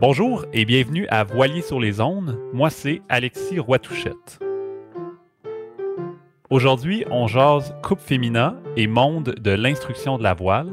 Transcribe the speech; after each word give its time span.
Bonjour 0.00 0.44
et 0.52 0.64
bienvenue 0.64 1.06
à 1.08 1.22
Voilier 1.22 1.62
sur 1.62 1.78
les 1.78 2.00
ondes. 2.00 2.36
Moi, 2.52 2.68
c'est 2.68 3.00
Alexis 3.08 3.60
Roitouchette. 3.60 4.40
Aujourd'hui, 6.50 7.04
on 7.12 7.28
jase 7.28 7.74
coupe 7.82 8.00
féminin 8.00 8.56
et 8.76 8.88
monde 8.88 9.36
de 9.40 9.50
l'instruction 9.52 10.18
de 10.18 10.24
la 10.24 10.34
voile. 10.34 10.72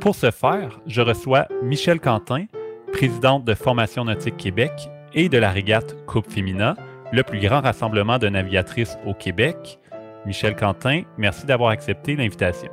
Pour 0.00 0.14
ce 0.14 0.30
faire, 0.30 0.80
je 0.86 1.02
reçois 1.02 1.46
Michel 1.62 2.00
Quentin, 2.00 2.46
présidente 2.90 3.44
de 3.44 3.52
Formation 3.52 4.06
Nautique 4.06 4.38
Québec 4.38 4.72
et 5.12 5.28
de 5.28 5.36
la 5.36 5.50
régate 5.50 5.94
Coupe 6.06 6.30
Féminin, 6.30 6.74
le 7.12 7.22
plus 7.22 7.40
grand 7.40 7.60
rassemblement 7.60 8.18
de 8.18 8.30
navigatrices 8.30 8.96
au 9.06 9.12
Québec. 9.12 9.78
Michel 10.24 10.56
Quentin, 10.56 11.02
merci 11.18 11.44
d'avoir 11.44 11.68
accepté 11.68 12.16
l'invitation. 12.16 12.70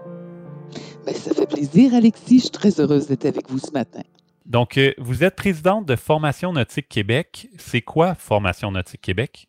Ben, 1.05 1.13
ça 1.13 1.33
fait 1.33 1.47
plaisir, 1.47 1.93
Alexis. 1.93 2.37
Je 2.37 2.41
suis 2.43 2.49
très 2.49 2.79
heureuse 2.79 3.07
d'être 3.07 3.25
avec 3.25 3.49
vous 3.49 3.59
ce 3.59 3.71
matin. 3.71 4.01
Donc, 4.45 4.77
euh, 4.77 4.93
vous 4.97 5.23
êtes 5.23 5.35
présidente 5.35 5.85
de 5.85 5.95
Formation 5.95 6.53
Nautique 6.53 6.89
Québec. 6.89 7.47
C'est 7.57 7.81
quoi 7.81 8.15
Formation 8.15 8.71
Nautique 8.71 9.01
Québec? 9.01 9.47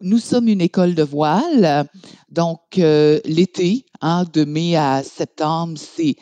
Nous 0.00 0.18
sommes 0.18 0.48
une 0.48 0.60
école 0.60 0.94
de 0.94 1.02
voile. 1.02 1.88
Donc, 2.30 2.60
euh, 2.78 3.20
l'été, 3.24 3.86
hein, 4.02 4.24
de 4.32 4.44
mai 4.44 4.76
à 4.76 5.02
septembre, 5.02 5.78
c'est, 5.78 6.14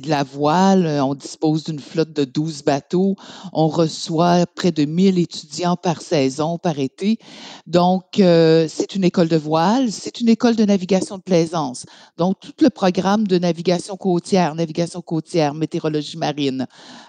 de 0.00 0.08
la 0.08 0.22
voile. 0.22 0.86
On 1.02 1.14
dispose 1.14 1.64
d'une 1.64 1.80
flotte 1.80 2.12
de 2.12 2.24
12 2.24 2.62
bateaux. 2.62 3.16
On 3.52 3.68
reçoit 3.68 4.44
près 4.46 4.70
de 4.70 4.84
1000 4.84 5.18
étudiants 5.18 5.76
par 5.76 6.02
saison, 6.02 6.58
par 6.58 6.78
été. 6.78 7.18
Donc, 7.66 8.20
euh, 8.20 8.66
c'est 8.68 8.94
une 8.94 9.04
école 9.04 9.28
de 9.28 9.36
voile. 9.36 9.90
C'est 9.90 10.20
une 10.20 10.28
école 10.28 10.56
de 10.56 10.64
navigation 10.64 11.16
de 11.16 11.22
plaisance. 11.22 11.86
Donc, 12.18 12.36
tout 12.40 12.52
le 12.60 12.70
programme 12.70 13.26
de 13.26 13.38
navigation 13.38 13.96
côtière, 13.96 14.54
navigation 14.54 15.00
côtière, 15.00 15.54
météorologie 15.54 16.18
marine, 16.18 16.66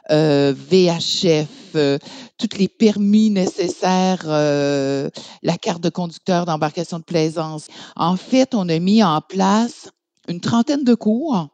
euh, 0.09 0.54
VHF, 0.58 1.76
tous 2.40 2.58
les 2.58 2.68
permis 2.68 3.30
nécessaires, 3.30 4.24
euh, 4.26 5.09
la 5.44 5.58
carte 5.58 5.84
de 5.84 5.90
conducteur 5.90 6.46
d'embarcation 6.46 7.00
de 7.00 7.04
plaisance. 7.04 7.68
En 7.96 8.16
fait, 8.16 8.56
on 8.56 8.68
a 8.70 8.80
mis 8.80 9.04
en 9.04 9.22
place 9.22 9.90
une 10.28 10.40
trentaine 10.40 10.84
de 10.84 10.96
cours 10.96 11.50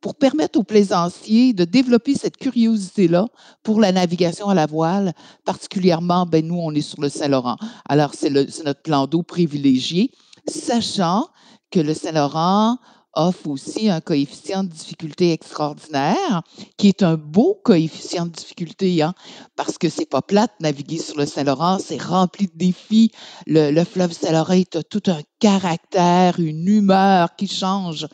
pour 0.00 0.14
permettre 0.14 0.60
aux 0.60 0.64
plaisanciers 0.64 1.52
de 1.52 1.64
développer 1.64 2.14
cette 2.14 2.36
curiosité-là 2.36 3.26
pour 3.64 3.80
la 3.80 3.90
navigation 3.90 4.48
à 4.48 4.54
la 4.54 4.66
voile, 4.66 5.12
particulièrement, 5.44 6.24
ben, 6.24 6.46
nous, 6.46 6.58
on 6.58 6.72
est 6.72 6.82
sur 6.82 7.00
le 7.00 7.08
Saint-Laurent. 7.08 7.56
Alors, 7.88 8.12
c'est 8.14 8.30
notre 8.30 8.82
plan 8.82 9.08
d'eau 9.08 9.24
privilégié, 9.24 10.12
sachant 10.46 11.26
que 11.72 11.80
le 11.80 11.94
Saint-Laurent 11.94 12.78
offre 13.18 13.48
aussi 13.48 13.90
un 13.90 14.00
coefficient 14.00 14.62
de 14.62 14.68
difficulté 14.68 15.32
extraordinaire, 15.32 16.42
qui 16.76 16.88
est 16.88 17.02
un 17.02 17.16
beau 17.16 17.60
coefficient 17.64 18.26
de 18.26 18.30
difficulté, 18.30 19.02
hein, 19.02 19.12
parce 19.56 19.76
que 19.76 19.88
c'est 19.88 20.08
pas 20.08 20.22
plate 20.22 20.52
naviguer 20.60 20.98
sur 20.98 21.18
le 21.18 21.26
Saint-Laurent, 21.26 21.78
c'est 21.80 22.00
rempli 22.00 22.46
de 22.46 22.52
défis. 22.54 23.10
Le, 23.46 23.84
fleuve 23.84 24.12
Saint-Laurent 24.12 24.62
a 24.74 24.82
tout 24.84 25.02
un 25.08 25.20
caractère, 25.38 26.40
une 26.40 26.66
humeur 26.66 27.36
qui 27.36 27.46
change 27.46 28.06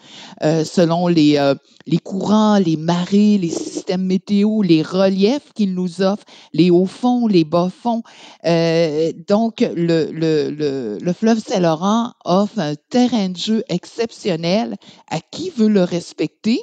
euh, 0.42 0.64
selon 0.64 1.08
les, 1.08 1.38
euh, 1.38 1.54
les 1.86 1.98
courants, 1.98 2.58
les 2.58 2.76
marées, 2.76 3.38
les 3.38 3.48
systèmes 3.48 4.04
météo, 4.04 4.62
les 4.62 4.82
reliefs 4.82 5.52
qu'il 5.54 5.74
nous 5.74 6.02
offre, 6.02 6.24
les 6.52 6.70
hauts 6.70 6.86
fonds, 6.86 7.26
les 7.26 7.44
bas 7.44 7.70
fonds. 7.70 8.02
Euh, 8.44 9.12
donc, 9.28 9.60
le, 9.60 10.10
le, 10.12 10.98
le, 11.00 11.12
fleuve 11.12 11.38
Saint-Laurent 11.38 12.12
offre 12.24 12.58
un 12.58 12.74
terrain 12.90 13.30
de 13.30 13.36
jeu 13.36 13.64
exceptionnel 13.68 14.76
à 15.10 15.20
qui 15.20 15.50
veut 15.50 15.68
le 15.68 15.82
respecter 15.82 16.60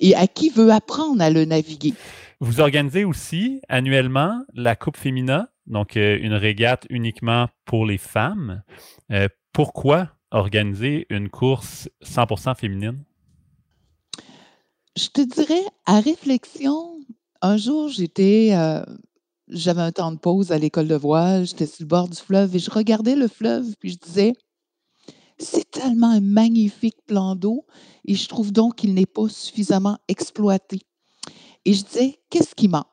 et 0.00 0.14
à 0.14 0.26
qui 0.26 0.48
veut 0.48 0.70
apprendre 0.70 1.22
à 1.22 1.30
le 1.30 1.44
naviguer. 1.44 1.94
Vous 2.40 2.60
organisez 2.60 3.04
aussi 3.04 3.60
annuellement 3.68 4.42
la 4.54 4.76
Coupe 4.76 4.96
Fémina, 4.96 5.48
donc 5.66 5.96
une 5.96 6.34
régate 6.34 6.86
uniquement 6.88 7.48
pour 7.64 7.84
les 7.84 7.98
femmes 7.98 8.62
pourquoi 9.52 10.10
organiser 10.30 11.06
une 11.10 11.28
course 11.28 11.88
100% 12.04 12.54
féminine? 12.56 13.04
Je 14.96 15.08
te 15.08 15.20
dirais, 15.20 15.64
à 15.86 16.00
réflexion, 16.00 17.00
un 17.40 17.56
jour, 17.56 17.88
j'étais, 17.88 18.50
euh, 18.52 18.82
j'avais 19.48 19.82
un 19.82 19.92
temps 19.92 20.12
de 20.12 20.18
pause 20.18 20.50
à 20.50 20.58
l'école 20.58 20.88
de 20.88 20.96
voile, 20.96 21.46
j'étais 21.46 21.66
sur 21.66 21.84
le 21.84 21.88
bord 21.88 22.08
du 22.08 22.16
fleuve 22.16 22.56
et 22.56 22.58
je 22.58 22.70
regardais 22.70 23.14
le 23.14 23.28
fleuve, 23.28 23.76
puis 23.78 23.90
je 23.90 23.98
disais, 23.98 24.32
c'est 25.38 25.70
tellement 25.70 26.10
un 26.10 26.20
magnifique 26.20 26.98
plan 27.06 27.36
d'eau 27.36 27.64
et 28.04 28.14
je 28.14 28.28
trouve 28.28 28.52
donc 28.52 28.76
qu'il 28.76 28.94
n'est 28.94 29.06
pas 29.06 29.28
suffisamment 29.28 29.98
exploité. 30.08 30.80
Et 31.64 31.74
je 31.74 31.84
disais, 31.84 32.18
qu'est-ce 32.30 32.54
qui 32.54 32.68
manque? 32.68 32.86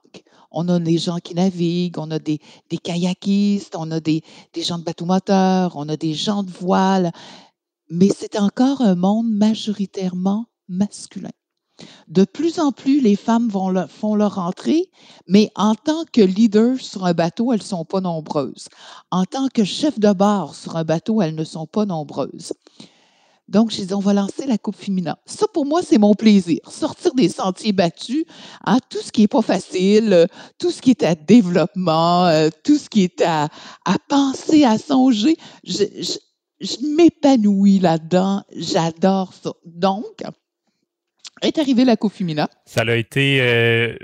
On 0.55 0.67
a 0.69 0.79
des 0.79 0.97
gens 0.97 1.17
qui 1.17 1.35
naviguent, 1.35 1.99
on 1.99 2.09
a 2.09 2.17
des, 2.17 2.39
kayakistes, 2.81 3.75
on 3.77 3.91
a 3.91 3.99
des, 3.99 4.23
gens 4.57 4.79
de 4.79 4.83
bateau 4.83 5.05
moteur, 5.05 5.73
on 5.75 5.87
a 5.89 5.97
des 5.97 6.13
gens 6.13 6.43
de 6.43 6.49
voile, 6.49 7.11
mais 7.89 8.09
c'est 8.09 8.39
encore 8.39 8.81
un 8.81 8.95
monde 8.95 9.29
majoritairement 9.29 10.45
masculin. 10.67 11.29
De 12.07 12.23
plus 12.23 12.59
en 12.59 12.71
plus, 12.71 13.01
les 13.01 13.17
femmes 13.17 13.51
font 13.51 14.15
leur 14.15 14.39
entrée, 14.39 14.89
mais 15.27 15.51
en 15.55 15.75
tant 15.75 16.05
que 16.05 16.21
leader 16.21 16.79
sur 16.79 17.05
un 17.05 17.13
bateau, 17.13 17.51
elles 17.51 17.59
ne 17.59 17.65
sont 17.65 17.83
pas 17.83 17.99
nombreuses. 17.99 18.69
En 19.11 19.25
tant 19.25 19.49
que 19.49 19.65
chef 19.65 19.99
de 19.99 20.13
bord 20.13 20.55
sur 20.55 20.77
un 20.77 20.85
bateau, 20.85 21.21
elles 21.21 21.35
ne 21.35 21.43
sont 21.43 21.67
pas 21.67 21.85
nombreuses. 21.85 22.53
Donc, 23.47 23.69
j'ai 23.69 23.85
dit, 23.85 23.93
on 23.93 23.99
va 23.99 24.13
lancer 24.13 24.47
la 24.47 24.57
Coupe 24.57 24.75
Féminin. 24.75 25.17
Ça, 25.25 25.45
pour 25.47 25.65
moi, 25.65 25.81
c'est 25.83 25.99
mon 25.99 26.15
plaisir. 26.15 26.59
Sortir 26.67 27.13
des 27.13 27.29
sentiers 27.29 27.73
battus, 27.73 28.25
hein, 28.65 28.79
tout 28.89 29.01
ce 29.03 29.11
qui 29.11 29.21
n'est 29.21 29.27
pas 29.27 29.43
facile, 29.43 30.13
euh, 30.13 30.25
tout 30.57 30.71
ce 30.71 30.81
qui 30.81 30.89
est 30.89 31.03
à 31.03 31.13
développement, 31.13 32.25
euh, 32.25 32.49
tout 32.63 32.77
ce 32.77 32.89
qui 32.89 33.03
est 33.03 33.21
à, 33.21 33.49
à 33.85 33.97
penser, 34.09 34.63
à 34.63 34.79
songer. 34.79 35.37
Je, 35.63 35.83
je, 36.59 36.95
m'épanouis 36.95 37.77
là-dedans. 37.77 38.43
J'adore 38.55 39.33
ça. 39.33 39.51
Donc, 39.63 40.23
est 41.43 41.59
arrivée 41.59 41.85
la 41.85 41.97
Coupe 41.97 42.13
Féminin. 42.13 42.47
Ça 42.65 42.81
a 42.81 42.95
été 42.95 43.41
euh, 43.41 43.95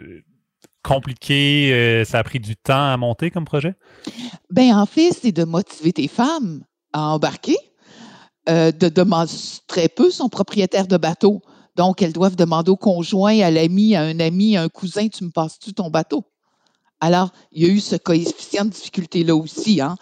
compliqué. 0.83 2.03
ça 2.05 2.19
a 2.19 2.23
pris 2.23 2.39
du 2.39 2.55
temps 2.55 2.91
à 2.91 2.97
monter 2.97 3.31
comme 3.31 3.45
projet? 3.45 3.73
Ben, 4.51 4.75
en 4.75 4.85
fait, 4.85 5.11
c'est 5.19 5.31
de 5.31 5.45
motiver 5.45 5.93
tes 5.93 6.07
femmes 6.07 6.63
à 6.93 7.13
embarquer 7.13 7.57
euh, 8.51 8.71
de 8.73 8.89
demander 8.89 9.31
très 9.65 9.87
peu 9.87 10.11
son 10.11 10.27
propriétaire 10.27 10.85
de 10.85 10.97
bateau. 10.97 11.41
Donc, 11.77 12.01
elles 12.01 12.11
doivent 12.11 12.35
demander 12.35 12.69
au 12.69 12.75
conjoint, 12.75 13.39
à 13.39 13.49
l'ami, 13.49 13.95
à 13.95 14.01
un 14.01 14.19
ami, 14.19 14.57
à 14.57 14.63
un 14.63 14.67
cousin, 14.67 15.07
tu 15.07 15.23
me 15.23 15.29
passes-tu 15.29 15.73
ton 15.73 15.89
bateau? 15.89 16.25
Alors, 16.99 17.31
il 17.53 17.63
y 17.63 17.65
a 17.65 17.69
eu 17.69 17.79
ce 17.79 17.95
coefficient 17.95 18.65
de 18.65 18.71
difficulté-là 18.71 19.35
aussi. 19.37 19.79
Hein? 19.79 19.95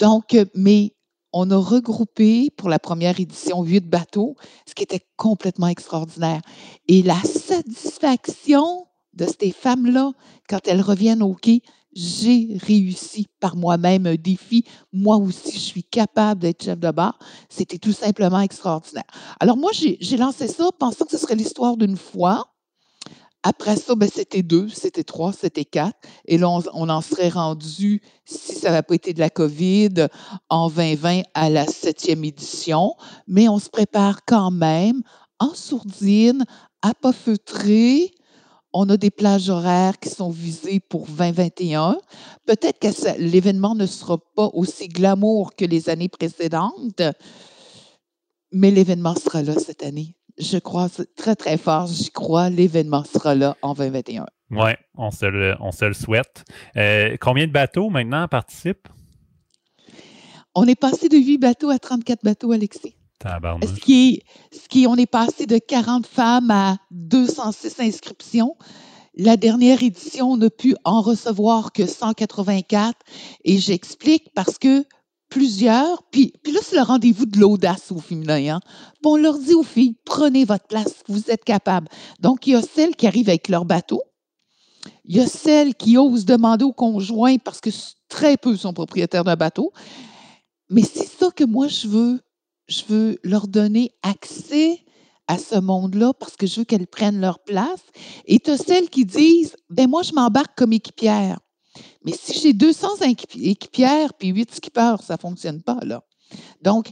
Donc, 0.00 0.34
euh, 0.34 0.44
mais 0.56 0.94
on 1.32 1.48
a 1.52 1.56
regroupé 1.56 2.50
pour 2.56 2.68
la 2.68 2.80
première 2.80 3.20
édition 3.20 3.62
huit 3.62 3.88
bateaux, 3.88 4.34
ce 4.66 4.74
qui 4.74 4.82
était 4.82 5.06
complètement 5.16 5.68
extraordinaire. 5.68 6.42
Et 6.88 7.04
la 7.04 7.20
satisfaction 7.22 8.86
de 9.14 9.26
ces 9.38 9.52
femmes-là, 9.52 10.10
quand 10.48 10.66
elles 10.66 10.82
reviennent 10.82 11.22
au 11.22 11.34
quai, 11.34 11.62
j'ai 11.92 12.58
réussi 12.60 13.28
par 13.40 13.56
moi-même 13.56 14.06
un 14.06 14.14
défi. 14.14 14.64
Moi 14.92 15.16
aussi, 15.16 15.52
je 15.52 15.58
suis 15.58 15.84
capable 15.84 16.40
d'être 16.40 16.64
chef 16.64 16.78
de 16.78 16.90
bar. 16.90 17.18
C'était 17.48 17.78
tout 17.78 17.92
simplement 17.92 18.40
extraordinaire. 18.40 19.04
Alors 19.40 19.56
moi, 19.56 19.70
j'ai 19.72 20.16
lancé 20.16 20.48
ça 20.48 20.70
pensant 20.78 21.04
que 21.04 21.10
ce 21.10 21.18
serait 21.18 21.34
l'histoire 21.34 21.76
d'une 21.76 21.96
fois. 21.96 22.52
Après 23.44 23.74
ça, 23.76 23.96
ben, 23.96 24.08
c'était 24.12 24.44
deux, 24.44 24.68
c'était 24.68 25.02
trois, 25.02 25.32
c'était 25.32 25.64
quatre. 25.64 25.98
Et 26.26 26.38
là, 26.38 26.48
on, 26.48 26.88
en 26.88 27.00
serait 27.00 27.28
rendu, 27.28 28.00
si 28.24 28.54
ça 28.54 28.70
n'avait 28.70 28.82
pas 28.82 28.94
été 28.94 29.12
de 29.14 29.18
la 29.18 29.30
COVID, 29.30 30.06
en 30.48 30.68
2020 30.68 31.22
à 31.34 31.50
la 31.50 31.66
septième 31.66 32.24
édition. 32.24 32.94
Mais 33.26 33.48
on 33.48 33.58
se 33.58 33.68
prépare 33.68 34.24
quand 34.24 34.52
même 34.52 35.02
en 35.40 35.54
sourdine, 35.54 36.44
à 36.82 36.94
pas 36.94 37.12
feutrer, 37.12 38.12
on 38.72 38.88
a 38.88 38.96
des 38.96 39.10
plages 39.10 39.50
horaires 39.50 39.98
qui 39.98 40.08
sont 40.08 40.30
visées 40.30 40.80
pour 40.80 41.06
2021. 41.06 41.98
Peut-être 42.46 42.78
que 42.78 43.18
l'événement 43.18 43.74
ne 43.74 43.86
sera 43.86 44.18
pas 44.34 44.50
aussi 44.52 44.88
glamour 44.88 45.54
que 45.54 45.64
les 45.64 45.88
années 45.88 46.08
précédentes, 46.08 47.02
mais 48.52 48.70
l'événement 48.70 49.14
sera 49.14 49.42
là 49.42 49.54
cette 49.54 49.82
année. 49.82 50.16
Je 50.38 50.58
crois 50.58 50.88
très, 51.16 51.36
très 51.36 51.58
fort, 51.58 51.86
j'y 51.88 52.10
crois, 52.10 52.48
l'événement 52.48 53.04
sera 53.04 53.34
là 53.34 53.56
en 53.60 53.74
2021. 53.74 54.26
Oui, 54.50 54.72
on 54.96 55.10
se 55.10 55.26
le, 55.26 55.54
on 55.60 55.72
se 55.72 55.84
le 55.84 55.94
souhaite. 55.94 56.44
Euh, 56.76 57.16
combien 57.20 57.46
de 57.46 57.52
bateaux 57.52 57.90
maintenant 57.90 58.26
participent? 58.28 58.88
On 60.54 60.66
est 60.66 60.78
passé 60.78 61.08
de 61.08 61.16
8 61.16 61.38
bateaux 61.38 61.70
à 61.70 61.78
34 61.78 62.22
bateaux, 62.22 62.52
Alexis. 62.52 62.94
Ce 63.62 63.80
qui, 63.80 64.22
est, 64.82 64.86
on 64.86 64.96
est 64.96 65.06
passé 65.06 65.46
de 65.46 65.58
40 65.58 66.06
femmes 66.06 66.50
à 66.50 66.78
206 66.90 67.80
inscriptions. 67.80 68.56
La 69.14 69.36
dernière 69.36 69.82
édition, 69.82 70.32
on 70.32 70.36
n'a 70.36 70.50
pu 70.50 70.74
en 70.84 71.02
recevoir 71.02 71.72
que 71.72 71.86
184. 71.86 72.98
Et 73.44 73.58
j'explique 73.58 74.32
parce 74.34 74.58
que 74.58 74.84
plusieurs, 75.28 76.02
puis, 76.10 76.32
puis 76.42 76.52
là, 76.52 76.60
c'est 76.62 76.76
le 76.76 76.82
rendez-vous 76.82 77.26
de 77.26 77.38
l'audace 77.38 77.90
au 77.90 77.98
féminin. 77.98 78.56
Hein? 78.56 78.60
on 79.04 79.16
leur 79.16 79.38
dit 79.38 79.54
aux 79.54 79.62
filles, 79.62 79.96
prenez 80.04 80.44
votre 80.44 80.66
place, 80.66 81.02
vous 81.08 81.30
êtes 81.30 81.44
capables. 81.44 81.88
Donc, 82.20 82.46
il 82.46 82.52
y 82.52 82.56
a 82.56 82.62
celles 82.62 82.96
qui 82.96 83.06
arrivent 83.06 83.28
avec 83.28 83.48
leur 83.48 83.64
bateau. 83.64 84.02
Il 85.04 85.16
y 85.16 85.20
a 85.20 85.26
celles 85.26 85.74
qui 85.74 85.96
osent 85.96 86.24
demander 86.24 86.64
au 86.64 86.72
conjoint 86.72 87.36
parce 87.38 87.60
que 87.60 87.70
très 88.08 88.36
peu 88.36 88.56
sont 88.56 88.72
propriétaires 88.72 89.24
d'un 89.24 89.36
bateau. 89.36 89.72
Mais 90.70 90.82
c'est 90.82 91.06
ça 91.06 91.30
que 91.30 91.44
moi, 91.44 91.68
je 91.68 91.86
veux. 91.88 92.20
Je 92.72 92.84
veux 92.88 93.18
leur 93.22 93.48
donner 93.48 93.92
accès 94.02 94.82
à 95.28 95.36
ce 95.36 95.56
monde-là 95.56 96.14
parce 96.14 96.36
que 96.36 96.46
je 96.46 96.60
veux 96.60 96.64
qu'elles 96.64 96.86
prennent 96.86 97.20
leur 97.20 97.40
place. 97.40 97.82
Et 98.24 98.38
tu 98.38 98.50
as 98.50 98.56
celles 98.56 98.88
qui 98.88 99.04
disent, 99.04 99.56
ben 99.68 99.90
moi, 99.90 100.02
je 100.02 100.14
m'embarque 100.14 100.56
comme 100.56 100.72
équipière. 100.72 101.38
Mais 102.04 102.12
si 102.12 102.38
j'ai 102.40 102.54
200 102.54 102.88
équipières 103.42 104.14
puis 104.14 104.28
8 104.28 104.54
skippers, 104.54 105.02
ça 105.06 105.14
ne 105.14 105.18
fonctionne 105.18 105.62
pas, 105.62 105.80
là. 105.82 106.02
Donc, 106.62 106.90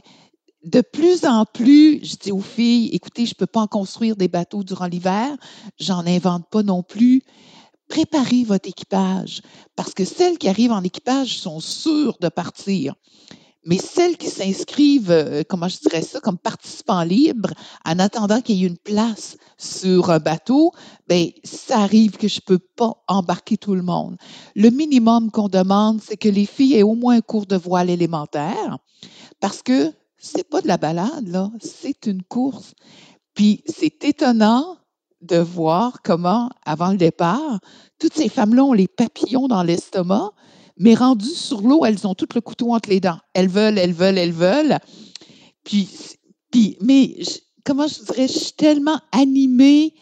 de 0.63 0.81
plus 0.81 1.25
en 1.25 1.45
plus, 1.45 2.05
je 2.05 2.15
dis 2.15 2.31
aux 2.31 2.41
filles, 2.41 2.89
écoutez, 2.93 3.25
je 3.25 3.31
ne 3.31 3.39
peux 3.39 3.47
pas 3.47 3.61
en 3.61 3.67
construire 3.67 4.15
des 4.15 4.27
bateaux 4.27 4.63
durant 4.63 4.85
l'hiver, 4.85 5.35
j'en 5.79 6.05
invente 6.05 6.47
pas 6.51 6.61
non 6.61 6.83
plus. 6.83 7.23
Préparez 7.87 8.43
votre 8.43 8.69
équipage 8.69 9.41
parce 9.75 9.95
que 9.95 10.05
celles 10.05 10.37
qui 10.37 10.47
arrivent 10.47 10.71
en 10.71 10.83
équipage 10.83 11.39
sont 11.39 11.59
sûres 11.59 12.17
de 12.21 12.29
partir. 12.29 12.93
Mais 13.63 13.77
celles 13.77 14.17
qui 14.17 14.27
s'inscrivent, 14.27 15.11
euh, 15.11 15.43
comment 15.47 15.67
je 15.67 15.79
dirais 15.79 16.01
ça, 16.01 16.19
comme 16.19 16.37
participants 16.37 17.03
libres, 17.03 17.51
en 17.85 17.99
attendant 17.99 18.41
qu'il 18.41 18.55
y 18.55 18.63
ait 18.63 18.67
une 18.67 18.77
place 18.77 19.37
sur 19.57 20.09
un 20.09 20.19
bateau, 20.19 20.71
ben 21.07 21.29
ça 21.43 21.79
arrive 21.79 22.17
que 22.17 22.27
je 22.27 22.39
ne 22.39 22.45
peux 22.45 22.59
pas 22.59 23.03
embarquer 23.07 23.57
tout 23.57 23.75
le 23.75 23.83
monde. 23.83 24.17
Le 24.55 24.69
minimum 24.69 25.29
qu'on 25.29 25.47
demande, 25.47 26.01
c'est 26.01 26.17
que 26.17 26.29
les 26.29 26.47
filles 26.47 26.75
aient 26.75 26.83
au 26.83 26.95
moins 26.95 27.17
un 27.17 27.21
cours 27.21 27.45
de 27.45 27.55
voile 27.55 27.91
élémentaire, 27.91 28.79
parce 29.39 29.61
que 29.61 29.93
c'est 30.17 30.47
pas 30.47 30.61
de 30.61 30.67
la 30.67 30.77
balade, 30.77 31.27
là, 31.27 31.51
c'est 31.59 32.07
une 32.07 32.23
course. 32.23 32.73
Puis 33.35 33.63
c'est 33.67 34.03
étonnant 34.03 34.77
de 35.21 35.37
voir 35.37 36.01
comment, 36.03 36.49
avant 36.65 36.91
le 36.91 36.97
départ, 36.97 37.59
toutes 37.99 38.15
ces 38.15 38.29
femmes-là 38.29 38.63
ont 38.63 38.73
les 38.73 38.87
papillons 38.87 39.47
dans 39.47 39.63
l'estomac, 39.63 40.31
mais 40.81 40.95
rendues 40.95 41.27
sur 41.27 41.61
l'eau, 41.61 41.85
elles 41.85 42.07
ont 42.07 42.15
tout 42.15 42.27
le 42.33 42.41
couteau 42.41 42.73
entre 42.73 42.89
les 42.89 42.99
dents. 42.99 43.19
Elles 43.35 43.47
veulent, 43.47 43.77
elles 43.77 43.93
veulent, 43.93 44.17
elles 44.17 44.33
veulent. 44.33 44.79
Puis, 45.63 45.87
puis 46.49 46.75
mais 46.81 47.17
comment 47.63 47.87
je 47.87 48.03
dirais, 48.03 48.27
je 48.27 48.39
suis 48.39 48.53
tellement 48.53 48.99
animée, 49.11 49.93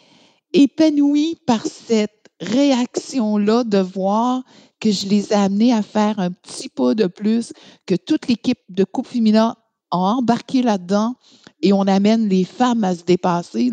épanouie 0.54 1.36
par 1.46 1.66
cette 1.66 2.30
réaction-là 2.40 3.64
de 3.64 3.76
voir 3.76 4.42
que 4.80 4.90
je 4.90 5.06
les 5.06 5.32
ai 5.32 5.34
amenées 5.34 5.74
à 5.74 5.82
faire 5.82 6.18
un 6.18 6.30
petit 6.30 6.70
pas 6.70 6.94
de 6.94 7.06
plus, 7.06 7.52
que 7.84 7.94
toute 7.94 8.26
l'équipe 8.26 8.60
de 8.70 8.84
Coupe 8.84 9.06
Féminin 9.06 9.56
a 9.90 9.96
embarqué 9.98 10.62
là-dedans 10.62 11.14
et 11.60 11.74
on 11.74 11.82
amène 11.82 12.26
les 12.26 12.44
femmes 12.44 12.84
à 12.84 12.94
se 12.94 13.04
dépasser. 13.04 13.70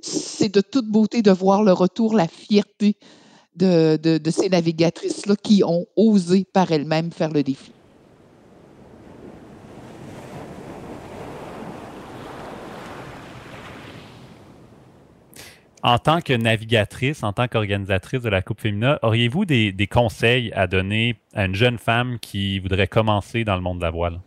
C'est 0.00 0.52
de 0.52 0.60
toute 0.60 0.86
beauté 0.86 1.22
de 1.22 1.30
voir 1.30 1.62
le 1.62 1.72
retour, 1.72 2.14
la 2.14 2.26
fierté 2.26 2.96
de, 3.56 4.20
ces 4.30 4.48
navigatrices-là 4.48 5.34
qui 5.42 5.62
ont 5.64 5.86
osé 5.96 6.44
par 6.52 6.70
elles-mêmes 6.72 7.12
faire 7.12 7.32
le 7.32 7.42
défi. 7.42 7.72
En 15.82 15.98
tant 15.98 16.20
que 16.20 16.34
navigatrice, 16.34 17.22
en 17.22 17.32
tant 17.32 17.48
qu'organisatrice 17.48 18.20
de 18.20 18.28
la 18.28 18.42
Coupe 18.42 18.60
Féminin, 18.60 18.98
auriez-vous 19.00 19.46
des, 19.46 19.72
des, 19.72 19.86
conseils 19.86 20.52
à 20.52 20.66
donner 20.66 21.16
à 21.32 21.46
une 21.46 21.54
jeune 21.54 21.78
femme 21.78 22.18
qui 22.20 22.58
voudrait 22.58 22.86
commencer 22.86 23.44
dans 23.44 23.56
le 23.56 23.62
monde 23.62 23.78
de 23.78 23.84
la 23.84 23.90
voile? 23.90 24.20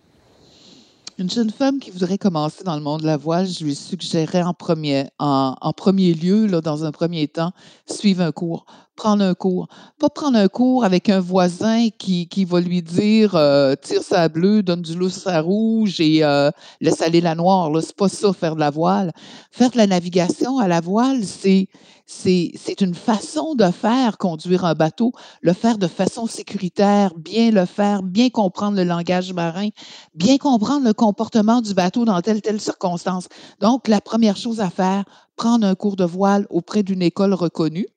Une 1.24 1.30
jeune 1.30 1.52
femme 1.52 1.80
qui 1.80 1.90
voudrait 1.90 2.18
commencer 2.18 2.66
dans 2.66 2.75
le 2.75 2.81
monde 2.81 3.00
de 3.00 3.06
la 3.06 3.16
voile, 3.16 3.48
je 3.48 3.64
lui 3.64 3.75
suggérerais 3.75 4.44
en 4.44 4.54
premier, 4.54 5.06
en, 5.20 5.56
premier 5.72 6.14
lieu, 6.14 6.48
dans 6.50 6.84
un 6.84 6.92
premier 6.92 7.30
temps, 7.30 7.54
suivre 7.86 8.22
un 8.22 8.34
cours 8.34 8.66
prendre 8.96 9.24
un 9.24 9.34
cours. 9.34 9.68
Pas 10.00 10.10
prendre 10.10 10.38
un 10.38 10.48
cours 10.48 10.84
avec 10.84 11.10
un 11.10 11.20
voisin 11.20 11.90
qui, 11.98 12.28
qui 12.28 12.46
va 12.46 12.60
lui 12.60 12.81
dire 12.81 13.36
euh, 13.36 13.74
tire 13.75 14.04
sa 14.04 14.30
bleue, 14.30 14.62
donne 14.62 14.81
du 14.81 14.96
loup 14.96 15.10
à 15.25 15.42
rouge 15.42 16.00
et 16.00 16.24
euh, 16.24 16.52
laisse 16.80 17.02
aller 17.02 17.22
la 17.22 17.36
noire. 17.36 17.72
C'est 17.81 17.96
pas 17.96 18.10
ça, 18.10 18.34
faire 18.34 18.56
de 18.56 18.60
la 18.60 18.69
voile. 18.69 19.12
Faire 19.52 19.72
de 19.72 19.78
la 19.78 19.88
navigation 19.88 20.60
à 20.60 20.68
la 20.68 20.81
voile, 20.81 21.24
c'est, 21.24 21.68
c'est, 22.06 22.82
une 22.82 22.96
façon 22.96 23.56
de 23.56 23.66
faire 23.72 24.18
conduire 24.18 24.66
un 24.66 24.74
bateau, 24.74 25.14
le 25.42 25.54
faire 25.54 25.78
de 25.78 25.88
façon 25.88 26.28
sécuritaire, 26.28 27.14
bien 27.16 27.52
le 27.52 27.66
faire, 27.66 28.04
bien 28.04 28.30
comprendre 28.30 28.78
le 28.78 28.84
langage 28.84 29.34
marin, 29.34 29.70
bien 30.14 30.38
comprendre 30.38 30.86
le 30.86 30.94
comportement 30.94 31.62
du 31.62 31.74
bateau 31.74 32.06
dans 32.06 32.22
telle 32.22 32.42
telle 32.42 32.60
circonstance. 32.60 33.28
Donc, 33.62 33.88
la 33.88 34.02
première 34.02 34.38
chose 34.38 34.60
à 34.60 34.70
faire, 34.70 35.06
prendre 35.36 35.66
un 35.66 35.76
cours 35.76 35.96
de 35.96 36.06
voile 36.06 36.46
auprès 36.50 36.84
d'une 36.84 37.02
école 37.02 37.34
reconnue. 37.34 37.88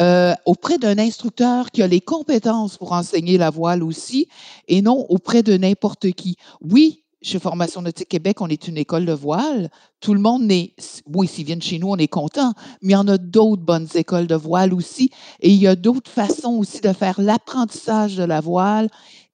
Euh, 0.00 0.34
auprès 0.44 0.76
d'un 0.76 0.98
instructeur 0.98 1.70
qui 1.70 1.80
a 1.80 1.86
les 1.86 2.00
compétences 2.00 2.76
pour 2.76 2.90
enseigner 2.90 3.38
la 3.38 3.50
voile 3.50 3.84
aussi, 3.84 4.26
et 4.66 4.82
non 4.82 5.06
auprès 5.08 5.44
de 5.44 5.56
n'importe 5.56 6.10
qui. 6.10 6.36
Oui, 6.60 7.03
chez 7.24 7.38
Formation 7.38 7.80
Nautique 7.80 8.08
Québec, 8.08 8.42
on 8.42 8.48
est 8.48 8.68
une 8.68 8.76
école 8.76 9.06
de 9.06 9.12
voile. 9.12 9.70
Tout 10.00 10.12
le 10.12 10.20
monde 10.20 10.42
n'est, 10.42 10.74
oui, 11.06 11.26
s'ils 11.26 11.46
viennent 11.46 11.62
chez 11.62 11.78
nous, 11.78 11.88
on 11.88 11.96
est 11.96 12.08
content, 12.08 12.52
mais 12.82 12.92
il 12.92 12.92
y 12.92 12.96
en 12.96 13.08
a 13.08 13.16
d'autres 13.16 13.62
bonnes 13.62 13.88
écoles 13.94 14.26
de 14.26 14.34
voile 14.34 14.74
aussi, 14.74 15.10
et 15.40 15.50
il 15.50 15.56
y 15.56 15.66
a 15.66 15.74
d'autres 15.74 16.10
façons 16.10 16.52
aussi 16.58 16.80
de 16.82 16.92
faire 16.92 17.20
l'apprentissage 17.20 18.16
de 18.16 18.24
la 18.24 18.40
voile. 18.40 18.90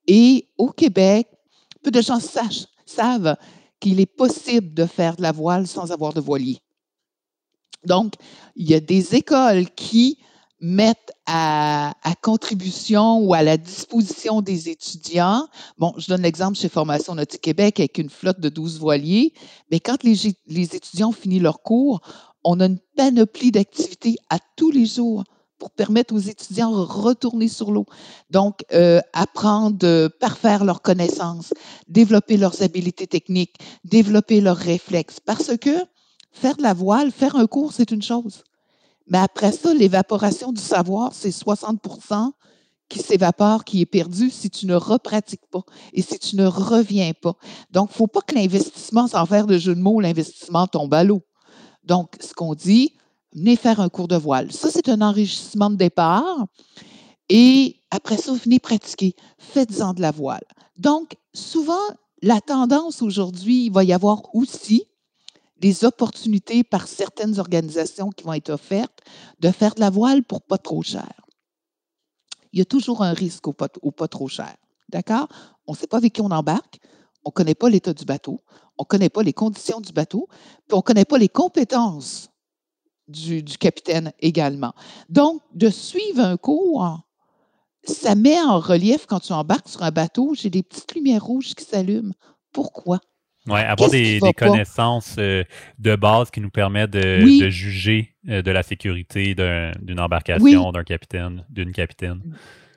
Et 0.07 0.49
au 0.57 0.69
Québec, 0.69 1.27
peu 1.83 1.91
de 1.91 2.01
gens 2.01 2.21
savent 2.21 3.37
qu'il 3.81 3.99
est 3.99 4.07
possible 4.07 4.73
de 4.73 4.87
faire 4.87 5.17
de 5.17 5.23
la 5.23 5.33
voile 5.33 5.67
sans 5.67 5.91
avoir 5.91 6.13
de 6.13 6.21
voilier. 6.21 6.59
Donc, 7.85 8.15
il 8.55 8.71
y 8.71 8.75
a 8.75 8.81
des 8.81 9.17
écoles 9.17 9.69
qui 9.71 10.19
mettre 10.61 11.13
à, 11.27 11.93
contribution 12.23 13.19
ou 13.21 13.33
à 13.33 13.43
la 13.43 13.57
disposition 13.57 14.43
des 14.43 14.69
étudiants. 14.69 15.49
Bon, 15.79 15.95
je 15.97 16.09
donne 16.09 16.23
l'exemple 16.23 16.59
chez 16.59 16.69
Formation 16.69 17.15
Nautique 17.15 17.41
Québec 17.41 17.81
avec 17.81 17.99
une 17.99 18.11
flotte 18.11 18.41
de 18.41 18.49
12 18.49 18.79
voiliers, 18.79 19.33
mais 19.71 19.81
quand 19.81 20.03
les, 20.03 20.35
les 20.47 20.77
étudiants 20.77 21.09
ont 21.09 21.13
fini 21.13 21.39
leur 21.39 21.63
cours, 21.63 22.01
on 22.45 22.61
a 22.61 22.67
une 22.67 22.79
panoplie 22.97 23.53
d'activités 23.53 24.17
à 24.29 24.39
tous 24.57 24.71
les 24.71 24.87
jours 24.87 25.25
pour 25.59 25.71
permettre 25.71 26.15
aux 26.15 26.19
étudiants 26.19 26.71
de 26.71 26.81
retourner 26.81 27.49
sur 27.49 27.71
l'eau. 27.71 27.87
Donc, 28.31 28.65
euh, 28.73 29.01
apprendre, 29.13 30.09
parfaire 30.19 30.65
leurs 30.65 30.83
connaissances, 30.83 31.53
développer 31.87 32.39
leurs 32.39 32.63
habiletés 32.63 33.07
techniques, 33.07 33.57
développer 33.85 34.41
leurs 34.41 34.57
réflexes. 34.57 35.21
Parce 35.21 35.57
que 35.59 35.85
faire 36.33 36.57
de 36.57 36.63
la 36.63 36.73
voile, 36.73 37.13
faire 37.13 37.37
un 37.37 37.47
cours, 37.47 37.73
c'est 37.73 37.91
une 37.91 38.03
chose. 38.03 38.43
Mais 39.11 39.19
après 39.19 39.53
ça, 39.53 39.75
l'évaporation 39.75 40.53
du 40.53 40.61
savoir, 40.61 41.13
c'est 41.13 41.31
60% 41.31 42.31
qui 42.89 43.01
s'évapore, 43.01 43.65
qui 43.65 43.81
est 43.81 43.87
perdu 43.87 44.31
si 44.31 44.51
tu 44.51 44.67
ne 44.67 44.75
repratiques 44.75 45.47
pas 45.51 45.63
et 45.93 46.03
si 46.03 46.19
tu 46.19 46.37
ne 46.37 46.47
reviens 46.47 47.13
pas. 47.13 47.35
Donc, 47.71 47.91
il 47.91 47.93
ne 47.93 47.97
faut 47.97 48.07
pas 48.07 48.21
que 48.21 48.35
l'investissement, 48.35 49.07
sans 49.07 49.27
faire 49.27 49.47
de 49.47 49.59
jeu 49.59 49.75
de 49.75 49.81
mots, 49.81 50.01
l'investissement 50.01 50.67
tombe 50.67 50.93
à 50.95 51.05
l'eau. 51.05 51.23
Donc, 51.85 52.17
ce 52.21 52.35
qu'on 52.35 52.55
dit, 52.55 52.95
venez 53.35 53.57
faire 53.57 53.81
un 53.81 53.89
cours 53.89 54.09
de 54.09 54.17
voile. 54.17 54.53
Ça, 54.53 54.71
c'est 54.71 54.89
un 54.89 55.01
enrichissement 55.03 55.71
de 55.71 55.77
départ. 55.77 56.47
Et 57.29 57.77
après 57.91 58.17
ça, 58.17 58.33
venez 58.33 58.59
pratiquer. 58.59 59.15
Faites-en 59.39 59.95
de 59.95 60.01
la 60.01 60.11
voile. 60.11 60.45
Donc, 60.77 61.17
souvent, 61.33 61.75
la 62.23 62.41
tendance 62.41 63.03
aujourd'hui, 63.03 63.67
il 63.67 63.73
va 63.73 63.85
y 63.85 63.93
avoir 63.93 64.35
aussi 64.35 64.85
des 65.61 65.85
opportunités 65.85 66.65
par 66.65 66.89
certaines 66.89 67.39
organisations 67.39 68.11
qui 68.11 68.25
vont 68.25 68.33
être 68.33 68.51
offertes 68.51 69.01
de 69.39 69.51
faire 69.51 69.75
de 69.75 69.81
la 69.81 69.91
voile 69.91 70.25
pour 70.25 70.43
pas 70.43 70.59
trop 70.59 70.83
cher. 70.83 71.13
Il 72.53 72.59
y 72.59 72.63
a 72.63 72.65
toujours 72.65 73.03
un 73.03 73.13
risque 73.13 73.47
au 73.47 73.53
pas, 73.53 73.69
pas 73.69 74.09
trop 74.09 74.29
cher. 74.29 74.57
D'accord? 74.89 75.29
On 75.67 75.73
ne 75.73 75.77
sait 75.77 75.87
pas 75.87 75.99
avec 75.99 76.15
qui 76.15 76.21
on 76.21 76.31
embarque, 76.31 76.81
on 77.25 77.29
ne 77.29 77.33
connaît 77.33 77.55
pas 77.55 77.69
l'état 77.69 77.93
du 77.93 78.05
bateau, 78.05 78.41
on 78.77 78.83
ne 78.83 78.87
connaît 78.87 79.11
pas 79.11 79.23
les 79.23 79.33
conditions 79.33 79.81
du 79.81 79.93
bateau, 79.93 80.27
puis 80.67 80.75
on 80.75 80.79
ne 80.79 80.83
connaît 80.83 81.05
pas 81.05 81.19
les 81.19 81.29
compétences 81.29 82.31
du, 83.07 83.43
du, 83.43 83.59
capitaine 83.59 84.13
également. 84.21 84.73
Donc, 85.09 85.43
de 85.53 85.69
suivre 85.69 86.21
un 86.21 86.37
cours, 86.37 87.01
ça 87.85 88.15
met 88.15 88.41
en 88.41 88.59
relief 88.59 89.07
quand 89.07 89.21
tu 89.21 89.33
embarques 89.33 89.69
sur 89.69 89.83
un 89.83 89.91
bateau, 89.91 90.35
j'ai 90.35 90.51
des 90.51 90.63
petites 90.63 90.95
lumières 90.95 91.25
rouges 91.25 91.55
qui 91.55 91.65
s'allument. 91.65 92.15
Pourquoi? 92.53 93.01
Oui, 93.51 93.61
avoir 93.61 93.91
des, 93.91 94.21
connaissances 94.37 95.17
euh, 95.19 95.45
de 95.79 95.97
base 95.97 96.31
qui 96.31 96.41
nous 96.41 96.51
permettent 96.51 96.91
de, 96.91 97.49
juger 97.51 98.15
euh, 98.29 98.43
de 98.43 98.51
la 98.51 98.63
sécurité 98.63 99.35
d'une 99.35 100.01
embarcation, 100.01 100.73
d'un 100.73 100.85
capitaine, 100.85 101.45
d'une 101.51 101.73
capitaine? 101.73 102.21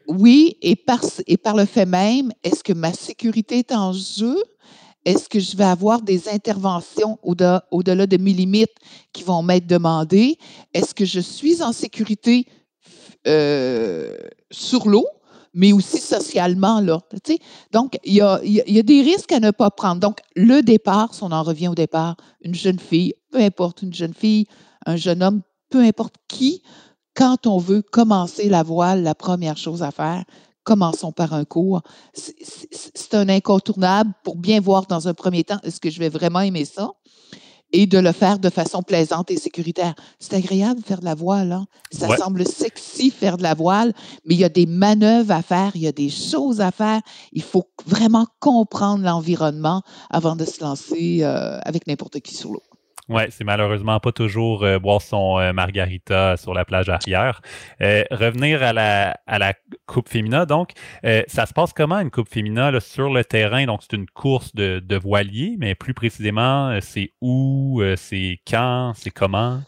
Oui, 0.08 0.58
et 0.62 0.76
par, 0.76 1.02
et 1.28 1.38
par 1.38 1.56
le 1.56 1.66
fait 1.66 1.86
même, 1.86 2.32
est-ce 2.44 2.64
que 2.64 2.74
ma 2.74 2.92
sécurité 2.92 3.60
est 3.60 3.72
en 3.72 3.94
jeu? 3.94 4.36
Est-ce 5.06 5.28
que 5.28 5.40
je 5.40 5.56
vais 5.58 5.66
avoir 5.66 6.02
des 6.02 6.30
interventions 6.30 7.20
au-delà 7.24 8.08
de 8.08 8.18
mes 8.18 8.34
limites 8.34 8.76
qui 9.12 9.24
vont 9.24 9.44
m'être 9.44 9.68
demandées? 9.68 10.38
Est-ce 10.74 10.94
que 10.96 11.06
je 11.06 11.20
suis 11.20 11.62
en 11.62 11.74
sécurité 11.74 12.48
euh, 13.28 14.18
sur 14.52 14.88
l'eau? 14.88 15.06
Mais 15.54 15.74
aussi 15.74 16.00
socialement. 16.00 16.80
Là, 16.80 17.00
Donc, 17.72 17.98
il 18.04 18.14
y, 18.14 18.18
y, 18.18 18.22
a, 18.80 18.84
des 18.84 19.02
risques 19.02 19.32
à 19.32 19.40
ne 19.40 19.52
pas 19.52 19.72
prendre. 19.72 20.00
Donc, 20.00 20.20
le 20.36 20.62
départ, 20.62 21.14
si 21.14 21.24
on 21.24 21.32
en 21.32 21.44
revient 21.44 21.68
au 21.68 21.76
départ, 21.76 22.16
une 22.42 22.56
jeune 22.56 22.80
fille, 22.80 23.14
peu 23.32 23.40
importe, 23.40 23.82
une 23.82 23.94
jeune 23.94 24.14
fille, 24.14 24.48
un 24.86 24.96
jeune 24.96 25.24
homme, 25.24 25.42
peu 25.70 25.80
importe 25.80 26.16
qui, 26.28 26.62
quand 27.16 27.48
on 27.48 27.58
veut 27.58 27.82
commencer 27.82 28.50
la 28.50 28.64
voile, 28.64 29.04
la 29.04 29.16
première 29.16 29.58
chose 29.58 29.84
à 29.84 29.92
faire, 29.92 30.24
commençons 30.64 31.12
par 31.12 31.34
un 31.34 31.46
cours. 31.46 31.82
C'est 32.14 33.14
un 33.14 33.30
incontournable 33.30 34.14
pour 34.24 34.36
bien 34.36 34.60
voir 34.60 34.86
dans 34.88 35.08
un 35.08 35.14
premier 35.14 35.44
temps, 35.44 35.60
est-ce 35.64 35.80
que 35.80 35.90
je 35.90 36.00
vais 36.00 36.10
vraiment 36.10 36.40
aimer 36.40 36.66
ça? 36.66 36.92
Et 37.74 37.88
de 37.88 37.98
le 37.98 38.12
faire 38.12 38.40
de 38.40 38.50
façon 38.50 38.84
plaisante 38.84 39.32
et 39.32 39.38
sécuritaire. 39.38 39.96
C'est 40.20 40.36
agréable 40.36 40.82
de 40.82 40.86
faire 40.86 41.00
de 41.00 41.06
la 41.06 41.16
voile. 41.16 41.52
Hein? 41.52 41.66
Ça 41.92 42.16
semble 42.18 42.46
sexy 42.46 43.10
faire 43.10 43.38
de 43.38 43.44
la 43.44 43.56
voile, 43.56 43.94
mais 44.26 44.36
il 44.36 44.40
y 44.40 44.44
a 44.44 44.50
des 44.50 44.66
manœuvres 44.66 45.32
à 45.32 45.42
faire, 45.42 45.72
il 45.76 45.82
y 45.82 45.88
a 45.88 45.92
des 45.92 46.10
choses 46.10 46.62
à 46.62 46.72
faire. 46.72 47.02
Il 47.32 47.42
faut 47.42 47.68
vraiment 47.86 48.28
comprendre 48.40 49.04
l'environnement 49.04 49.82
avant 50.10 50.36
de 50.36 50.46
se 50.46 50.64
lancer 50.64 51.20
euh, 51.22 51.60
avec 51.64 51.88
n'importe 51.88 52.20
qui 52.20 52.36
sur 52.36 52.52
l'eau. 52.52 52.64
Ouais, 53.10 53.28
c'est 53.32 53.44
malheureusement 53.44 54.00
pas 54.00 54.14
toujours 54.14 54.64
euh, 54.64 54.80
boire 54.80 55.02
son 55.02 55.38
euh, 55.38 55.52
margarita 55.52 56.38
sur 56.38 56.54
la 56.54 56.64
plage 56.64 56.88
arrière. 56.88 57.42
Euh, 57.82 58.06
revenir 58.12 58.64
à 58.64 58.72
la, 58.72 59.18
à 59.28 59.40
la 59.40 59.54
Coupe 59.88 60.08
Fémina, 60.08 60.46
donc, 60.46 60.72
ça 61.04 61.46
se 61.46 61.54
passe 61.54 61.74
comment 61.74 62.00
une 62.00 62.12
Coupe 62.12 62.30
Fémina 62.30 62.72
là, 62.72 62.80
sur 62.80 63.12
le 63.12 63.26
terrain? 63.26 63.66
Donc, 63.66 63.82
c'est 63.82 63.98
une 63.98 64.08
course 64.08 64.56
de, 64.56 64.80
de 64.80 64.96
voilier, 64.96 65.56
mais 65.60 65.76
plus 65.76 65.94
précisément, 65.94 66.80
c'est 66.82 67.12
où, 67.22 67.82
c'est 67.98 68.40
quand, 68.48 68.94
c'est 68.96 69.12
comment? 69.12 69.62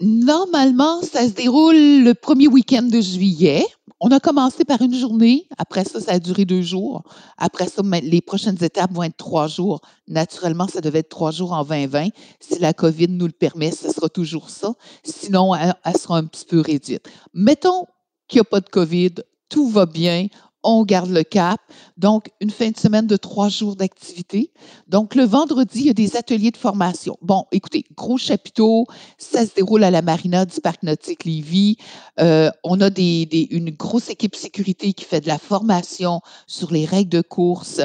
Normalement, 0.00 1.02
ça 1.02 1.26
se 1.26 1.32
déroule 1.32 2.04
le 2.04 2.12
premier 2.14 2.46
week-end 2.46 2.82
de 2.82 3.00
juillet. 3.00 3.66
On 3.98 4.12
a 4.12 4.20
commencé 4.20 4.64
par 4.64 4.80
une 4.80 4.94
journée. 4.94 5.48
Après 5.58 5.84
ça, 5.84 6.00
ça 6.00 6.12
a 6.12 6.18
duré 6.20 6.44
deux 6.44 6.62
jours. 6.62 7.02
Après 7.36 7.66
ça, 7.66 7.82
les 8.02 8.20
prochaines 8.20 8.62
étapes 8.62 8.92
vont 8.92 9.02
être 9.02 9.16
trois 9.16 9.48
jours. 9.48 9.80
Naturellement, 10.06 10.68
ça 10.68 10.80
devait 10.80 11.00
être 11.00 11.08
trois 11.08 11.32
jours 11.32 11.52
en 11.52 11.64
2020. 11.64 12.10
Si 12.38 12.58
la 12.60 12.72
COVID 12.72 13.08
nous 13.08 13.26
le 13.26 13.32
permet, 13.32 13.72
ce 13.72 13.90
sera 13.90 14.08
toujours 14.08 14.50
ça. 14.50 14.72
Sinon, 15.02 15.52
elle, 15.56 15.74
sera 15.96 16.18
un 16.18 16.24
petit 16.24 16.44
peu 16.44 16.60
réduite. 16.60 17.08
Mettons 17.34 17.86
qu'il 18.28 18.36
n'y 18.36 18.42
a 18.42 18.44
pas 18.44 18.60
de 18.60 18.68
COVID, 18.68 19.14
tout 19.48 19.68
va 19.68 19.86
bien 19.86 20.28
on 20.62 20.84
garde 20.84 21.10
le 21.10 21.22
cap. 21.22 21.60
Donc, 21.96 22.30
une 22.40 22.50
fin 22.50 22.70
de 22.70 22.76
semaine 22.76 23.06
de 23.06 23.16
trois 23.16 23.48
jours 23.48 23.76
d'activité. 23.76 24.50
Donc, 24.88 25.14
le 25.14 25.24
vendredi, 25.24 25.80
il 25.80 25.86
y 25.86 25.90
a 25.90 25.94
des 25.94 26.16
ateliers 26.16 26.50
de 26.50 26.56
formation. 26.56 27.16
Bon, 27.22 27.46
écoutez, 27.52 27.84
gros 27.96 28.18
chapiteau, 28.18 28.86
ça 29.18 29.46
se 29.46 29.54
déroule 29.54 29.84
à 29.84 29.90
la 29.90 30.02
marina 30.02 30.44
du 30.44 30.60
Parc 30.60 30.82
nautique 30.82 31.24
Lévis. 31.24 31.76
Euh, 32.20 32.50
on 32.64 32.80
a 32.80 32.88
une 32.98 33.70
grosse 33.70 34.10
équipe 34.10 34.34
sécurité 34.34 34.92
qui 34.92 35.04
fait 35.04 35.20
de 35.20 35.28
la 35.28 35.38
formation 35.38 36.20
sur 36.46 36.72
les 36.72 36.84
règles 36.84 37.10
de 37.10 37.20
course, 37.20 37.80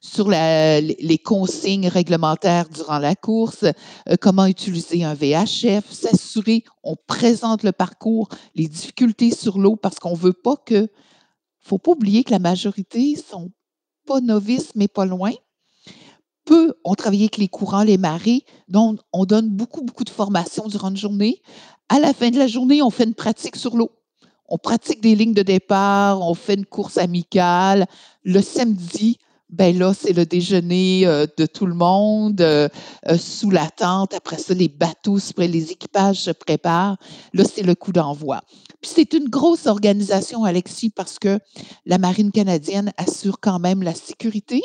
sur 0.00 0.28
les 0.30 1.20
consignes 1.22 1.88
réglementaires 1.88 2.68
durant 2.68 2.98
la 2.98 3.14
course, 3.14 3.64
euh, 3.64 4.16
comment 4.20 4.46
utiliser 4.46 5.04
un 5.04 5.14
VHF, 5.14 5.90
s'assurer, 5.90 6.64
on 6.82 6.96
présente 7.06 7.62
le 7.62 7.72
parcours, 7.72 8.28
les 8.54 8.68
difficultés 8.68 9.30
sur 9.30 9.58
l'eau 9.58 9.76
parce 9.76 9.98
qu'on 9.98 10.12
ne 10.12 10.16
veut 10.16 10.32
pas 10.32 10.56
que 10.56 10.88
faut 11.66 11.78
pas 11.78 11.92
oublier 11.92 12.24
que 12.24 12.30
la 12.30 12.38
majorité 12.38 13.16
sont 13.16 13.50
pas 14.06 14.20
novices, 14.20 14.72
mais 14.76 14.88
pas 14.88 15.04
loin. 15.04 15.32
Peu 16.44 16.74
ont 16.84 16.94
travaillé 16.94 17.24
avec 17.24 17.38
les 17.38 17.48
courants, 17.48 17.82
les 17.82 17.98
marées, 17.98 18.44
donc 18.68 19.00
on 19.12 19.24
donne 19.24 19.48
beaucoup, 19.48 19.82
beaucoup 19.82 20.04
de 20.04 20.10
formations 20.10 20.68
durant 20.68 20.90
une 20.90 20.96
journée. 20.96 21.42
À 21.88 21.98
la 21.98 22.14
fin 22.14 22.30
de 22.30 22.38
la 22.38 22.46
journée, 22.46 22.82
on 22.82 22.90
fait 22.90 23.04
une 23.04 23.14
pratique 23.14 23.56
sur 23.56 23.76
l'eau. 23.76 23.90
On 24.48 24.58
pratique 24.58 25.00
des 25.00 25.16
lignes 25.16 25.34
de 25.34 25.42
départ, 25.42 26.20
on 26.20 26.34
fait 26.34 26.54
une 26.54 26.66
course 26.66 26.98
amicale. 26.98 27.86
Le 28.22 28.40
samedi, 28.40 29.18
ben 29.48 29.78
là, 29.78 29.94
c'est 29.94 30.12
le 30.12 30.26
déjeuner 30.26 31.06
euh, 31.06 31.26
de 31.36 31.46
tout 31.46 31.66
le 31.66 31.74
monde 31.74 32.40
euh, 32.40 32.68
euh, 33.08 33.16
sous 33.16 33.50
la 33.50 33.70
tente. 33.70 34.12
Après 34.14 34.38
ça, 34.38 34.54
les 34.54 34.68
bateaux, 34.68 35.18
les 35.38 35.70
équipages 35.70 36.22
se 36.22 36.30
préparent. 36.32 36.96
Là, 37.32 37.44
c'est 37.44 37.62
le 37.62 37.74
coup 37.74 37.92
d'envoi 37.92 38.42
c'est 38.82 39.14
une 39.14 39.28
grosse 39.28 39.66
organisation, 39.66 40.44
Alexis, 40.44 40.90
parce 40.90 41.18
que 41.18 41.40
la 41.86 41.98
Marine 41.98 42.30
canadienne 42.30 42.92
assure 42.96 43.40
quand 43.40 43.58
même 43.58 43.82
la 43.82 43.94
sécurité 43.94 44.62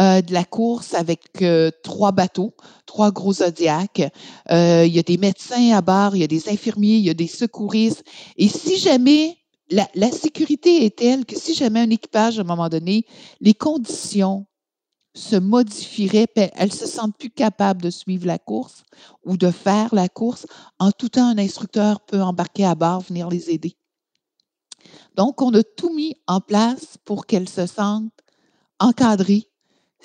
euh, 0.00 0.20
de 0.20 0.32
la 0.32 0.44
course 0.44 0.94
avec 0.94 1.20
euh, 1.42 1.70
trois 1.84 2.10
bateaux, 2.10 2.56
trois 2.86 3.12
gros 3.12 3.34
zodiacs. 3.34 4.02
Il 4.50 4.92
y 4.92 4.98
a 4.98 5.02
des 5.02 5.16
médecins 5.16 5.76
à 5.76 5.80
bord, 5.80 6.16
il 6.16 6.22
y 6.22 6.24
a 6.24 6.28
des 6.28 6.48
infirmiers, 6.48 6.96
il 6.96 7.04
y 7.04 7.10
a 7.10 7.14
des 7.14 7.28
secouristes. 7.28 8.02
Et 8.36 8.48
si 8.48 8.78
jamais 8.78 9.36
la, 9.70 10.10
sécurité 10.10 10.84
est 10.84 10.98
telle 10.98 11.24
que 11.24 11.36
si 11.36 11.54
jamais 11.54 11.80
un 11.80 11.90
équipage, 11.90 12.38
à 12.38 12.42
un 12.42 12.44
moment 12.44 12.68
donné, 12.68 13.04
les 13.40 13.54
conditions 13.54 14.46
se 15.14 15.36
modifierait, 15.36 16.28
elles 16.34 16.72
se 16.72 16.86
sentent 16.86 17.16
plus 17.16 17.30
capables 17.30 17.82
de 17.82 17.90
suivre 17.90 18.26
la 18.26 18.38
course 18.38 18.84
ou 19.24 19.36
de 19.36 19.50
faire 19.50 19.94
la 19.94 20.08
course. 20.08 20.46
En 20.78 20.92
tout 20.92 21.08
temps, 21.08 21.28
un 21.28 21.38
instructeur 21.38 22.00
peut 22.00 22.20
embarquer 22.20 22.66
à 22.66 22.74
bord, 22.74 23.00
venir 23.00 23.28
les 23.28 23.50
aider. 23.50 23.76
Donc, 25.14 25.40
on 25.40 25.52
a 25.54 25.62
tout 25.62 25.92
mis 25.92 26.14
en 26.26 26.40
place 26.40 26.98
pour 27.04 27.26
qu'elles 27.26 27.48
se 27.48 27.66
sentent 27.66 28.12
encadrées, 28.78 29.48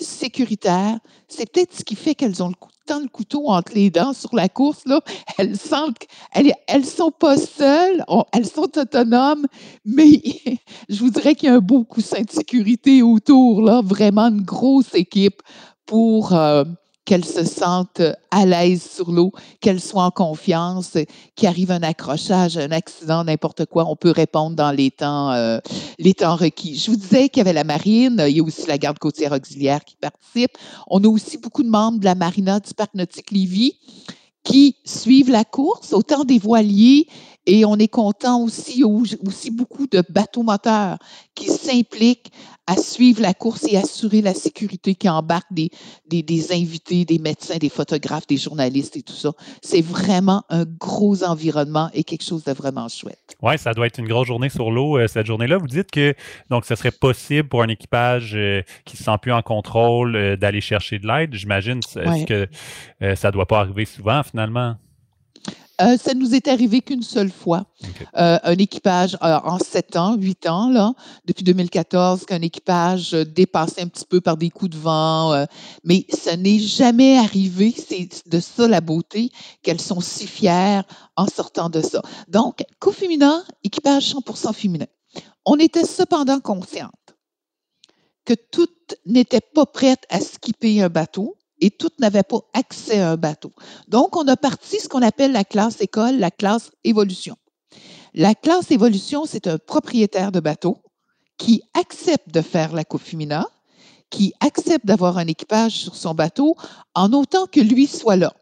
sécuritaires. 0.03 1.00
C'est 1.27 1.51
peut-être 1.51 1.74
ce 1.75 1.84
qui 1.84 1.96
fait 1.96 2.15
qu'elles 2.15 2.43
ont 2.43 2.50
le 2.50 2.55
tant 2.86 3.00
le 3.00 3.08
couteau 3.08 3.48
entre 3.48 3.74
les 3.74 3.89
dents 3.89 4.13
sur 4.13 4.36
la 4.36 4.50
course, 4.50 4.84
là, 4.86 5.01
elles 5.38 5.58
sentent 5.58 6.08
elles 6.34 6.86
sont 6.86 7.12
pas 7.12 7.38
seules, 7.38 8.03
elles 8.34 8.48
sont 8.48 8.77
autonomes, 8.77 9.46
mais 9.86 10.22
je 10.89 11.00
vous 11.00 11.10
dirais 11.10 11.36
qu'il 11.36 11.50
y 11.50 11.51
a 11.51 11.55
un 11.55 11.60
beau 11.60 11.84
coussin 11.84 12.22
de 12.22 12.29
sécurité 12.29 13.01
autour, 13.01 13.62
là, 13.62 13.81
vraiment 13.84 14.27
une 14.27 14.41
grosse 14.41 14.93
équipe 14.93 15.41
pour 15.86 16.34
euh, 16.34 16.63
qu'elles 17.05 17.25
se 17.25 17.43
sentent 17.43 18.01
à 18.29 18.46
l'aise 18.46 18.84
sur 18.84 19.12
l'eau, 19.12 19.31
qu'elles 19.60 19.81
soient 19.81 20.03
en 20.03 20.12
confiance, 20.12 20.98
qu'il 21.36 21.48
arrive 21.48 21.72
un 21.72 21.84
accrochage, 21.84 22.58
un 22.58 22.72
accident, 22.72 23.24
n'importe 23.24 23.65
quoi, 23.65 23.86
on 23.89 23.96
peut 23.96 24.12
répondre 24.12 24.55
dans 24.55 24.72
les 24.72 24.91
temps, 24.91 25.31
euh, 25.31 25.60
les 25.98 26.13
temps 26.13 26.36
requis. 26.36 26.77
Je 26.77 26.91
vous 26.91 26.98
disais 26.98 27.29
qu'il 27.29 27.39
y 27.39 27.41
avait 27.41 27.53
la 27.53 27.63
marine, 27.63 28.24
il 28.27 28.38
y 28.38 28.39
a 28.39 28.43
aussi 28.43 28.67
la 28.67 28.77
garde 28.77 29.00
côtière 29.00 29.31
auxiliaire 29.31 29.84
qui 29.84 29.96
participe. 29.96 30.51
On 30.88 31.03
a 31.03 31.08
aussi 31.08 31.38
beaucoup 31.38 31.63
de 31.63 31.70
membres 31.70 32.00
de 32.00 32.05
la 32.05 32.15
marina 32.15 32.60
du 32.60 32.74
parc 32.74 32.93
nautique 32.93 33.31
Lévis 33.31 33.77
qui 34.43 34.75
suivent 34.86 35.29
la 35.29 35.43
course, 35.43 35.93
autant 35.93 36.24
des 36.24 36.39
voiliers 36.39 37.08
et 37.45 37.65
on 37.65 37.75
est 37.77 37.88
content 37.88 38.41
aussi, 38.41 38.83
aussi 38.83 39.51
beaucoup 39.51 39.88
de 39.88 40.03
bateaux 40.10 40.43
moteurs 40.43 40.98
qui 41.33 41.48
s'impliquent 41.48 42.31
à 42.67 42.77
suivre 42.77 43.21
la 43.21 43.33
course 43.33 43.65
et 43.69 43.77
assurer 43.77 44.21
la 44.21 44.33
sécurité, 44.33 44.95
qui 44.95 45.10
embarquent 45.10 45.51
des, 45.51 45.71
des, 46.07 46.51
invités, 46.53 47.03
des 47.03 47.17
médecins, 47.17 47.57
des 47.57 47.69
photographes, 47.69 48.27
des 48.27 48.38
journalistes 48.38 48.95
et 48.95 49.01
tout 49.01 49.15
ça. 49.15 49.31
C'est 49.62 49.81
vraiment 49.81 50.43
un 50.50 50.65
gros 50.65 51.24
environnement 51.24 51.89
et 51.93 52.03
quelque 52.03 52.24
chose 52.24 52.43
de 52.43 52.53
vraiment 52.53 52.88
chouette. 52.88 53.36
Oui, 53.41 53.57
ça 53.57 53.74
doit 53.74 53.88
être 53.88 53.98
une 53.98 54.07
grosse 54.07 54.27
journée 54.27 54.50
sur 54.50 54.69
l'eau, 54.71 54.98
euh, 54.98 55.07
cette 55.07 55.25
journée-là. 55.25 55.57
Vous 55.57 55.67
dites 55.67 55.89
que 55.91 56.13
donc 56.50 56.65
ce 56.65 56.75
serait 56.75 56.91
possible 56.91 57.50
pour 57.50 57.63
un 57.63 57.67
équipage 57.67 58.36
euh, 58.36 58.62
qui 58.86 58.95
se 58.95 59.03
sent 59.03 59.17
plus 59.21 59.33
en 59.33 59.41
contrôle 59.41 60.15
euh, 60.15 60.38
d'aller 60.38 60.62
chercher 60.62 61.00
de 61.00 61.07
l'aide. 61.07 61.33
J'imagine 61.33 61.79
que 62.27 62.48
ça 63.15 63.27
ne 63.27 63.31
doit 63.31 63.48
pas 63.48 63.62
arriver 63.62 63.86
souvent 63.86 64.21
finalement? 64.24 64.75
Euh, 65.81 65.97
ça 65.97 66.13
nous 66.13 66.35
est 66.35 66.47
arrivé 66.47 66.81
qu'une 66.81 67.01
seule 67.01 67.31
fois. 67.31 67.65
Euh, 68.17 68.38
un 68.43 68.57
équipage 68.57 69.15
euh, 69.15 69.39
en 69.43 69.57
sept 69.57 69.95
ans, 69.95 70.15
huit 70.15 70.47
ans, 70.47 70.69
là, 70.69 70.93
depuis 71.25 71.43
2014, 71.43 72.25
qu'un 72.25 72.41
équipage 72.41 73.11
dépassé 73.11 73.81
un 73.81 73.88
petit 73.88 74.05
peu 74.05 74.21
par 74.21 74.38
des 74.38 74.50
coups 74.50 74.71
de 74.71 74.77
vent. 74.77 75.45
mais 75.83 76.05
ça 76.09 76.38
n'est 76.38 76.59
jamais 76.59 77.17
arrivé. 77.17 77.73
C'est 77.75 78.27
de 78.27 78.39
ça 78.39 78.67
la 78.67 78.81
beauté, 78.81 79.31
qu'elles 79.63 79.81
sont 79.81 80.01
si 80.01 80.27
fières 80.27 80.83
en 81.15 81.27
sortant 81.27 81.69
de 81.69 81.81
ça. 81.81 82.01
Donc, 82.27 82.63
co-féminin, 82.79 83.43
équipage 83.63 84.13
100% 84.13 84.53
féminin. 84.53 84.88
On 85.45 85.57
était 85.57 85.85
cependant 85.85 86.39
consciente 86.39 86.91
que 88.25 88.33
toutes 88.33 88.95
n'étaient 89.05 89.41
pas 89.41 89.65
prêtes 89.65 90.05
à 90.09 90.19
skipper 90.19 90.81
un 90.81 90.89
bateau 90.89 91.35
et 91.62 91.70
toutes 91.70 92.00
n'avaient 92.00 92.24
pas 92.24 92.39
accès 92.53 93.00
à 93.00 93.12
un 93.12 93.18
bateau. 93.18 93.51
Donc, 93.88 94.18
on 94.18 94.27
a 94.27 94.36
parti 94.36 94.80
ce 94.80 94.89
qu'on 94.89 95.01
appelle 95.01 95.32
la 95.32 95.44
classe 95.44 95.80
école, 95.80 96.18
la 96.18 96.32
classe 96.32 96.72
évolution. 96.84 97.38
La 98.13 98.36
classe 98.36 98.72
évolution, 98.72 99.25
c'est 99.25 99.48
un 99.48 99.58
propriétaire 99.58 100.32
de 100.32 100.39
bateau 100.39 100.80
qui 101.38 101.62
accepte 101.74 102.30
de 102.34 102.41
faire 102.41 102.74
la 102.74 102.84
Coupe 102.84 103.01
Femina, 103.01 103.48
qui 104.10 104.34
accepte 104.41 104.86
d'avoir 104.86 105.18
un 105.18 105.27
équipage 105.27 105.80
sur 105.80 105.96
son 105.96 106.13
bateau 106.13 106.56
en 106.94 107.13
autant 107.13 107.48
que 107.48 107.62
lui 107.62 107.88
soit 107.88 108.18
là. 108.18 108.34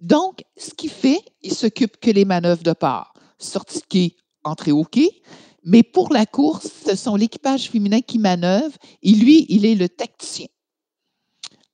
Donc, 0.00 0.44
ce 0.56 0.74
qu'il 0.74 0.90
fait, 0.90 1.20
il 1.42 1.54
s'occupe 1.54 1.98
que 1.98 2.10
les 2.10 2.24
manœuvres 2.24 2.62
de 2.62 2.72
part, 2.72 3.14
sortie 3.38 3.80
de 3.80 3.86
quai, 3.86 4.16
entrée 4.44 4.72
au 4.72 4.84
quai, 4.84 5.22
mais 5.64 5.82
pour 5.82 6.12
la 6.12 6.26
course, 6.26 6.68
ce 6.86 6.94
sont 6.94 7.16
l'équipage 7.16 7.70
féminin 7.70 8.00
qui 8.00 8.18
manœuvre 8.18 8.76
et 9.02 9.12
lui, 9.12 9.46
il 9.48 9.66
est 9.66 9.74
le 9.74 9.88
tacticien. 9.88 10.46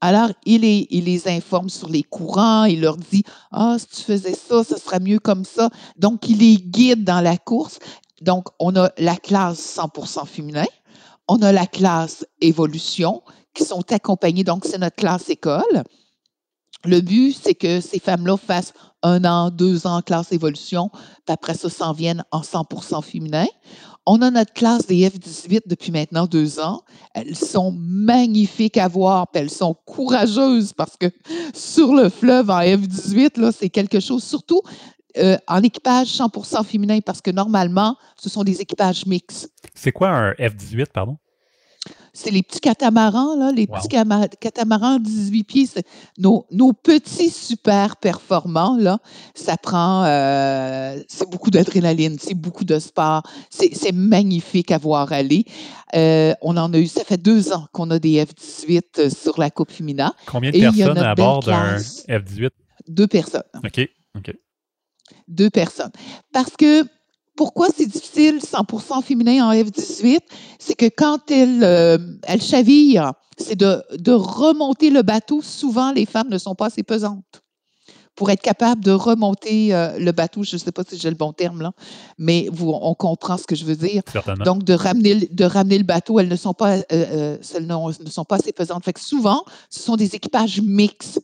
Alors, 0.07 0.29
il 0.45 0.61
les, 0.61 1.29
informe 1.29 1.71
sur 1.71 1.89
les 1.89 2.03
courants, 2.03 2.65
il 2.65 2.83
leur 2.83 2.99
dit 2.99 3.25
Ah, 3.51 3.77
si 3.79 3.87
tu 3.87 4.03
faisais 4.03 4.35
ça, 4.35 4.63
ce 4.63 4.77
sera 4.77 4.99
mieux 4.99 5.19
comme 5.19 5.47
ça. 5.47 5.71
Donc, 5.97 6.29
il 6.29 6.41
les 6.41 6.57
guide 6.59 7.05
dans 7.05 7.23
la 7.23 7.39
course. 7.39 7.79
Donc, 8.21 8.49
on 8.59 8.77
a 8.77 8.91
la 8.99 9.17
classe 9.17 9.79
100% 9.79 10.27
féminin, 10.27 10.67
on 11.27 11.41
a 11.41 11.53
la 11.53 11.67
classe 11.67 12.27
évolution 12.43 13.23
qui 13.55 13.65
sont 13.65 13.91
accompagnés, 13.95 14.45
donc 14.45 14.67
c'est 14.67 14.77
notre 14.77 14.97
classe 14.97 15.31
école. 15.31 15.85
Le 16.85 17.01
but, 17.01 17.35
c'est 17.43 17.55
que 17.55 17.81
ces 17.81 17.99
femmes-là 17.99 18.37
fassent 18.37 18.75
un 19.03 19.25
an, 19.25 19.49
deux 19.49 19.87
ans 19.87 20.03
classe 20.03 20.33
évolution, 20.33 20.91
puis 20.91 21.33
après 21.33 21.55
ça, 21.55 21.71
s'en 21.71 21.95
viennent 21.95 22.25
en 22.31 22.43
100% 22.43 23.03
féminin. 23.03 23.47
On 24.07 24.21
a 24.21 24.31
notre 24.31 24.53
classe 24.53 24.87
des 24.87 25.09
F-18 25.09 25.63
depuis 25.67 25.91
maintenant 25.91 26.27
deux 26.27 26.61
ans. 26.61 26.83
Elles 27.15 27.37
sont 27.37 27.73
magnifiques 27.73 28.77
à 28.77 28.87
voir, 28.87 29.31
puis 29.31 29.41
elles 29.41 29.51
sont 29.51 29.75
courageuses 29.87 30.75
parce 30.75 30.97
que 30.97 31.07
sur 31.55 31.95
le 31.95 32.11
fleuve 32.11 32.51
en 32.51 32.61
F-18, 32.61 33.41
là, 33.41 33.51
c'est 33.51 33.71
quelque 33.71 34.01
chose, 34.01 34.23
surtout 34.23 34.61
euh, 35.17 35.39
en 35.47 35.63
équipage 35.63 36.09
100% 36.09 36.65
féminin, 36.65 36.99
parce 37.01 37.23
que 37.23 37.31
normalement, 37.31 37.97
ce 38.17 38.29
sont 38.29 38.45
des 38.45 38.61
équipages 38.61 39.07
mixtes. 39.07 39.51
C'est 39.75 39.93
quoi 39.93 40.11
un 40.11 40.33
F-18, 40.33 40.87
pardon? 40.93 41.17
C'est 42.15 42.31
les 42.31 42.43
petits 42.43 42.61
catamarans, 42.61 43.37
là, 43.37 43.51
les 43.51 43.67
petits 43.67 43.89
catamarans 43.89 44.99
18 45.01 45.45
pieds. 45.45 45.69
Nos, 46.17 46.47
nos, 46.53 46.73
petits 46.73 47.29
super 47.31 47.97
performants, 47.97 48.77
là, 48.79 48.99
ça 49.35 49.57
prend, 49.57 50.05
euh, 50.05 50.97
c'est 51.09 51.29
beaucoup 51.29 51.51
d'adrénaline, 51.51 52.17
c'est 52.21 52.35
beaucoup 52.35 52.65
de 52.65 52.79
sport, 52.79 53.25
c'est 53.51 53.93
magnifique 53.93 54.71
à 54.71 54.79
voir 54.79 55.13
aller. 55.13 55.45
Euh, 55.95 56.35
on 56.41 56.57
en 56.57 56.73
a 56.73 56.79
eu, 56.79 56.87
ça 56.87 57.05
fait 57.05 57.21
deux 57.21 57.53
ans 57.53 57.67
qu'on 57.73 57.91
a 57.91 57.99
des 57.99 58.25
F-18 58.25 58.83
euh, 58.99 59.11
sur 59.11 59.39
la 59.39 59.51
Coupe 59.51 59.73
Femina. 59.73 60.15
Combien 60.27 60.51
de 60.51 60.59
personnes 60.59 60.99
à 60.99 61.15
bord 61.15 61.41
d'un 61.41 61.77
F-18? 61.77 62.51
Deux 62.89 63.07
personnes. 63.09 63.43
OK, 63.65 63.89
OK. 64.17 64.35
Deux 65.27 65.51
personnes. 65.51 65.93
Parce 66.33 66.57
que 66.57 66.85
pourquoi 67.37 67.69
c'est 67.75 67.87
difficile 67.87 68.39
100% 68.39 69.03
féminin 69.03 69.47
en 69.47 69.53
F-18? 69.53 70.19
C'est 70.59 70.75
que 70.75 70.87
quand 70.87 71.31
elle, 71.31 71.65
euh, 71.65 71.99
elle 72.23 72.43
chavire, 72.43 73.13
c'est 73.37 73.57
de, 73.57 73.83
de, 73.97 74.13
remonter 74.13 74.91
le 74.91 75.03
bateau. 75.03 75.43
Souvent, 75.43 75.93
les 75.93 76.07
femmes 76.07 76.29
ne 76.29 76.39
sont 76.39 76.55
pas 76.55 76.67
assez 76.67 76.83
pesantes 76.83 77.43
pour 78.15 78.31
être 78.31 78.43
capable 78.43 78.85
de 78.85 78.93
remonter 78.93 79.75
euh, 79.75 79.99
le 79.99 80.13
bateau. 80.13 80.43
Je 80.45 80.55
ne 80.55 80.61
sais 80.61 80.73
pas 80.73 80.83
si 80.89 80.97
j'ai 80.97 81.11
le 81.11 81.17
bon 81.17 81.33
terme 81.33 81.63
là, 81.63 81.73
mais 82.19 82.49
vous, 82.53 82.71
on 82.71 82.95
comprend 82.95 83.37
ce 83.37 83.45
que 83.45 83.57
je 83.57 83.65
veux 83.65 83.77
dire. 83.77 84.03
Certainement. 84.13 84.45
Donc, 84.45 84.65
de 84.65 84.75
ramener, 84.75 85.29
de 85.31 85.45
ramener 85.45 85.79
le 85.79 85.85
bateau, 85.85 86.21
elles 86.21 86.29
ne 86.29 86.37
sont 86.37 86.55
pas, 86.55 86.77
euh, 86.93 87.39
elles 87.55 87.67
ne 87.67 88.11
sont 88.11 88.25
pas 88.25 88.37
assez 88.37 88.53
pesantes. 88.53 88.85
Fait 88.85 88.93
que 88.93 89.01
souvent, 89.01 89.45
ce 89.71 89.81
sont 89.81 89.97
des 89.97 90.15
équipages 90.15 90.61
mixtes 90.63 91.21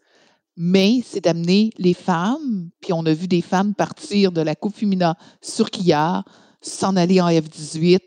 mais 0.63 1.03
c'est 1.07 1.25
d'amener 1.25 1.71
les 1.79 1.95
femmes, 1.95 2.69
puis 2.83 2.93
on 2.93 3.07
a 3.07 3.15
vu 3.15 3.27
des 3.27 3.41
femmes 3.41 3.75
partir 3.75 4.31
de 4.31 4.43
la 4.43 4.55
Coupe 4.55 4.77
Femina 4.77 5.17
sur 5.41 5.71
quillard, 5.71 6.23
s'en 6.61 6.97
aller 6.97 7.19
en 7.19 7.29
F-18, 7.29 8.01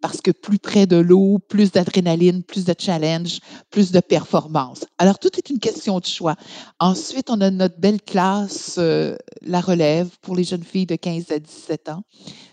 parce 0.00 0.20
que 0.20 0.32
plus 0.32 0.58
près 0.58 0.88
de 0.88 0.96
l'eau, 0.96 1.38
plus 1.38 1.70
d'adrénaline, 1.70 2.42
plus 2.42 2.64
de 2.64 2.74
challenge, 2.76 3.38
plus 3.70 3.92
de 3.92 4.00
performance. 4.00 4.86
Alors, 4.98 5.20
tout 5.20 5.30
est 5.36 5.50
une 5.50 5.60
question 5.60 6.00
de 6.00 6.04
choix. 6.04 6.34
Ensuite, 6.80 7.30
on 7.30 7.40
a 7.42 7.48
notre 7.48 7.78
belle 7.78 8.02
classe, 8.02 8.74
euh, 8.78 9.16
la 9.42 9.60
relève 9.60 10.08
pour 10.20 10.34
les 10.34 10.42
jeunes 10.42 10.64
filles 10.64 10.86
de 10.86 10.96
15 10.96 11.30
à 11.30 11.38
17 11.38 11.90
ans. 11.90 12.02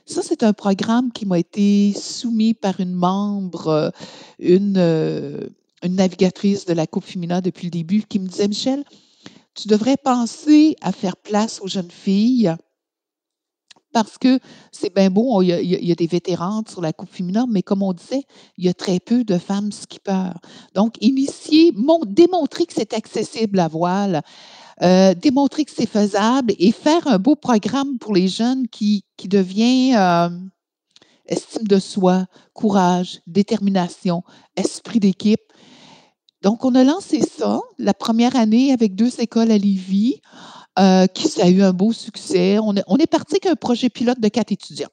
Ça, 0.06 0.22
c'est 0.22 0.44
un 0.44 0.54
programme 0.54 1.12
qui 1.12 1.26
m'a 1.26 1.40
été 1.40 1.94
soumis 1.94 2.54
par 2.54 2.80
une 2.80 2.94
membre, 2.94 3.68
euh, 3.70 3.90
une, 4.38 4.78
euh, 4.78 5.48
une 5.82 5.96
navigatrice 5.96 6.66
de 6.66 6.74
la 6.74 6.86
Coupe 6.86 7.06
Femina 7.06 7.42
depuis 7.42 7.66
le 7.66 7.72
début, 7.72 8.04
qui 8.04 8.20
me 8.20 8.28
disait, 8.28 8.48
Michel, 8.48 8.84
tu 9.58 9.68
devrais 9.68 9.98
penser 9.98 10.76
à 10.82 10.92
faire 10.92 11.18
place 11.18 11.60
aux 11.62 11.68
jeunes 11.68 11.92
filles 11.92 12.56
parce 13.92 14.20
que 14.20 14.40
c'est 14.72 14.94
bien 14.94 15.10
beau, 15.10 15.42
il 15.42 15.48
y, 15.48 15.92
a, 15.92 15.96
des 15.96 16.06
vétérans 16.06 16.62
sur 16.70 16.82
la 16.82 16.94
Coupe 16.94 17.10
féminine, 17.10 17.46
mais 17.50 17.64
comme 17.64 17.82
on 17.82 17.94
disait, 17.94 18.26
il 18.58 18.66
y 18.66 18.70
a 18.70 18.74
très 18.74 19.00
peu 19.00 19.24
de 19.24 19.40
femmes 19.40 19.72
skippers. 19.72 20.34
Donc, 20.76 20.98
initier, 21.02 21.74
démontrer 22.06 22.68
que 22.68 22.74
c'est 22.74 22.94
accessible 22.94 23.60
à 23.60 23.68
voile, 23.68 24.22
euh, 24.84 25.16
démontrer 25.16 25.66
que 25.66 25.72
c'est 25.76 25.90
faisable 25.90 26.54
et 26.60 26.72
faire 26.72 27.08
un 27.08 27.18
beau 27.18 27.36
programme 27.36 27.98
pour 27.98 28.14
les 28.14 28.28
jeunes 28.28 28.68
qui, 28.68 29.04
qui 29.16 29.28
devient 29.28 29.96
euh, 29.96 30.30
estime 31.26 31.68
de 31.68 31.80
soi, 31.80 32.28
courage, 32.54 33.22
détermination, 33.26 34.24
esprit 34.56 35.00
d'équipe. 35.00 35.47
Donc, 36.44 36.66
on 36.66 36.76
a 36.76 36.84
lancé 36.84 37.22
ça 37.22 37.60
la 37.78 37.94
première 37.94 38.36
année 38.36 38.72
avec 38.72 38.96
deux 38.96 39.20
écoles 39.20 39.52
à 39.52 39.58
Lévis, 39.58 40.22
euh, 40.78 41.08
qui 41.08 41.42
a 41.42 41.50
eu 41.50 41.64
un 41.64 41.74
beau 41.74 41.92
succès. 41.92 42.60
On 42.60 42.76
est, 42.76 43.08
parti 43.08 43.36
avec 43.36 43.48
un 43.48 43.56
projet 43.56 43.90
pilote 43.90 44.20
de 44.20 44.28
quatre 44.28 44.52
étudiantes. 44.52 44.92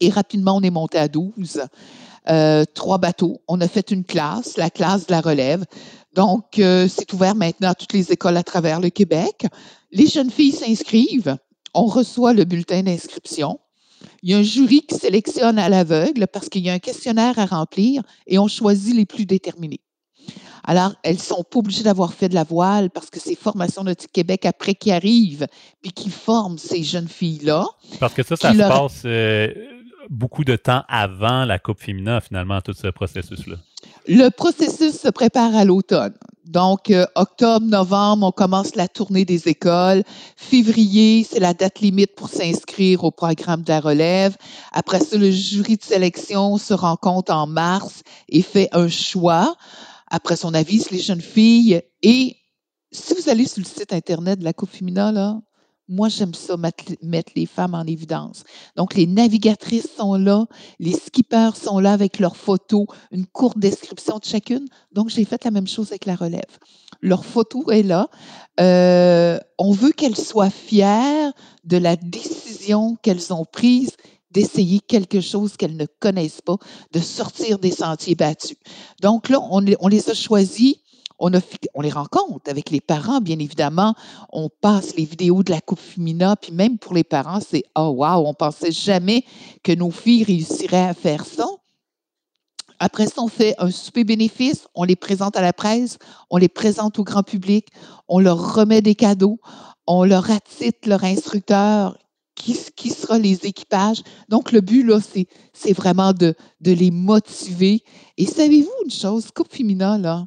Et 0.00 0.08
rapidement, 0.08 0.56
on 0.56 0.62
est 0.62 0.70
monté 0.70 0.96
à 0.96 1.08
12. 1.08 1.62
Euh, 2.30 2.64
trois 2.74 2.98
bateaux. 2.98 3.42
On 3.48 3.60
a 3.60 3.68
fait 3.68 3.90
une 3.90 4.04
classe, 4.04 4.56
la 4.56 4.70
classe 4.70 5.06
de 5.06 5.12
la 5.12 5.20
relève. 5.20 5.64
Donc, 6.14 6.58
euh, 6.58 6.88
c'est 6.88 7.12
ouvert 7.12 7.34
maintenant 7.34 7.70
à 7.70 7.74
toutes 7.74 7.92
les 7.92 8.10
écoles 8.10 8.36
à 8.36 8.42
travers 8.42 8.80
le 8.80 8.88
Québec. 8.88 9.46
Les 9.92 10.06
jeunes 10.06 10.30
filles 10.30 10.52
s'inscrivent. 10.52 11.36
On 11.74 11.84
reçoit 11.84 12.32
le 12.32 12.44
bulletin 12.44 12.82
d'inscription. 12.82 13.60
Il 14.22 14.30
y 14.30 14.34
a 14.34 14.38
un 14.38 14.42
jury 14.42 14.82
qui 14.82 14.96
sélectionne 14.96 15.58
à 15.58 15.68
l'aveugle 15.68 16.26
parce 16.26 16.48
qu'il 16.48 16.64
y 16.64 16.70
a 16.70 16.72
un 16.72 16.78
questionnaire 16.78 17.38
à 17.38 17.46
remplir 17.46 18.02
et 18.26 18.38
on 18.38 18.48
choisit 18.48 18.94
les 18.94 19.06
plus 19.06 19.26
déterminés. 19.26 19.80
Alors, 20.68 20.92
elles 21.02 21.16
ne 21.16 21.20
sont 21.20 21.42
pas 21.44 21.60
obligées 21.60 21.82
d'avoir 21.82 22.12
fait 22.12 22.28
de 22.28 22.34
la 22.34 22.44
voile 22.44 22.90
parce 22.90 23.08
que 23.08 23.18
c'est 23.18 23.34
Formation 23.34 23.84
Nautique 23.84 24.12
Québec 24.12 24.44
après 24.44 24.74
qui 24.74 24.92
arrive 24.92 25.46
puis 25.80 25.92
qui 25.92 26.10
forment 26.10 26.58
ces 26.58 26.84
jeunes 26.84 27.08
filles-là. 27.08 27.66
Parce 27.98 28.12
que 28.12 28.22
ça, 28.22 28.36
ça 28.36 28.52
se 28.52 28.58
passe 28.58 29.02
euh, 29.06 29.48
beaucoup 30.10 30.44
de 30.44 30.56
temps 30.56 30.82
avant 30.86 31.46
la 31.46 31.58
Coupe 31.58 31.80
féminin, 31.80 32.20
finalement, 32.20 32.60
tout 32.60 32.74
ce 32.74 32.88
processus-là. 32.88 33.56
Le 34.06 34.28
processus 34.28 35.00
se 35.00 35.08
prépare 35.08 35.56
à 35.56 35.64
l'automne. 35.64 36.12
Donc, 36.44 36.90
euh, 36.90 37.06
octobre, 37.14 37.64
novembre, 37.64 38.26
on 38.26 38.32
commence 38.32 38.74
la 38.74 38.88
tournée 38.88 39.24
des 39.24 39.48
écoles. 39.48 40.02
Février, 40.36 41.26
c'est 41.30 41.40
la 41.40 41.54
date 41.54 41.80
limite 41.80 42.14
pour 42.14 42.28
s'inscrire 42.28 43.04
au 43.04 43.10
programme 43.10 43.62
de 43.62 43.70
la 43.70 43.80
relève. 43.80 44.36
Après 44.72 45.00
ça, 45.00 45.16
le 45.16 45.30
jury 45.30 45.78
de 45.78 45.82
sélection 45.82 46.58
se 46.58 46.74
rencontre 46.74 47.32
en 47.32 47.46
mars 47.46 48.02
et 48.28 48.42
fait 48.42 48.68
un 48.72 48.88
choix. 48.88 49.56
Après 50.10 50.36
son 50.36 50.54
avis, 50.54 50.84
les 50.90 51.00
jeunes 51.00 51.20
filles. 51.20 51.82
Et 52.02 52.36
si 52.92 53.14
vous 53.14 53.28
allez 53.28 53.46
sur 53.46 53.60
le 53.60 53.66
site 53.66 53.92
Internet 53.92 54.38
de 54.38 54.44
la 54.44 54.52
Coupe 54.52 54.70
Femina, 54.70 55.12
là, 55.12 55.40
moi, 55.88 56.08
j'aime 56.10 56.34
ça, 56.34 56.56
mettre, 56.56 57.32
les 57.34 57.46
femmes 57.46 57.74
en 57.74 57.84
évidence. 57.84 58.44
Donc, 58.76 58.94
les 58.94 59.06
navigatrices 59.06 59.88
sont 59.96 60.14
là, 60.14 60.44
les 60.78 60.92
skippers 60.92 61.56
sont 61.56 61.78
là 61.78 61.92
avec 61.92 62.18
leurs 62.18 62.36
photos, 62.36 62.86
une 63.10 63.26
courte 63.26 63.58
description 63.58 64.18
de 64.18 64.24
chacune. 64.24 64.66
Donc, 64.92 65.08
j'ai 65.08 65.24
fait 65.24 65.42
la 65.44 65.50
même 65.50 65.66
chose 65.66 65.88
avec 65.88 66.04
la 66.04 66.14
relève. 66.14 66.58
Leur 67.00 67.24
photo 67.24 67.70
est 67.70 67.82
là. 67.82 68.08
Euh, 68.60 69.38
on 69.56 69.72
veut 69.72 69.92
qu'elles 69.92 70.16
soient 70.16 70.50
fières 70.50 71.32
de 71.64 71.78
la 71.78 71.96
décision 71.96 72.96
qu'elles 73.02 73.32
ont 73.32 73.46
prise 73.46 73.92
d'essayer 74.30 74.80
quelque 74.80 75.20
chose 75.20 75.56
qu'elles 75.56 75.76
ne 75.76 75.86
connaissent 76.00 76.42
pas, 76.42 76.56
de 76.92 77.00
sortir 77.00 77.58
des 77.58 77.70
sentiers 77.70 78.14
battus. 78.14 78.56
Donc 79.00 79.28
là, 79.28 79.40
on, 79.50 79.60
les 79.60 80.10
a 80.10 80.14
choisis. 80.14 80.76
On, 81.18 81.30
les 81.80 81.90
rencontre 81.90 82.48
avec 82.48 82.70
les 82.70 82.80
parents, 82.80 83.20
bien 83.20 83.38
évidemment. 83.38 83.94
On 84.32 84.48
passe 84.48 84.94
les 84.96 85.04
vidéos 85.04 85.42
de 85.42 85.50
la 85.50 85.60
Coupe 85.60 85.80
Femina, 85.80 86.36
puis 86.36 86.52
même 86.52 86.78
pour 86.78 86.94
les 86.94 87.04
parents, 87.04 87.40
c'est 87.40 87.64
Oh, 87.76 87.94
wow, 87.96 88.26
on 88.26 88.34
pensait 88.34 88.70
jamais 88.70 89.24
que 89.64 89.72
nos 89.72 89.90
filles 89.90 90.24
réussiraient 90.24 90.88
à 90.88 90.94
faire 90.94 91.24
ça. 91.24 91.48
Après 92.78 93.06
ça, 93.06 93.22
on 93.22 93.28
fait 93.28 93.56
un 93.58 93.72
souper 93.72 94.04
bénéfice, 94.04 94.68
on 94.74 94.84
les 94.84 94.94
présente 94.94 95.36
à 95.36 95.40
la 95.40 95.52
presse, 95.52 95.98
on 96.30 96.36
les 96.36 96.48
présente 96.48 96.98
au 97.00 97.04
grand 97.04 97.24
public, 97.24 97.66
on 98.06 98.20
leur 98.20 98.54
remet 98.54 98.82
des 98.82 98.94
cadeaux, 98.94 99.40
on 99.88 100.04
leur 100.04 100.30
attitre 100.30 100.88
leur 100.88 101.02
instructeur 101.02 101.98
qui, 102.38 102.90
sera 102.90 103.18
les 103.18 103.46
équipages. 103.46 104.02
Donc, 104.28 104.52
le 104.52 104.60
but, 104.60 104.82
là, 104.82 105.00
c'est 105.52 105.72
vraiment 105.72 106.12
de, 106.12 106.34
de 106.60 106.72
les 106.72 106.90
motiver. 106.90 107.82
Et 108.16 108.26
savez-vous 108.26 108.70
une 108.84 108.90
chose, 108.90 109.30
Coupe 109.34 109.52
Femina, 109.52 109.98
là, 109.98 110.26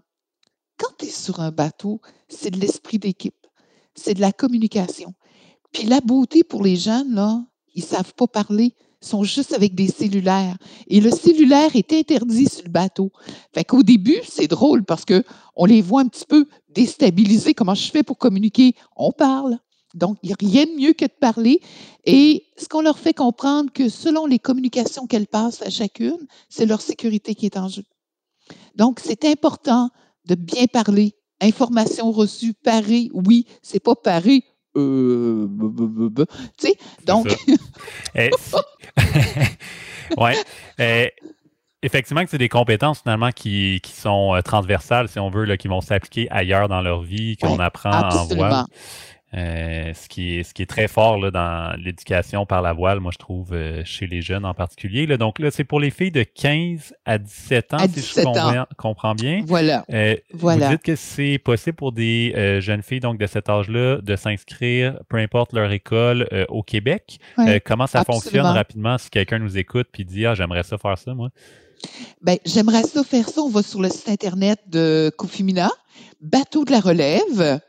quand 0.78 0.92
tu 0.98 1.06
es 1.06 1.10
sur 1.10 1.40
un 1.40 1.52
bateau, 1.52 2.02
c'est 2.28 2.52
de 2.52 2.60
l'esprit 2.60 2.98
d'équipe, 2.98 3.48
c'est 3.96 4.16
de 4.16 4.22
la 4.22 4.32
communication. 4.32 5.14
Puis 5.72 5.88
la 5.88 6.02
beauté 6.02 6.44
pour 6.44 6.64
les 6.64 6.76
jeunes, 6.76 7.14
là, 7.14 7.44
ils 7.76 7.84
ne 7.84 7.88
savent 7.88 8.14
pas 8.14 8.28
parler, 8.28 8.74
ils 9.02 9.08
sont 9.08 9.24
juste 9.24 9.54
avec 9.54 9.76
des 9.76 9.88
cellulaires. 9.88 10.58
Et 10.88 11.00
le 11.00 11.12
cellulaire 11.12 11.76
est 11.76 11.94
interdit 11.94 12.48
sur 12.48 12.64
le 12.64 12.70
bateau. 12.70 13.12
Fait 13.54 13.64
qu'au 13.64 13.84
début, 13.84 14.20
c'est 14.28 14.48
drôle 14.48 14.84
parce 14.84 15.06
qu'on 15.06 15.66
les 15.66 15.82
voit 15.82 16.02
un 16.02 16.08
petit 16.08 16.26
peu 16.26 16.46
déstabilisés. 16.70 17.54
Comment 17.54 17.76
je 17.76 17.90
fais 17.90 18.04
pour 18.04 18.18
communiquer? 18.18 18.76
On 18.96 19.12
parle. 19.12 19.58
Donc, 19.94 20.18
il 20.24 20.28
n'y 20.28 20.34
a 20.34 20.38
rien 20.40 20.66
de 20.66 20.80
mieux 20.80 20.94
que 20.94 21.06
de 21.06 21.12
parler. 21.20 21.62
Et 22.06 22.46
ce 22.58 22.68
qu'on 22.68 22.82
leur 22.82 22.98
fait 22.98 23.14
comprendre 23.14 23.72
que 23.72 23.90
selon 23.90 24.26
les 24.26 24.40
communications 24.40 25.08
qu'elles 25.08 25.28
passent 25.28 25.62
à 25.62 25.70
chacune, 25.70 26.28
c'est 26.50 26.66
leur 26.66 26.82
sécurité 26.82 27.36
qui 27.36 27.46
est 27.46 27.58
en 27.58 27.68
jeu. 27.68 27.84
Donc, 28.76 29.00
c'est 29.04 29.26
important 29.26 29.90
de 30.26 30.36
bien 30.36 30.66
parler. 30.68 31.14
Information 31.42 32.12
reçue, 32.12 32.54
parée, 32.54 33.10
oui, 33.14 33.46
c'est 33.62 33.84
pas 33.84 33.96
paré. 33.96 34.44
Euh, 34.78 35.48
tu 36.58 36.68
sais, 36.68 36.76
donc. 37.06 37.28
eh, 38.16 38.30
ouais. 40.18 40.36
Eh, 40.80 41.12
effectivement 41.82 42.24
que 42.24 42.30
c'est 42.30 42.38
des 42.38 42.50
compétences 42.50 43.02
finalement 43.02 43.32
qui, 43.32 43.80
qui 43.84 43.92
sont 43.94 44.36
euh, 44.36 44.42
transversales, 44.42 45.10
si 45.10 45.20
on 45.20 45.30
veut, 45.30 45.46
là, 45.46 45.58
qui 45.58 45.68
vont 45.68 45.82
s'appliquer 45.82 46.30
ailleurs 46.30 46.68
dans 46.68 46.82
leur 46.82 47.02
vie, 47.02 47.38
qu'on 47.38 47.60
apprend 47.60 48.10
en 48.10 48.26
voile. 48.26 48.66
Euh, 49.34 49.94
ce, 49.94 50.10
qui 50.10 50.36
est, 50.36 50.44
ce 50.44 50.54
qui 50.54 50.62
est 50.62 50.66
très 50.66 50.90
fort 50.90 51.18
là, 51.18 51.32
dans 51.32 51.74
l'éducation 51.82 52.46
par 52.46 52.62
la 52.62 52.74
voile, 52.74 53.00
moi 53.00 53.12
je 53.14 53.18
trouve, 53.18 53.54
euh, 53.54 53.82
chez 53.86 54.06
les 54.06 54.22
jeunes 54.22 54.44
en 54.44 54.54
particulier. 54.54 55.06
Là. 55.06 55.16
Donc 55.16 55.40
là, 55.40 55.52
c'est 55.52 55.64
pour 55.64 55.80
les 55.80 55.90
filles 55.90 56.12
de 56.12 56.24
15 56.24 56.94
à 57.06 57.18
17 57.18 57.74
ans, 57.74 57.78
si 57.94 58.02
je 58.02 58.76
comprends, 58.76 59.16
bien. 59.16 59.44
Voilà. 59.46 59.86
Euh, 59.90 60.18
Vous 60.34 60.52
dites 60.54 60.84
que 60.84 60.98
c'est 60.98 61.38
possible 61.38 61.78
pour 61.78 61.94
des 61.94 62.60
jeunes 62.62 62.84
filles 62.84 63.00
donc 63.00 63.18
de 63.18 63.28
cet 63.28 63.50
âge-là 63.50 64.02
de 64.02 64.16
s'inscrire, 64.16 65.00
peu 65.08 65.18
importe 65.18 65.54
leur 65.54 65.72
école, 65.72 66.28
au 66.50 66.64
Québec. 66.64 67.20
comment 67.66 67.88
ça 67.88 68.04
fonctionne 68.04 68.46
rapidement 68.46 68.98
si 68.98 69.10
quelqu'un 69.10 69.40
nous 69.40 69.58
écoute 69.58 69.88
puis 69.92 70.04
dit 70.04 70.26
Ah, 70.26 70.36
j'aimerais 70.36 70.64
ça 70.64 70.78
faire 70.78 70.98
ça, 70.98 71.14
moi? 71.14 71.30
Ben, 72.22 72.38
j'aimerais 72.46 72.84
ça 72.84 73.04
faire 73.04 73.28
ça. 73.30 73.42
On 73.42 73.50
va 73.50 73.64
sur 73.64 73.82
le 73.82 73.90
site 73.90 74.10
Internet 74.10 74.60
de 74.68 75.12
Cofimina, 75.18 75.72
Bateau 76.22 76.66
de 76.66 76.72
la 76.72 76.80
relève. 76.80 77.62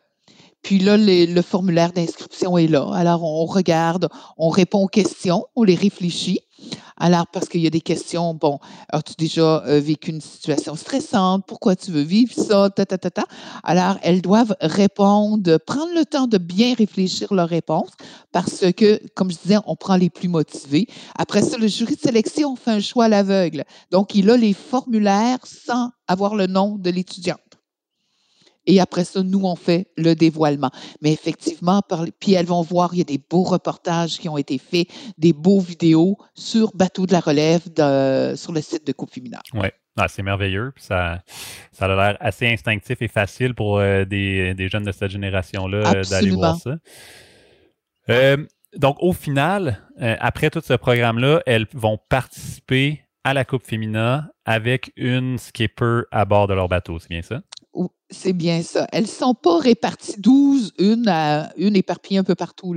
Puis 0.63 0.79
là, 0.79 0.97
le 0.97 1.43
formulaire 1.43 1.93
d'inscription 1.93 2.57
est 2.57 2.69
là. 2.69 2.89
Alors, 2.95 3.25
on 3.25 3.45
regarde, 3.47 4.09
on 4.39 4.49
répond 4.49 4.85
aux 4.85 4.89
questions, 4.89 5.45
on 5.57 5.65
les 5.65 5.75
réfléchit. 5.75 6.41
Alors, 6.97 7.27
parce 7.27 7.49
qu'il 7.49 7.63
y 7.63 7.67
a 7.67 7.71
des 7.71 7.81
questions, 7.81 8.33
bon, 8.33 8.61
as-tu 8.89 9.15
déjà 9.19 9.65
euh, 9.67 9.81
vécu 9.81 10.11
une 10.11 10.21
situation 10.21 10.77
stressante? 10.77 11.45
Pourquoi 11.49 11.75
tu 11.75 11.91
veux 11.91 12.03
vivre 12.03 12.33
ça? 12.33 12.71
Ta, 12.71 12.87
ta, 12.87 12.97
ta, 12.97 13.11
ta. 13.11 13.25
Alors, 13.65 13.99
elles 14.03 14.23
doivent 14.23 14.55
répondre, 14.61 15.59
prendre 15.59 15.93
le 15.97 16.05
temps 16.05 16.29
de 16.29 16.39
bien 16.39 16.75
réfléchir 16.75 17.35
leurs 17.35 17.49
réponses 17.49 17.91
parce 18.31 18.65
que, 18.77 19.01
comme 19.15 19.33
je 19.33 19.39
disais, 19.39 19.59
on 19.67 19.75
prend 19.75 19.97
les 19.97 20.11
plus 20.11 20.29
motivés. 20.29 20.87
Après 21.17 21.43
ça, 21.43 21.59
le 21.59 21.67
jury 21.67 21.97
de 21.97 22.01
sélection 22.01 22.55
fait 22.55 22.71
un 22.71 22.81
choix 22.81 23.07
à 23.07 23.09
l'aveugle. 23.09 23.65
Donc, 23.91 24.15
il 24.15 24.31
a 24.31 24.37
les 24.37 24.55
formulaires 24.55 25.39
sans 25.45 25.91
avoir 26.07 26.37
le 26.37 26.47
nom 26.47 26.77
de 26.79 26.91
l'étudiante. 26.91 27.41
Et 28.67 28.81
après 28.81 29.05
ça, 29.05 29.23
nous, 29.23 29.45
on 29.45 29.57
fait 29.57 29.89
le 29.97 30.15
dévoilement. 30.15 30.71
Mais 31.01 31.13
effectivement, 31.13 31.83
puis 32.21 32.35
elles 32.35 32.47
vont 32.47 32.63
voir, 32.63 32.91
il 32.95 32.99
y 32.99 33.03
a 33.03 33.05
des 33.05 33.19
beaux 33.19 33.43
reportages 33.43 34.19
qui 34.19 34.29
ont 34.29 34.39
été 34.39 34.59
faits, 34.59 34.89
des 35.19 35.33
beaux 35.33 35.61
vidéos 35.61 36.17
sur 36.35 36.71
Bateau 36.75 37.07
de 37.07 37.13
la 37.13 37.21
Relève 37.21 37.63
sur 38.37 38.53
le 38.53 38.61
site 38.61 38.87
de 38.87 38.93
Cofimina. 38.93 39.41
Oui. 39.55 39.69
Ah, 39.97 40.09
c'est 40.09 40.23
merveilleux. 40.23 40.73
Ça, 40.77 41.23
ça 41.71 41.85
a 41.85 41.89
l'air 41.89 42.17
assez 42.21 42.49
instinctif 42.49 43.03
et 43.03 43.09
facile 43.09 43.55
pour 43.55 43.79
euh, 43.79 44.05
des, 44.05 44.69
jeunes 44.69 44.85
de 44.85 44.93
cette 44.93 45.11
génération-là 45.11 45.93
euh, 45.95 46.03
d'aller 46.05 46.31
voir 46.31 46.57
ça. 46.57 46.77
Euh, 48.09 48.39
donc, 48.77 48.97
au 49.01 49.13
final, 49.13 49.87
après 49.99 50.49
tout 50.49 50.63
ce 50.65 50.73
programme-là, 50.73 51.43
elles 51.45 51.67
vont 51.75 51.99
participer 52.09 53.03
à 53.25 53.35
la 53.35 53.45
Coupe 53.45 53.67
Femina 53.67 54.31
avec 54.45 54.93
une 54.97 55.39
skipper 55.39 56.03
à 56.11 56.25
bord 56.25 56.49
de 56.49 56.55
leur 56.55 56.69
bateau. 56.69 56.99
C'est 56.99 57.09
bien 57.09 57.23
ça? 57.23 57.43
C'est 58.11 58.33
bien 58.33 58.63
ça. 58.63 58.87
Elles 58.93 59.05
ne 59.05 59.09
sont 59.09 59.35
pas 59.35 59.59
réparties 59.59 60.21
12, 60.21 60.75
une, 60.79 61.09
à, 61.09 61.51
une 61.57 61.77
éparpillée 61.77 62.19
un 62.19 62.25
peu 62.25 62.35
partout. 62.35 62.77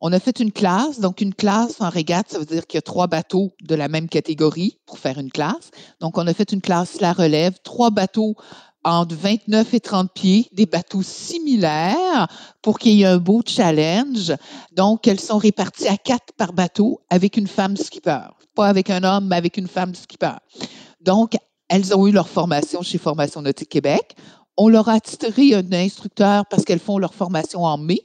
On 0.00 0.12
a 0.12 0.18
fait 0.18 0.40
une 0.40 0.50
classe. 0.50 0.98
Donc, 0.98 1.20
une 1.20 1.34
classe 1.34 1.80
en 1.80 1.88
régate, 1.88 2.30
ça 2.30 2.38
veut 2.38 2.46
dire 2.46 2.66
qu'il 2.66 2.78
y 2.78 2.78
a 2.78 2.82
trois 2.82 3.06
bateaux 3.06 3.52
de 3.62 3.74
la 3.74 3.88
même 3.88 4.08
catégorie 4.08 4.78
pour 4.86 4.98
faire 4.98 5.18
une 5.18 5.30
classe. 5.30 5.70
Donc, 6.00 6.18
on 6.18 6.26
a 6.26 6.34
fait 6.34 6.52
une 6.52 6.60
classe 6.60 7.00
la 7.00 7.12
relève, 7.12 7.58
trois 7.62 7.90
bateaux 7.90 8.34
entre 8.82 9.14
29 9.14 9.74
et 9.74 9.80
30 9.80 10.12
pieds, 10.12 10.48
des 10.52 10.66
bateaux 10.66 11.02
similaires 11.02 12.28
pour 12.62 12.78
qu'il 12.78 12.94
y 12.94 13.02
ait 13.02 13.06
un 13.06 13.18
beau 13.18 13.42
challenge. 13.46 14.32
Donc, 14.72 15.06
elles 15.06 15.20
sont 15.20 15.38
réparties 15.38 15.86
à 15.86 15.96
quatre 15.96 16.32
par 16.36 16.54
bateau 16.54 17.02
avec 17.10 17.36
une 17.36 17.46
femme 17.46 17.76
skipper. 17.76 18.39
Pas 18.54 18.68
avec 18.68 18.90
un 18.90 19.04
homme, 19.04 19.28
mais 19.28 19.36
avec 19.36 19.56
une 19.56 19.68
femme 19.68 19.94
skipper. 19.94 20.36
Donc, 21.00 21.34
elles 21.68 21.94
ont 21.94 22.06
eu 22.06 22.12
leur 22.12 22.28
formation 22.28 22.82
chez 22.82 22.98
Formation 22.98 23.42
Nautique 23.42 23.68
Québec. 23.68 24.16
On 24.56 24.68
leur 24.68 24.88
a 24.88 24.94
attitré 24.94 25.54
un 25.54 25.72
instructeur 25.72 26.44
parce 26.46 26.64
qu'elles 26.64 26.80
font 26.80 26.98
leur 26.98 27.14
formation 27.14 27.64
en 27.64 27.78
mai. 27.78 28.00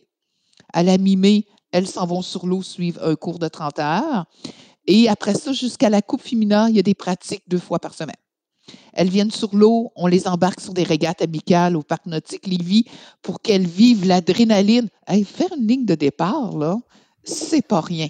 À 0.72 0.84
la 0.84 0.98
mi-mai, 0.98 1.46
elles 1.72 1.88
s'en 1.88 2.06
vont 2.06 2.22
sur 2.22 2.46
l'eau 2.46 2.62
suivre 2.62 3.04
un 3.04 3.16
cours 3.16 3.40
de 3.40 3.48
30 3.48 3.80
heures. 3.80 4.26
Et 4.88 5.10
après 5.10 5.34
ça, 5.34 5.52
jusqu'à 5.52 5.90
la 5.90 6.02
Coupe 6.02 6.22
Femina, 6.22 6.70
il 6.70 6.76
y 6.76 6.80
a 6.80 6.84
des 6.84 6.94
pratiques 6.94 7.44
deux 7.48 7.58
fois 7.58 7.80
par 7.80 7.94
semaine. 7.94 8.16
Elles 8.94 9.10
viennent 9.10 9.32
sur 9.32 9.56
l'eau, 9.56 9.92
on 9.96 10.08
les 10.08 10.28
embarque 10.28 10.62
sur 10.62 10.74
des 10.74 10.84
régates 10.84 11.22
amicales 11.22 11.76
au 11.76 11.84
Parc 11.84 12.06
nautique 12.06 12.48
Lévis 12.48 12.86
pour 13.22 13.42
qu'elles 13.42 13.68
vivent 13.68 14.06
l'adrénaline. 14.06 14.90
faire 15.26 15.50
une 15.58 15.68
ligne 15.68 15.86
de 15.86 15.96
départ, 15.96 16.54
c'est 17.24 17.68
pas 17.68 17.82
rien. 17.82 18.08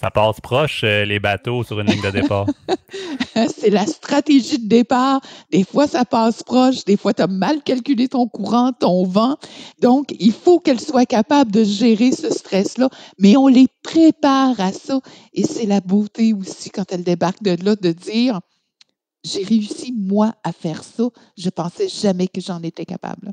Ça 0.00 0.12
passe 0.12 0.40
proche, 0.40 0.82
euh, 0.84 1.04
les 1.04 1.18
bateaux 1.18 1.64
sur 1.64 1.80
une 1.80 1.88
ligne 1.88 2.02
de 2.02 2.10
départ. 2.10 2.46
c'est 3.34 3.70
la 3.70 3.84
stratégie 3.84 4.58
de 4.58 4.68
départ. 4.68 5.20
Des 5.50 5.64
fois, 5.64 5.88
ça 5.88 6.04
passe 6.04 6.44
proche. 6.44 6.84
Des 6.84 6.96
fois, 6.96 7.12
tu 7.14 7.22
as 7.22 7.26
mal 7.26 7.62
calculé 7.62 8.06
ton 8.06 8.28
courant, 8.28 8.72
ton 8.72 9.04
vent. 9.04 9.36
Donc, 9.80 10.14
il 10.20 10.32
faut 10.32 10.60
qu'elles 10.60 10.80
soient 10.80 11.04
capables 11.04 11.50
de 11.50 11.64
gérer 11.64 12.12
ce 12.12 12.30
stress-là. 12.30 12.88
Mais 13.18 13.36
on 13.36 13.48
les 13.48 13.66
prépare 13.82 14.60
à 14.60 14.72
ça. 14.72 15.00
Et 15.32 15.42
c'est 15.42 15.66
la 15.66 15.80
beauté 15.80 16.32
aussi 16.32 16.70
quand 16.70 16.92
elles 16.92 17.04
débarquent 17.04 17.42
de 17.42 17.56
là 17.64 17.74
de 17.74 17.90
dire, 17.90 18.40
j'ai 19.24 19.42
réussi, 19.42 19.92
moi, 19.98 20.34
à 20.44 20.52
faire 20.52 20.84
ça. 20.84 21.08
Je 21.36 21.50
pensais 21.50 21.88
jamais 21.88 22.28
que 22.28 22.40
j'en 22.40 22.62
étais 22.62 22.86
capable. 22.86 23.32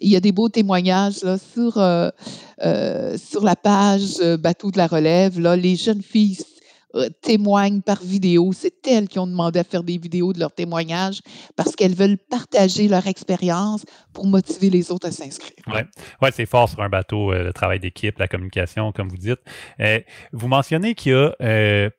Il 0.00 0.10
y 0.10 0.16
a 0.16 0.20
des 0.20 0.32
beaux 0.32 0.48
témoignages 0.48 1.22
là, 1.22 1.36
sur, 1.38 1.78
euh, 1.78 2.10
euh, 2.62 3.16
sur 3.16 3.44
la 3.44 3.56
page 3.56 4.14
euh, 4.20 4.36
Bateau 4.36 4.70
de 4.70 4.78
la 4.78 4.86
Relève. 4.86 5.38
Là, 5.40 5.56
les 5.56 5.76
jeunes 5.76 6.02
filles 6.02 6.38
témoignent 7.22 7.82
par 7.82 8.02
vidéo. 8.02 8.52
C'est 8.52 8.84
elles 8.88 9.06
qui 9.06 9.20
ont 9.20 9.26
demandé 9.28 9.60
à 9.60 9.64
faire 9.64 9.84
des 9.84 9.96
vidéos 9.96 10.32
de 10.32 10.40
leurs 10.40 10.52
témoignages 10.52 11.20
parce 11.54 11.76
qu'elles 11.76 11.94
veulent 11.94 12.18
partager 12.18 12.88
leur 12.88 13.06
expérience 13.06 13.84
pour 14.12 14.26
motiver 14.26 14.70
les 14.70 14.90
autres 14.90 15.06
à 15.06 15.12
s'inscrire. 15.12 15.52
Oui, 15.68 15.82
ouais, 16.20 16.30
c'est 16.32 16.46
fort 16.46 16.68
sur 16.68 16.80
un 16.80 16.88
bateau, 16.88 17.32
le 17.32 17.52
travail 17.52 17.78
d'équipe, 17.78 18.18
la 18.18 18.26
communication, 18.26 18.90
comme 18.90 19.08
vous 19.08 19.18
dites. 19.18 19.38
vous 20.32 20.48
mentionnez 20.48 20.96
qu'il 20.96 21.12
y 21.12 21.14
a 21.14 21.90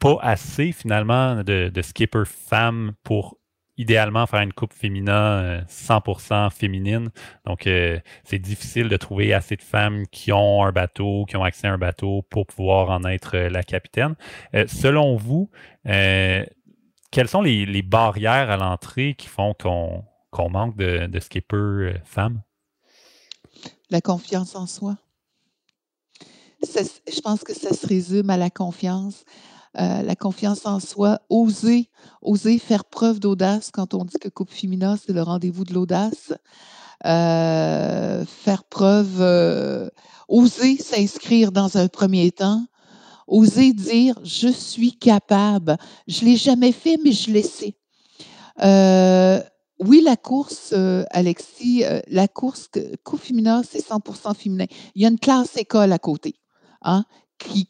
pas 0.00 0.18
assez 0.20 0.72
finalement 0.72 1.42
de, 1.42 1.70
de 1.72 1.82
skippers 1.82 2.26
femmes 2.26 2.92
pour 3.04 3.39
idéalement 3.80 4.26
faire 4.26 4.40
une 4.40 4.52
coupe 4.52 4.74
féminin 4.74 5.62
100% 5.68 6.32
euh, 6.32 6.50
féminine. 6.50 7.10
Donc, 7.46 7.66
euh, 7.66 7.98
c'est 8.24 8.38
difficile 8.38 8.88
de 8.88 8.96
trouver 8.96 9.32
assez 9.32 9.56
de 9.56 9.62
femmes 9.62 10.06
qui 10.08 10.32
ont 10.32 10.64
un 10.64 10.72
bateau, 10.72 11.24
qui 11.26 11.36
ont 11.36 11.44
accès 11.44 11.66
à 11.66 11.72
un 11.72 11.78
bateau 11.78 12.22
pour 12.28 12.46
pouvoir 12.46 12.90
en 12.90 13.04
être 13.04 13.36
euh, 13.36 13.48
la 13.48 13.62
capitaine. 13.62 14.14
selon 14.66 15.16
vous, 15.16 15.50
quelles 15.84 17.28
sont 17.28 17.42
les, 17.42 17.82
barrières 17.82 18.50
à 18.50 18.56
l'entrée 18.56 19.14
qui 19.16 19.26
font 19.26 19.54
qu'on 19.54 20.50
manque 20.50 20.76
de, 20.76 21.06
de 21.06 21.20
skippers 21.20 21.94
femmes? 22.04 22.42
La 23.88 24.00
confiance 24.00 24.54
en 24.54 24.66
soi. 24.66 24.96
je 26.62 27.20
pense 27.20 27.42
que 27.42 27.54
ça 27.54 27.72
se 27.72 27.86
résume 27.86 28.30
à 28.30 28.36
la 28.36 28.50
confiance. 28.50 29.24
Euh, 29.78 30.02
la 30.02 30.16
confiance 30.16 30.66
en 30.66 30.80
soi, 30.80 31.20
oser, 31.28 31.88
oser 32.22 32.58
faire 32.58 32.84
preuve 32.84 33.20
d'audace 33.20 33.70
quand 33.70 33.94
on 33.94 34.04
dit 34.04 34.18
que 34.18 34.28
Coupe 34.28 34.50
Femina, 34.50 34.96
c'est 34.96 35.12
le 35.12 35.22
rendez-vous 35.22 35.64
de 35.64 35.72
l'audace. 35.72 36.32
Euh, 37.06 38.24
faire 38.26 38.64
preuve, 38.64 39.20
euh, 39.20 39.88
oser 40.28 40.76
s'inscrire 40.76 41.52
dans 41.52 41.76
un 41.76 41.86
premier 41.86 42.32
temps, 42.32 42.66
oser 43.28 43.72
dire 43.72 44.16
je 44.24 44.48
suis 44.48 44.98
capable. 44.98 45.76
Je 46.08 46.24
l'ai 46.24 46.36
jamais 46.36 46.72
fait, 46.72 46.98
mais 47.04 47.12
je 47.12 47.30
l'ai 47.30 47.42
sais. 47.42 47.76
oui, 49.78 50.02
la 50.04 50.16
course, 50.16 50.74
Alexis, 51.10 51.84
la 52.08 52.26
course 52.26 52.70
Coupe 53.04 53.20
Femina, 53.20 53.62
c'est 53.62 53.86
100% 53.86 54.34
féminin. 54.34 54.66
Il 54.96 55.02
y 55.02 55.06
a 55.06 55.08
une 55.08 55.18
classe 55.18 55.56
école 55.56 55.92
à 55.92 55.98
côté. 55.98 56.34
Hein, 56.82 57.04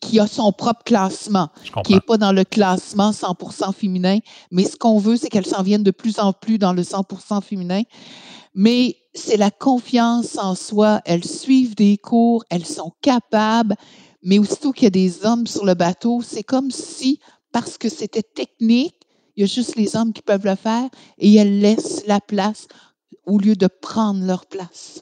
qui, 0.01 0.19
a 0.19 0.27
son 0.27 0.53
propre 0.53 0.85
classement, 0.85 1.49
qui 1.85 1.95
n'est 1.95 2.01
pas 2.01 2.19
dans 2.19 2.33
le 2.33 2.45
classement 2.45 3.11
100% 3.11 3.73
féminin. 3.73 4.19
Mais 4.51 4.65
ce 4.65 4.77
qu'on 4.77 4.99
veut, 4.99 5.17
c'est 5.17 5.29
qu'elles 5.29 5.47
s'en 5.47 5.63
viennent 5.63 5.83
de 5.83 5.91
plus 5.91 6.19
en 6.19 6.33
plus 6.33 6.59
dans 6.59 6.73
le 6.73 6.83
100% 6.83 7.43
féminin. 7.43 7.83
Mais 8.55 8.97
c'est 9.15 9.37
la 9.37 9.51
confiance 9.51 10.39
en 10.39 10.55
soi. 10.55 11.01
Elles 11.05 11.25
suivent 11.25 11.75
des 11.75 11.99
cours, 11.99 12.45
elles 12.51 12.67
sont 12.67 12.93
capables. 13.01 13.77
Mais 14.23 14.39
aussitôt 14.39 14.73
qu'il 14.73 14.85
y 14.85 14.87
a 14.87 14.91
des 14.91 15.25
hommes 15.25 15.47
sur 15.47 15.65
le 15.65 15.75
bateau, 15.75 16.21
c'est 16.23 16.43
comme 16.43 16.71
si, 16.71 17.21
parce 17.53 17.79
que 17.79 17.89
c'était 17.89 18.23
technique, 18.23 18.97
il 19.37 19.41
y 19.41 19.45
a 19.45 19.47
juste 19.47 19.77
les 19.77 19.97
hommes 19.97 20.13
qui 20.13 20.23
peuvent 20.23 20.45
le 20.45 20.57
faire 20.57 20.89
et 21.19 21.35
elles 21.35 21.61
laissent 21.61 22.05
la 22.07 22.21
place 22.21 22.67
au 23.25 23.39
lieu 23.39 23.55
de 23.55 23.69
prendre 23.69 24.25
leur 24.25 24.47
place. 24.47 25.01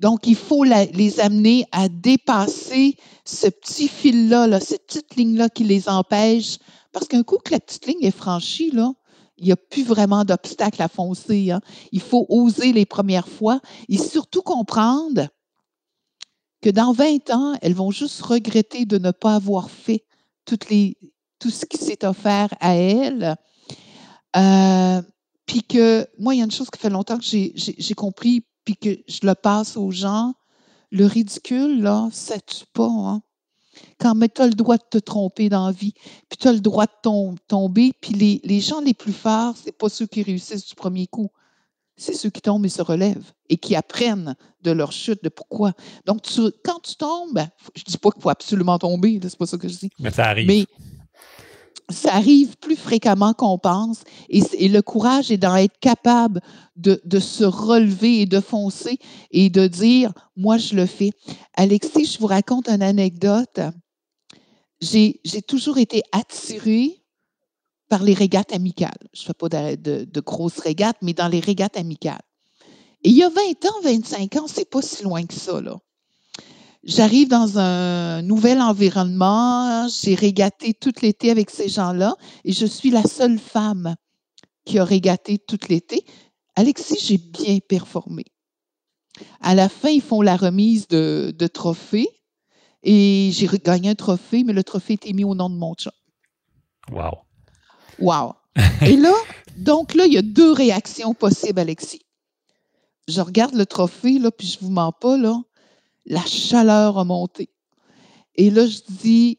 Donc, 0.00 0.26
il 0.26 0.34
faut 0.34 0.64
les 0.64 1.20
amener 1.20 1.66
à 1.72 1.90
dépasser 1.90 2.96
ce 3.26 3.48
petit 3.48 3.86
fil-là, 3.86 4.58
cette 4.58 4.86
petite 4.86 5.14
ligne-là 5.14 5.50
qui 5.50 5.62
les 5.62 5.90
empêche. 5.90 6.56
Parce 6.90 7.06
qu'un 7.06 7.22
coup 7.22 7.36
que 7.36 7.52
la 7.52 7.60
petite 7.60 7.86
ligne 7.86 8.02
est 8.02 8.10
franchie, 8.10 8.70
là, 8.70 8.92
il 9.36 9.44
n'y 9.44 9.52
a 9.52 9.56
plus 9.56 9.84
vraiment 9.84 10.24
d'obstacle 10.24 10.82
à 10.82 10.88
foncer. 10.88 11.50
Hein. 11.50 11.60
Il 11.92 12.00
faut 12.00 12.24
oser 12.30 12.72
les 12.72 12.86
premières 12.86 13.28
fois 13.28 13.60
et 13.88 13.98
surtout 13.98 14.42
comprendre 14.42 15.28
que 16.62 16.70
dans 16.70 16.92
20 16.92 17.30
ans, 17.30 17.54
elles 17.60 17.74
vont 17.74 17.90
juste 17.90 18.22
regretter 18.22 18.86
de 18.86 18.96
ne 18.98 19.10
pas 19.10 19.34
avoir 19.34 19.70
fait 19.70 20.04
tout 20.44 20.56
ce 21.50 21.66
qui 21.66 21.76
s'est 21.76 22.04
offert 22.06 22.48
à 22.60 22.74
elle. 22.74 23.36
Euh, 24.36 25.02
puis 25.46 25.62
que 25.62 26.06
moi, 26.18 26.34
il 26.34 26.38
y 26.38 26.40
a 26.40 26.44
une 26.44 26.50
chose 26.50 26.70
qui 26.70 26.78
fait 26.78 26.90
longtemps 26.90 27.18
que 27.18 27.24
j'ai 27.24 27.94
compris, 27.94 28.44
puis 28.64 28.76
que 28.76 28.90
je 29.08 29.20
le 29.26 29.34
passe 29.34 29.76
aux 29.76 29.90
gens. 29.90 30.34
Le 30.90 31.06
ridicule, 31.06 31.82
là, 31.82 32.08
ça 32.12 32.40
tue 32.40 32.64
pas. 32.72 32.88
Hein? 32.88 33.22
Quand 33.98 34.14
tu 34.34 34.42
as 34.42 34.46
le 34.46 34.54
droit 34.54 34.76
de 34.76 34.84
te 34.90 34.98
tromper 34.98 35.48
dans 35.48 35.66
la 35.66 35.72
vie, 35.72 35.94
puis 36.28 36.36
tu 36.38 36.48
as 36.48 36.52
le 36.52 36.60
droit 36.60 36.86
de 36.86 37.36
tomber, 37.46 37.92
puis 38.00 38.12
les, 38.14 38.40
les, 38.44 38.60
gens 38.60 38.80
les 38.80 38.94
plus 38.94 39.12
forts, 39.12 39.54
c'est 39.62 39.76
pas 39.76 39.88
ceux 39.88 40.06
qui 40.06 40.22
réussissent 40.22 40.66
du 40.66 40.74
premier 40.74 41.06
coup. 41.06 41.30
C'est 41.96 42.14
ceux 42.14 42.30
qui 42.30 42.40
tombent 42.40 42.64
et 42.64 42.70
se 42.70 42.82
relèvent 42.82 43.32
et 43.50 43.58
qui 43.58 43.76
apprennent 43.76 44.34
de 44.62 44.70
leur 44.70 44.90
chute, 44.90 45.22
de 45.22 45.28
pourquoi. 45.28 45.72
Donc, 46.06 46.22
quand 46.64 46.80
tu 46.80 46.96
tombes, 46.96 47.34
ben, 47.34 47.48
je 47.76 47.82
dis 47.84 47.98
pas 47.98 48.10
qu'il 48.10 48.22
faut 48.22 48.30
absolument 48.30 48.78
tomber, 48.78 49.20
c'est 49.22 49.36
pas 49.36 49.46
ça 49.46 49.58
que 49.58 49.68
je 49.68 49.76
dis. 49.76 49.90
Mais 49.98 50.10
ça 50.10 50.26
arrive. 50.26 50.46
Mais 50.46 50.64
ça 51.90 52.14
arrive 52.14 52.56
plus 52.56 52.76
fréquemment 52.76 53.34
qu'on 53.34 53.58
pense. 53.58 54.02
Et, 54.28 54.68
le 54.68 54.82
courage 54.82 55.30
est 55.30 55.38
d'en 55.38 55.56
être 55.56 55.78
capable 55.80 56.40
de, 56.76 56.98
se 57.18 57.44
relever 57.44 58.20
et 58.20 58.26
de 58.26 58.40
foncer 58.40 58.98
et 59.30 59.50
de 59.50 59.66
dire, 59.66 60.12
moi, 60.36 60.58
je 60.58 60.74
le 60.74 60.86
fais. 60.86 61.10
Alexis, 61.54 62.04
je 62.06 62.18
vous 62.18 62.26
raconte 62.26 62.68
une 62.68 62.82
anecdote. 62.82 63.60
J'ai 64.80 65.42
toujours 65.46 65.78
été 65.78 66.02
attirée 66.12 67.02
par 67.88 68.02
les 68.02 68.14
régates 68.14 68.52
amicales. 68.52 69.08
Je 69.12 69.22
ne 69.22 69.26
fais 69.26 69.34
pas 69.34 69.48
de, 69.48 70.04
de, 70.04 70.20
grosses 70.20 70.60
régates, 70.60 70.98
mais 71.02 71.12
dans 71.12 71.28
les 71.28 71.40
régates 71.40 71.76
amicales. 71.76 72.22
Et 73.02 73.10
il 73.10 73.16
y 73.16 73.22
a 73.22 73.28
20 73.28 73.40
ans, 73.66 73.80
25 73.82 74.36
ans, 74.36 74.46
c'est 74.46 74.68
pas 74.68 74.82
si 74.82 75.02
loin 75.02 75.24
que 75.26 75.34
ça, 75.34 75.60
là. 75.60 75.76
J'arrive 76.82 77.28
dans 77.28 77.58
un 77.58 78.22
nouvel 78.22 78.60
environnement, 78.60 79.86
j'ai 79.88 80.14
régaté 80.14 80.72
tout 80.72 80.92
l'été 81.02 81.30
avec 81.30 81.50
ces 81.50 81.68
gens-là 81.68 82.16
et 82.44 82.52
je 82.52 82.64
suis 82.64 82.90
la 82.90 83.02
seule 83.02 83.38
femme 83.38 83.96
qui 84.64 84.78
a 84.78 84.84
régaté 84.84 85.38
tout 85.38 85.58
l'été. 85.68 86.04
Alexis, 86.56 86.98
j'ai 87.02 87.18
bien 87.18 87.58
performé. 87.58 88.24
À 89.42 89.54
la 89.54 89.68
fin, 89.68 89.90
ils 89.90 90.00
font 90.00 90.22
la 90.22 90.36
remise 90.36 90.88
de, 90.88 91.34
de 91.36 91.46
trophées 91.46 92.08
et 92.82 93.30
j'ai 93.34 93.46
gagné 93.62 93.90
un 93.90 93.94
trophée, 93.94 94.42
mais 94.42 94.54
le 94.54 94.64
trophée 94.64 94.94
était 94.94 95.12
mis 95.12 95.24
au 95.24 95.34
nom 95.34 95.50
de 95.50 95.56
mon 95.56 95.74
chat. 95.78 95.92
Wow. 96.90 97.18
Wow. 97.98 98.32
Et 98.86 98.96
là, 98.96 99.12
donc 99.58 99.94
là, 99.94 100.06
il 100.06 100.14
y 100.14 100.18
a 100.18 100.22
deux 100.22 100.52
réactions 100.52 101.12
possibles, 101.12 101.60
Alexis. 101.60 102.06
Je 103.06 103.20
regarde 103.20 103.54
le 103.54 103.66
trophée, 103.66 104.18
là, 104.18 104.30
puis 104.30 104.46
je 104.46 104.58
vous 104.60 104.70
mens 104.70 104.92
pas, 104.92 105.18
là 105.18 105.36
la 106.06 106.24
chaleur 106.24 106.98
a 106.98 107.04
monté. 107.04 107.50
Et 108.34 108.50
là, 108.50 108.66
je 108.66 108.80
dis, 108.88 109.38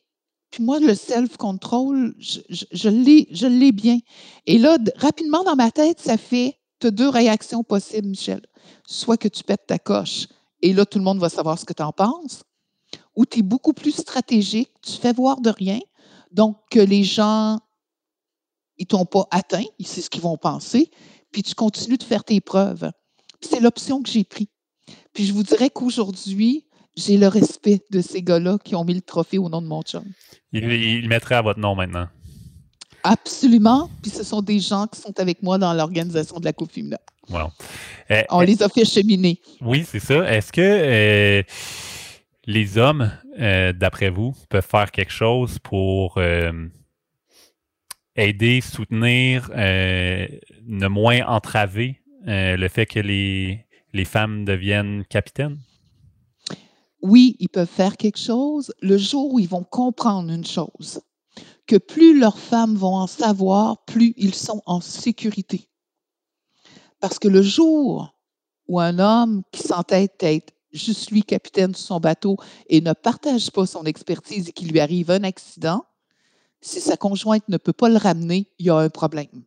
puis 0.51 0.63
moi, 0.63 0.79
le 0.79 0.95
self-control, 0.95 2.13
je, 2.19 2.39
je, 2.49 2.65
je 2.71 3.47
l'ai 3.47 3.71
bien. 3.71 3.99
Et 4.45 4.57
là, 4.57 4.77
rapidement 4.97 5.43
dans 5.43 5.55
ma 5.55 5.71
tête, 5.71 5.99
ça 5.99 6.17
fait, 6.17 6.59
tu 6.79 6.87
as 6.87 6.91
deux 6.91 7.09
réactions 7.09 7.63
possibles, 7.63 8.09
Michel. 8.09 8.41
Soit 8.85 9.17
que 9.17 9.27
tu 9.27 9.43
pètes 9.43 9.65
ta 9.67 9.79
coche, 9.79 10.27
et 10.61 10.73
là, 10.73 10.85
tout 10.85 10.99
le 10.99 11.03
monde 11.03 11.19
va 11.19 11.29
savoir 11.29 11.57
ce 11.57 11.65
que 11.65 11.73
tu 11.73 11.81
en 11.81 11.93
penses, 11.93 12.43
ou 13.15 13.25
tu 13.25 13.39
es 13.39 13.41
beaucoup 13.41 13.73
plus 13.73 13.91
stratégique, 13.91 14.71
tu 14.81 14.93
fais 14.93 15.13
voir 15.13 15.41
de 15.41 15.49
rien, 15.49 15.79
donc 16.31 16.57
que 16.69 16.79
les 16.79 17.03
gens, 17.03 17.59
ils 18.77 18.85
t'ont 18.85 19.05
pas 19.05 19.27
atteint, 19.31 19.63
c'est 19.79 20.01
ce 20.01 20.09
qu'ils 20.09 20.21
vont 20.21 20.37
penser, 20.37 20.91
puis 21.31 21.43
tu 21.43 21.55
continues 21.55 21.97
de 21.97 22.03
faire 22.03 22.23
tes 22.23 22.41
preuves. 22.41 22.91
C'est 23.41 23.59
l'option 23.59 24.01
que 24.01 24.09
j'ai 24.09 24.23
prise. 24.23 24.47
Puis 25.13 25.25
je 25.25 25.33
vous 25.33 25.43
dirais 25.43 25.69
qu'aujourd'hui, 25.69 26.65
j'ai 26.95 27.17
le 27.17 27.27
respect 27.27 27.81
de 27.91 28.01
ces 28.01 28.21
gars-là 28.21 28.57
qui 28.63 28.75
ont 28.75 28.83
mis 28.83 28.93
le 28.93 29.01
trophée 29.01 29.37
au 29.37 29.49
nom 29.49 29.61
de 29.61 29.67
mon 29.67 29.81
chum. 29.81 30.03
Il, 30.51 30.71
il 30.71 31.07
mettrait 31.07 31.35
à 31.35 31.41
votre 31.41 31.59
nom 31.59 31.75
maintenant. 31.75 32.07
Absolument. 33.03 33.89
Puis 34.01 34.11
ce 34.11 34.23
sont 34.23 34.41
des 34.41 34.59
gens 34.59 34.87
qui 34.87 34.99
sont 34.99 35.17
avec 35.19 35.41
moi 35.41 35.57
dans 35.57 35.73
l'organisation 35.73 36.39
de 36.39 36.45
la 36.45 36.53
Coupe 36.53 36.71
féminine. 36.71 36.97
Wow. 37.29 37.51
Eh, 38.09 38.23
On 38.29 38.41
les 38.41 38.61
a 38.61 38.69
fait 38.69 38.85
cheminer. 38.85 39.39
Oui, 39.61 39.85
c'est 39.87 39.99
ça. 39.99 40.31
Est-ce 40.31 40.51
que 40.51 40.61
euh, 40.61 41.43
les 42.45 42.77
hommes, 42.77 43.11
euh, 43.39 43.73
d'après 43.73 44.09
vous, 44.09 44.35
peuvent 44.49 44.67
faire 44.67 44.91
quelque 44.91 45.11
chose 45.11 45.57
pour 45.59 46.17
euh, 46.17 46.51
aider, 48.15 48.61
soutenir, 48.61 49.49
ne 49.55 50.87
moins 50.87 51.25
entraver 51.25 52.01
le 52.25 52.67
fait 52.67 52.85
que 52.85 52.99
les, 52.99 53.65
les 53.93 54.05
femmes 54.05 54.45
deviennent 54.45 55.05
capitaines? 55.05 55.59
Oui, 57.01 57.35
ils 57.39 57.49
peuvent 57.49 57.67
faire 57.67 57.97
quelque 57.97 58.19
chose 58.19 58.73
le 58.81 58.97
jour 58.97 59.33
où 59.33 59.39
ils 59.39 59.49
vont 59.49 59.63
comprendre 59.63 60.31
une 60.31 60.45
chose, 60.45 61.01
que 61.65 61.77
plus 61.77 62.19
leurs 62.19 62.37
femmes 62.37 62.75
vont 62.75 62.95
en 62.95 63.07
savoir, 63.07 63.83
plus 63.85 64.13
ils 64.17 64.35
sont 64.35 64.61
en 64.65 64.81
sécurité. 64.81 65.69
Parce 66.99 67.17
que 67.17 67.27
le 67.27 67.41
jour 67.41 68.15
où 68.67 68.79
un 68.79 68.99
homme 68.99 69.43
qui 69.51 69.63
s'entête 69.63 70.21
être 70.21 70.53
juste 70.71 71.11
lui 71.11 71.23
capitaine 71.23 71.71
de 71.71 71.77
son 71.77 71.99
bateau 71.99 72.37
et 72.67 72.79
ne 72.79 72.93
partage 72.93 73.51
pas 73.51 73.65
son 73.65 73.83
expertise 73.83 74.49
et 74.49 74.53
qu'il 74.53 74.71
lui 74.71 74.79
arrive 74.79 75.11
un 75.11 75.23
accident, 75.23 75.83
si 76.61 76.79
sa 76.79 76.95
conjointe 76.95 77.47
ne 77.49 77.57
peut 77.57 77.73
pas 77.73 77.89
le 77.89 77.97
ramener, 77.97 78.47
il 78.59 78.67
y 78.67 78.69
a 78.69 78.77
un 78.77 78.89
problème. 78.89 79.43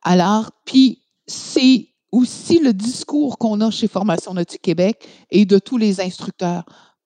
Alors, 0.00 0.50
puis 0.64 1.02
c'est 1.26 1.91
aussi 2.12 2.58
le 2.58 2.74
discours 2.74 3.38
qu'on 3.38 3.60
a 3.62 3.70
chez 3.70 3.88
Formation 3.88 4.34
Nautique 4.34 4.62
Québec 4.62 5.08
et 5.30 5.46
de 5.46 5.58
tous 5.58 5.78
les 5.78 6.00
instructeurs. 6.00 6.64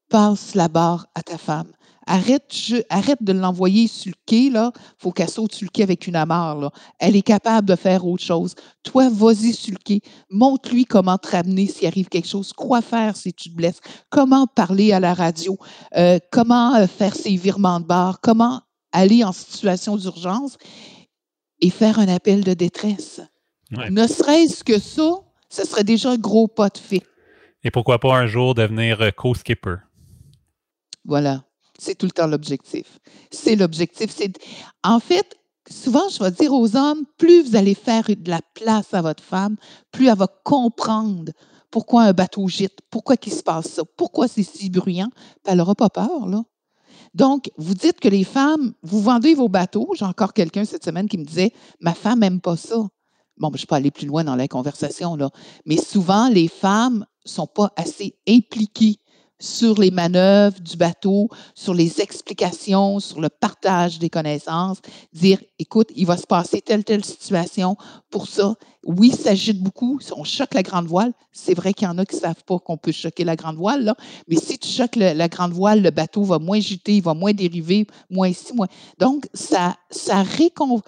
Passe 0.08 0.54
la 0.54 0.68
barre 0.68 1.06
à 1.14 1.22
ta 1.22 1.38
femme. 1.38 1.72
Arrête, 2.08 2.52
arrête 2.88 3.20
de 3.20 3.32
l'envoyer 3.32 3.88
sur 3.88 4.12
le 4.12 4.22
quai, 4.26 4.48
là. 4.48 4.70
Faut 4.98 5.10
qu'elle 5.10 5.28
saute 5.28 5.58
quai 5.72 5.82
avec 5.82 6.06
une 6.06 6.14
amarre, 6.14 6.56
là. 6.56 6.70
Elle 7.00 7.16
est 7.16 7.22
capable 7.22 7.68
de 7.68 7.74
faire 7.74 8.06
autre 8.06 8.22
chose. 8.22 8.54
Toi, 8.84 9.08
vas-y 9.10 9.52
quai. 9.84 10.00
Montre-lui 10.30 10.84
comment 10.84 11.18
te 11.18 11.30
ramener 11.30 11.66
s'il 11.66 11.88
arrive 11.88 12.08
quelque 12.08 12.28
chose. 12.28 12.52
Quoi 12.52 12.80
faire 12.80 13.16
si 13.16 13.32
tu 13.32 13.50
te 13.50 13.56
blesses? 13.56 13.80
Comment 14.08 14.46
parler 14.46 14.92
à 14.92 15.00
la 15.00 15.14
radio? 15.14 15.58
Euh, 15.96 16.20
comment 16.30 16.76
euh, 16.76 16.86
faire 16.86 17.16
ses 17.16 17.34
virements 17.34 17.80
de 17.80 17.86
barre? 17.86 18.20
Comment 18.20 18.60
aller 18.92 19.24
en 19.24 19.32
situation 19.32 19.96
d'urgence 19.96 20.58
et 21.60 21.70
faire 21.70 21.98
un 21.98 22.06
appel 22.06 22.44
de 22.44 22.54
détresse? 22.54 23.20
Ne 23.70 24.06
serait-ce 24.06 24.62
que 24.62 24.78
ça, 24.78 25.22
ce 25.48 25.66
serait 25.66 25.84
déjà 25.84 26.10
un 26.10 26.18
gros 26.18 26.46
pas 26.48 26.68
de 26.68 26.78
fait. 26.78 27.02
Et 27.64 27.70
pourquoi 27.70 27.98
pas 27.98 28.16
un 28.16 28.26
jour 28.26 28.54
devenir 28.54 29.00
euh, 29.00 29.10
co-skipper? 29.10 29.76
Voilà. 31.04 31.42
C'est 31.78 31.96
tout 31.96 32.06
le 32.06 32.12
temps 32.12 32.26
l'objectif. 32.26 33.00
C'est 33.30 33.56
l'objectif. 33.56 34.14
En 34.84 35.00
fait, 35.00 35.36
souvent, 35.68 36.08
je 36.08 36.22
vais 36.22 36.30
dire 36.30 36.52
aux 36.52 36.76
hommes, 36.76 37.04
plus 37.18 37.42
vous 37.42 37.56
allez 37.56 37.74
faire 37.74 38.04
de 38.08 38.30
la 38.30 38.40
place 38.54 38.94
à 38.94 39.02
votre 39.02 39.22
femme, 39.22 39.56
plus 39.90 40.06
elle 40.06 40.16
va 40.16 40.28
comprendre 40.44 41.32
pourquoi 41.70 42.04
un 42.04 42.12
bateau 42.12 42.46
gîte, 42.48 42.78
pourquoi 42.88 43.16
il 43.26 43.32
se 43.32 43.42
passe 43.42 43.66
ça, 43.66 43.82
pourquoi 43.96 44.28
c'est 44.28 44.42
si 44.42 44.70
bruyant, 44.70 45.10
elle 45.44 45.58
n'aura 45.58 45.74
pas 45.74 45.90
peur, 45.90 46.26
là. 46.26 46.42
Donc, 47.14 47.50
vous 47.56 47.74
dites 47.74 47.98
que 47.98 48.08
les 48.08 48.24
femmes, 48.24 48.74
vous 48.82 49.00
vendez 49.00 49.34
vos 49.34 49.48
bateaux. 49.48 49.90
J'ai 49.96 50.04
encore 50.04 50.34
quelqu'un 50.34 50.64
cette 50.64 50.84
semaine 50.84 51.08
qui 51.08 51.18
me 51.18 51.24
disait, 51.24 51.52
ma 51.80 51.94
femme 51.94 52.20
n'aime 52.20 52.40
pas 52.40 52.56
ça 52.56 52.86
bon, 53.38 53.50
je 53.52 53.58
ne 53.58 53.60
peux 53.62 53.66
pas 53.66 53.76
aller 53.76 53.90
plus 53.90 54.06
loin 54.06 54.24
dans 54.24 54.36
la 54.36 54.48
conversation, 54.48 55.16
là, 55.16 55.30
mais 55.64 55.76
souvent, 55.76 56.28
les 56.28 56.48
femmes 56.48 57.06
ne 57.24 57.30
sont 57.30 57.46
pas 57.46 57.72
assez 57.76 58.16
impliquées 58.28 58.98
sur 59.38 59.78
les 59.78 59.90
manœuvres 59.90 60.60
du 60.60 60.76
bateau, 60.76 61.28
sur 61.54 61.74
les 61.74 62.00
explications, 62.00 63.00
sur 63.00 63.20
le 63.20 63.28
partage 63.28 63.98
des 63.98 64.08
connaissances, 64.08 64.78
dire, 65.12 65.38
écoute, 65.58 65.88
il 65.94 66.06
va 66.06 66.16
se 66.16 66.26
passer 66.26 66.62
telle, 66.62 66.84
telle 66.84 67.04
situation 67.04 67.76
pour 68.10 68.28
ça. 68.28 68.54
Oui, 68.84 69.10
ça 69.10 69.34
gîte 69.34 69.60
beaucoup. 69.60 70.00
On 70.16 70.24
choque 70.24 70.54
la 70.54 70.62
grande 70.62 70.86
voile. 70.86 71.12
C'est 71.32 71.54
vrai 71.54 71.74
qu'il 71.74 71.86
y 71.86 71.90
en 71.90 71.98
a 71.98 72.06
qui 72.06 72.14
ne 72.16 72.20
savent 72.20 72.44
pas 72.46 72.58
qu'on 72.58 72.76
peut 72.76 72.92
choquer 72.92 73.24
la 73.24 73.36
grande 73.36 73.56
voile, 73.56 73.84
là. 73.84 73.96
mais 74.28 74.36
si 74.36 74.58
tu 74.58 74.68
choques 74.68 74.96
la 74.96 75.28
grande 75.28 75.52
voile, 75.52 75.82
le 75.82 75.90
bateau 75.90 76.22
va 76.22 76.38
moins 76.38 76.60
gîter, 76.60 76.96
il 76.96 77.02
va 77.02 77.12
moins 77.12 77.32
dériver, 77.32 77.86
moins 78.08 78.28
ici, 78.28 78.54
moins. 78.54 78.68
Donc, 78.98 79.28
ça, 79.34 79.76
ça 79.90 80.22
récon 80.22 80.80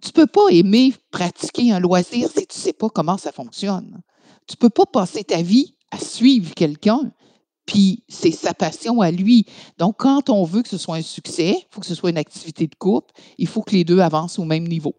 tu 0.00 0.08
ne 0.08 0.12
peux 0.12 0.26
pas 0.26 0.48
aimer 0.50 0.94
pratiquer 1.10 1.72
un 1.72 1.80
loisir 1.80 2.28
si 2.28 2.46
tu 2.46 2.58
ne 2.58 2.62
sais 2.62 2.72
pas 2.72 2.88
comment 2.88 3.18
ça 3.18 3.32
fonctionne. 3.32 4.00
Tu 4.46 4.54
ne 4.54 4.58
peux 4.58 4.70
pas 4.70 4.86
passer 4.86 5.24
ta 5.24 5.42
vie 5.42 5.74
à 5.90 5.98
suivre 5.98 6.54
quelqu'un, 6.54 7.12
puis 7.66 8.04
c'est 8.08 8.30
sa 8.30 8.54
passion 8.54 9.00
à 9.00 9.10
lui. 9.10 9.46
Donc, 9.78 9.96
quand 9.98 10.30
on 10.30 10.44
veut 10.44 10.62
que 10.62 10.68
ce 10.68 10.78
soit 10.78 10.96
un 10.96 11.02
succès, 11.02 11.54
il 11.58 11.66
faut 11.70 11.80
que 11.80 11.86
ce 11.86 11.94
soit 11.94 12.10
une 12.10 12.18
activité 12.18 12.66
de 12.66 12.74
couple, 12.74 13.12
il 13.36 13.46
faut 13.46 13.62
que 13.62 13.72
les 13.72 13.84
deux 13.84 14.00
avancent 14.00 14.38
au 14.38 14.44
même 14.44 14.66
niveau. 14.66 14.94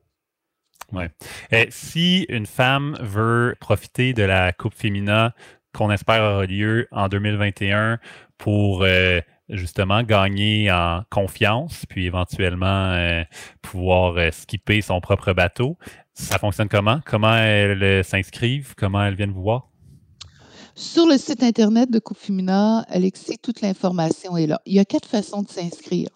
Oui. 0.92 1.04
Eh, 1.52 1.68
si 1.70 2.26
une 2.30 2.46
femme 2.46 2.98
veut 3.02 3.56
profiter 3.60 4.14
de 4.14 4.24
la 4.24 4.54
Coupe 4.54 4.74
Fémina 4.74 5.36
qu'on 5.74 5.92
espère 5.92 6.22
aura 6.24 6.46
lieu 6.46 6.88
en 6.92 7.08
2021 7.10 8.00
pour 8.38 8.84
euh, 8.84 9.20
justement 9.50 10.04
gagner 10.04 10.72
en 10.72 11.04
confiance, 11.10 11.86
puis 11.88 12.06
éventuellement 12.06 12.92
euh, 12.92 13.24
pouvoir 13.62 14.18
euh, 14.18 14.30
skipper 14.32 14.82
son 14.82 15.02
propre 15.02 15.34
bateau. 15.34 15.78
Ça 16.14 16.38
fonctionne 16.38 16.70
comment? 16.70 17.00
Comment 17.06 17.36
elles 17.36 17.84
euh, 17.84 18.04
s'inscrivent? 18.04 18.74
Comment 18.76 19.04
elles 19.04 19.16
viennent 19.16 19.32
vous 19.32 19.44
voir? 19.44 19.70
Sur 20.76 21.08
le 21.08 21.18
site 21.18 21.44
Internet 21.44 21.92
de 21.92 22.00
Coupe 22.00 22.18
Femina, 22.18 22.86
Alexis, 22.88 23.38
toute 23.38 23.62
l'information 23.62 24.38
est 24.38 24.48
là. 24.48 24.62
Il 24.66 24.74
y 24.74 24.80
a 24.80 24.86
quatre 24.86 25.08
façons 25.08 25.42
de 25.42 25.50
s'inscrire. 25.50 26.10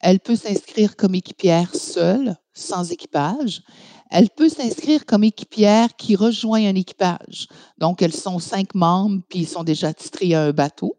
Elle 0.00 0.18
peut 0.18 0.34
s'inscrire 0.34 0.96
comme 0.96 1.14
équipière 1.14 1.72
seule, 1.74 2.34
sans 2.52 2.90
équipage. 2.90 3.62
Elle 4.10 4.28
peut 4.30 4.48
s'inscrire 4.48 5.06
comme 5.06 5.24
équipière 5.24 5.94
qui 5.96 6.16
rejoint 6.16 6.66
un 6.66 6.74
équipage. 6.74 7.46
Donc, 7.78 8.02
elles 8.02 8.12
sont 8.12 8.40
cinq 8.40 8.74
membres, 8.74 9.22
puis 9.28 9.40
ils 9.40 9.48
sont 9.48 9.62
déjà 9.62 9.94
titrés 9.94 10.34
à 10.34 10.42
un 10.42 10.50
bateau. 10.50 10.98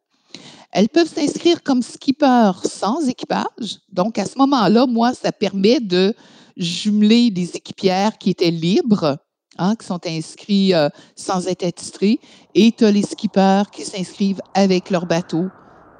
Elles 0.73 0.89
peuvent 0.89 1.07
s'inscrire 1.07 1.61
comme 1.61 1.83
skipper 1.83 2.51
sans 2.63 3.07
équipage. 3.07 3.79
Donc, 3.91 4.17
à 4.17 4.25
ce 4.25 4.37
moment-là, 4.39 4.87
moi, 4.87 5.13
ça 5.13 5.31
permet 5.31 5.79
de 5.79 6.15
jumeler 6.57 7.29
des 7.29 7.55
équipières 7.55 8.17
qui 8.17 8.31
étaient 8.31 8.49
libres, 8.49 9.17
hein, 9.59 9.75
qui 9.75 9.85
sont 9.85 9.99
inscrits 10.07 10.73
euh, 10.73 10.89
sans 11.15 11.47
être 11.47 11.63
attitrés, 11.63 12.19
et 12.55 12.71
tu 12.71 12.85
as 12.85 12.91
les 12.91 13.03
skippers 13.03 13.69
qui 13.71 13.83
s'inscrivent 13.83 14.41
avec 14.55 14.89
leur 14.89 15.05
bateau 15.05 15.45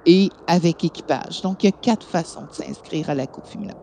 et 0.07 0.29
avec 0.47 0.83
équipage. 0.83 1.41
Donc, 1.41 1.63
il 1.63 1.67
y 1.67 1.69
a 1.69 1.71
quatre 1.71 2.07
façons 2.07 2.45
de 2.47 2.53
s'inscrire 2.53 3.11
à 3.11 3.15
la 3.15 3.27
Coupe 3.27 3.45
féminine. 3.45 3.82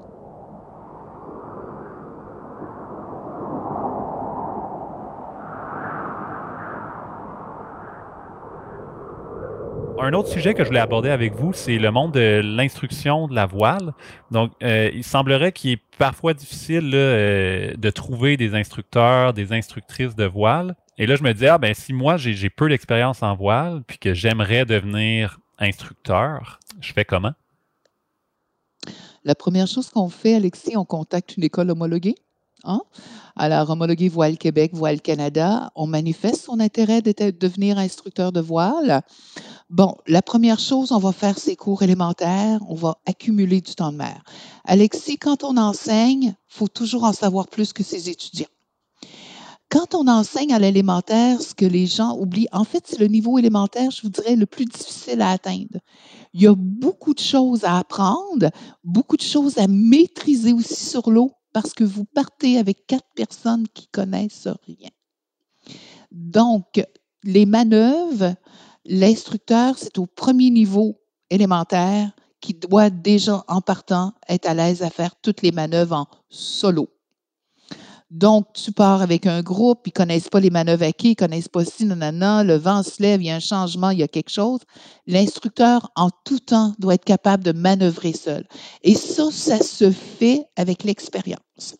Un 10.02 10.12
autre 10.12 10.28
sujet 10.28 10.54
que 10.54 10.62
je 10.62 10.68
voulais 10.68 10.80
aborder 10.80 11.10
avec 11.10 11.34
vous, 11.34 11.52
c'est 11.52 11.78
le 11.78 11.90
monde 11.90 12.12
de 12.12 12.40
l'instruction 12.42 13.28
de 13.28 13.34
la 13.34 13.46
voile. 13.46 13.92
Donc, 14.30 14.52
euh, 14.62 14.90
il 14.94 15.04
semblerait 15.04 15.52
qu'il 15.52 15.72
est 15.72 15.82
parfois 15.98 16.34
difficile 16.34 16.90
euh, 16.94 17.74
de 17.76 17.90
trouver 17.90 18.36
des 18.36 18.54
instructeurs, 18.54 19.32
des 19.34 19.52
instructrices 19.52 20.16
de 20.16 20.24
voile. 20.24 20.74
Et 20.98 21.06
là, 21.06 21.16
je 21.16 21.22
me 21.22 21.32
dis, 21.32 21.46
ah 21.46 21.58
ben 21.58 21.74
si 21.74 21.92
moi 21.92 22.16
j'ai 22.16 22.50
peu 22.50 22.68
d'expérience 22.68 23.22
en 23.22 23.34
voile, 23.34 23.82
puis 23.86 23.98
que 23.98 24.14
j'aimerais 24.14 24.64
devenir 24.64 25.38
instructeur, 25.58 26.60
je 26.80 26.92
fais 26.92 27.04
comment? 27.04 27.32
La 29.24 29.34
première 29.34 29.66
chose 29.66 29.90
qu'on 29.90 30.08
fait, 30.08 30.34
Alexis, 30.34 30.76
on 30.76 30.84
contacte 30.84 31.36
une 31.36 31.44
école 31.44 31.70
homologuée. 31.70 32.14
Hein? 32.64 32.80
Alors, 33.36 33.70
homologué 33.70 34.08
Voile 34.08 34.38
Québec, 34.38 34.72
Voile 34.74 35.00
Canada, 35.00 35.70
on 35.74 35.86
manifeste 35.86 36.44
son 36.44 36.60
intérêt 36.60 37.02
de 37.02 37.12
devenir 37.30 37.78
instructeur 37.78 38.32
de 38.32 38.40
voile. 38.40 39.02
Bon, 39.70 39.94
la 40.08 40.20
première 40.20 40.58
chose, 40.58 40.90
on 40.90 40.98
va 40.98 41.12
faire 41.12 41.38
ses 41.38 41.54
cours 41.54 41.84
élémentaires, 41.84 42.58
on 42.68 42.74
va 42.74 42.98
accumuler 43.06 43.60
du 43.60 43.72
temps 43.76 43.92
de 43.92 43.98
mer. 43.98 44.24
Alexis, 44.64 45.16
quand 45.16 45.44
on 45.44 45.56
enseigne, 45.56 46.34
faut 46.48 46.66
toujours 46.66 47.04
en 47.04 47.12
savoir 47.12 47.46
plus 47.46 47.72
que 47.72 47.84
ses 47.84 48.10
étudiants. 48.10 48.48
Quand 49.68 49.94
on 49.94 50.08
enseigne 50.08 50.52
à 50.52 50.58
l'élémentaire, 50.58 51.40
ce 51.40 51.54
que 51.54 51.64
les 51.64 51.86
gens 51.86 52.18
oublient, 52.18 52.48
en 52.50 52.64
fait, 52.64 52.82
c'est 52.84 52.98
le 52.98 53.06
niveau 53.06 53.38
élémentaire, 53.38 53.92
je 53.92 54.02
vous 54.02 54.08
dirais, 54.08 54.34
le 54.34 54.44
plus 54.44 54.64
difficile 54.64 55.22
à 55.22 55.30
atteindre. 55.30 55.78
Il 56.34 56.42
y 56.42 56.48
a 56.48 56.54
beaucoup 56.56 57.14
de 57.14 57.20
choses 57.20 57.62
à 57.62 57.78
apprendre, 57.78 58.50
beaucoup 58.82 59.16
de 59.16 59.22
choses 59.22 59.56
à 59.58 59.68
maîtriser 59.68 60.52
aussi 60.52 60.84
sur 60.84 61.08
l'eau 61.10 61.30
parce 61.52 61.74
que 61.74 61.84
vous 61.84 62.04
partez 62.04 62.58
avec 62.58 62.88
quatre 62.88 63.08
personnes 63.14 63.68
qui 63.72 63.86
connaissent 63.86 64.48
rien. 64.66 64.90
Donc, 66.10 66.84
les 67.22 67.46
manœuvres, 67.46 68.34
l'instructeur, 68.84 69.76
c'est 69.78 69.98
au 69.98 70.06
premier 70.06 70.50
niveau 70.50 71.00
élémentaire 71.30 72.10
qui 72.40 72.54
doit 72.54 72.90
déjà, 72.90 73.44
en 73.48 73.60
partant, 73.60 74.12
être 74.28 74.48
à 74.48 74.54
l'aise 74.54 74.82
à 74.82 74.90
faire 74.90 75.14
toutes 75.20 75.42
les 75.42 75.52
manœuvres 75.52 75.96
en 75.96 76.06
solo. 76.28 76.88
Donc, 78.10 78.52
tu 78.54 78.72
pars 78.72 79.02
avec 79.02 79.26
un 79.26 79.40
groupe, 79.40 79.86
ils 79.86 79.90
ne 79.90 79.92
connaissent 79.92 80.28
pas 80.28 80.40
les 80.40 80.50
manœuvres 80.50 80.90
qui, 80.90 81.08
ils 81.08 81.10
ne 81.10 81.14
connaissent 81.14 81.48
pas 81.48 81.64
si, 81.64 81.84
nanana, 81.84 82.42
le 82.42 82.56
vent 82.56 82.82
se 82.82 83.00
lève, 83.00 83.22
il 83.22 83.26
y 83.26 83.30
a 83.30 83.36
un 83.36 83.40
changement, 83.40 83.90
il 83.90 84.00
y 84.00 84.02
a 84.02 84.08
quelque 84.08 84.30
chose. 84.30 84.60
L'instructeur, 85.06 85.92
en 85.94 86.10
tout 86.24 86.40
temps, 86.40 86.74
doit 86.80 86.94
être 86.94 87.04
capable 87.04 87.44
de 87.44 87.52
manœuvrer 87.52 88.12
seul. 88.12 88.48
Et 88.82 88.96
ça, 88.96 89.30
ça 89.30 89.62
se 89.62 89.92
fait 89.92 90.44
avec 90.56 90.82
l'expérience. 90.82 91.76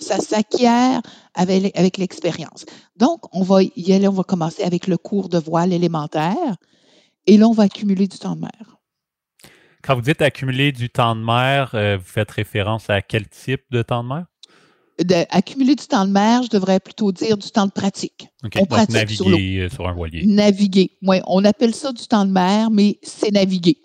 Ça 0.00 0.18
s'acquiert 0.18 1.00
avec, 1.34 1.76
avec 1.78 1.98
l'expérience. 1.98 2.64
Donc, 2.96 3.20
on 3.32 3.42
va 3.42 3.62
y 3.62 3.92
aller, 3.92 4.08
on 4.08 4.12
va 4.12 4.22
commencer 4.22 4.62
avec 4.62 4.86
le 4.86 4.96
cours 4.96 5.28
de 5.28 5.38
voile 5.38 5.72
élémentaire, 5.72 6.56
et 7.26 7.36
là, 7.36 7.48
on 7.48 7.52
va 7.52 7.64
accumuler 7.64 8.08
du 8.08 8.18
temps 8.18 8.34
de 8.34 8.40
mer. 8.40 8.78
Quand 9.82 9.94
vous 9.94 10.02
dites 10.02 10.20
accumuler 10.20 10.72
du 10.72 10.90
temps 10.90 11.16
de 11.16 11.22
mer, 11.22 11.70
euh, 11.74 11.96
vous 11.96 12.04
faites 12.04 12.30
référence 12.30 12.90
à 12.90 13.00
quel 13.02 13.28
type 13.28 13.62
de 13.70 13.82
temps 13.82 14.02
de 14.02 14.08
mer? 14.08 14.26
accumuler 15.30 15.74
du 15.76 15.86
temps 15.86 16.04
de 16.04 16.10
mer, 16.10 16.42
je 16.42 16.50
devrais 16.50 16.78
plutôt 16.78 17.10
dire 17.10 17.38
du 17.38 17.50
temps 17.50 17.66
de 17.66 17.70
pratique. 17.70 18.28
on 18.42 18.66
pratique 18.66 18.94
naviguer 18.94 19.68
sur, 19.70 19.88
un 19.88 19.94
voilier. 19.94 20.26
Naviguer. 20.26 20.90
Oui, 21.02 21.20
on 21.26 21.44
appelle 21.44 21.74
ça 21.74 21.92
du 21.92 22.06
temps 22.06 22.26
de 22.26 22.32
mer, 22.32 22.70
mais 22.70 22.98
c'est 23.02 23.30
naviguer. 23.30 23.78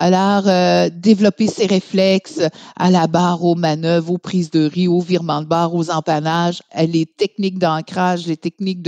Alors, 0.00 0.48
euh, 0.48 0.88
développer 0.90 1.46
ses 1.46 1.66
réflexes 1.66 2.40
à 2.74 2.90
la 2.90 3.06
barre, 3.06 3.44
aux 3.44 3.54
manœuvres, 3.54 4.12
aux 4.12 4.18
prises 4.18 4.50
de 4.50 4.66
riz, 4.66 4.88
aux 4.88 5.00
virements 5.00 5.42
de 5.42 5.46
barre, 5.46 5.74
aux 5.74 5.90
empannages, 5.90 6.62
les 6.74 7.04
techniques 7.04 7.58
d'ancrage, 7.58 8.26
les 8.26 8.38
techniques 8.38 8.80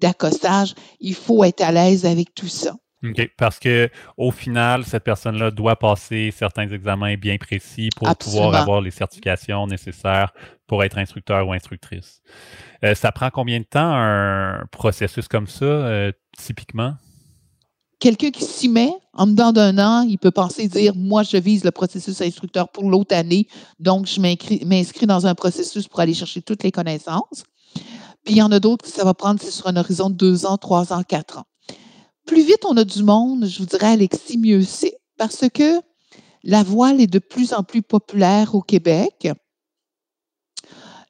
d'accostage, 0.00 0.74
il 1.00 1.14
faut 1.14 1.42
être 1.42 1.62
à 1.62 1.72
l'aise 1.72 2.04
avec 2.04 2.34
tout 2.34 2.48
ça. 2.48 2.74
OK. 3.04 3.30
Parce 3.36 3.58
que 3.58 3.88
au 4.16 4.30
final, 4.30 4.84
cette 4.84 5.04
personne-là 5.04 5.50
doit 5.50 5.76
passer 5.76 6.32
certains 6.32 6.68
examens 6.68 7.14
bien 7.14 7.36
précis 7.38 7.90
pour 7.96 8.14
pouvoir 8.16 8.54
avoir 8.54 8.80
les 8.80 8.90
certifications 8.90 9.66
nécessaires 9.66 10.32
pour 10.66 10.82
être 10.84 10.98
instructeur 10.98 11.46
ou 11.46 11.52
instructrice. 11.52 12.20
Euh, 12.84 12.94
ça 12.94 13.12
prend 13.12 13.30
combien 13.30 13.60
de 13.60 13.64
temps 13.64 13.92
un 13.94 14.66
processus 14.70 15.28
comme 15.28 15.46
ça, 15.46 15.64
euh, 15.64 16.12
typiquement? 16.36 16.94
Quelqu'un 17.98 18.30
qui 18.30 18.44
s'y 18.44 18.68
met 18.68 18.92
en 19.12 19.26
dedans 19.26 19.52
d'un 19.52 19.78
an, 19.78 20.02
il 20.02 20.18
peut 20.18 20.30
penser 20.30 20.68
dire 20.68 20.94
Moi, 20.94 21.24
je 21.24 21.36
vise 21.36 21.64
le 21.64 21.72
processus 21.72 22.20
instructeur 22.20 22.68
pour 22.68 22.88
l'autre 22.88 23.14
année, 23.14 23.48
donc 23.80 24.06
je 24.06 24.20
m'inscris 24.20 25.06
dans 25.06 25.26
un 25.26 25.34
processus 25.34 25.88
pour 25.88 26.00
aller 26.00 26.14
chercher 26.14 26.42
toutes 26.42 26.62
les 26.62 26.70
connaissances. 26.70 27.44
Puis 28.24 28.34
il 28.34 28.36
y 28.36 28.42
en 28.42 28.52
a 28.52 28.60
d'autres 28.60 28.84
que 28.84 28.90
ça 28.90 29.04
va 29.04 29.14
prendre, 29.14 29.42
sur 29.42 29.66
un 29.66 29.76
horizon 29.76 30.10
de 30.10 30.14
deux 30.14 30.46
ans, 30.46 30.58
trois 30.58 30.92
ans, 30.92 31.02
quatre 31.02 31.38
ans 31.38 31.44
plus 32.28 32.42
vite 32.42 32.64
on 32.66 32.76
a 32.76 32.84
du 32.84 33.02
monde, 33.02 33.46
je 33.46 33.58
vous 33.58 33.66
dirais, 33.66 33.88
Alexis, 33.88 34.38
mieux 34.38 34.62
c'est. 34.62 35.00
Parce 35.16 35.48
que 35.52 35.80
la 36.44 36.62
voile 36.62 37.00
est 37.00 37.08
de 37.08 37.18
plus 37.18 37.52
en 37.52 37.64
plus 37.64 37.82
populaire 37.82 38.54
au 38.54 38.60
Québec. 38.60 39.28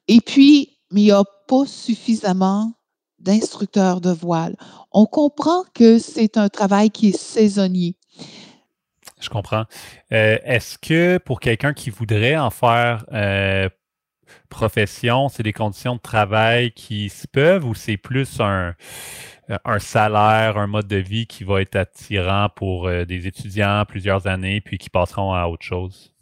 Et 0.07 0.21
puis, 0.21 0.79
mais 0.91 1.03
il 1.03 1.05
n'y 1.05 1.11
a 1.11 1.25
pas 1.49 1.67
suffisamment 1.67 2.73
d'instructeurs 3.19 4.01
de 4.01 4.11
voile. 4.11 4.57
On 4.93 5.07
comprend 5.07 5.65
que 5.75 5.99
c'est 5.99 6.37
un 6.37 6.49
travail 6.49 6.91
qui 6.91 7.09
est 7.09 7.19
saisonnier. 7.19 7.97
Je 9.21 9.29
comprends. 9.29 9.65
Euh, 10.13 10.39
est-ce 10.45 10.79
que 10.79 11.19
pour 11.19 11.41
quelqu'un 11.41 11.73
qui 11.73 11.91
voudrait 11.91 12.37
en 12.37 12.51
faire 12.51 13.05
euh, 13.13 13.69
profession, 14.49 15.29
c'est 15.29 15.43
des 15.43 15.53
conditions 15.53 15.97
de 15.97 16.01
travail 16.01 16.73
qui 16.73 17.09
se 17.09 17.27
peuvent 17.27 17.65
ou 17.65 17.75
c'est 17.75 17.97
plus 17.97 18.41
un, 18.41 18.75
un 19.65 19.79
salaire, 19.79 20.59
un 20.59 20.67
mode 20.67 20.87
de 20.87 20.97
vie 20.97 21.27
qui 21.27 21.45
va 21.45 21.63
être 21.63 21.77
attirant 21.77 22.49
pour 22.55 22.87
euh, 22.87 23.05
des 23.05 23.27
étudiants 23.27 23.85
plusieurs 23.87 24.27
années, 24.27 24.61
puis 24.61 24.79
qui 24.79 24.91
passeront 24.91 25.33
à 25.33 25.47
autre 25.47 25.65
chose? 25.65 26.13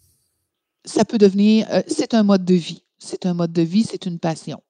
Ça 0.84 1.04
peut 1.04 1.18
devenir, 1.18 1.66
euh, 1.70 1.82
c'est 1.88 2.14
un 2.14 2.22
mode 2.22 2.44
de 2.44 2.54
vie. 2.54 2.84
C'est 2.98 3.26
un 3.26 3.34
mode 3.34 3.52
de 3.52 3.62
vie, 3.62 3.84
c'est 3.84 4.06
une 4.06 4.18
passion. 4.18 4.62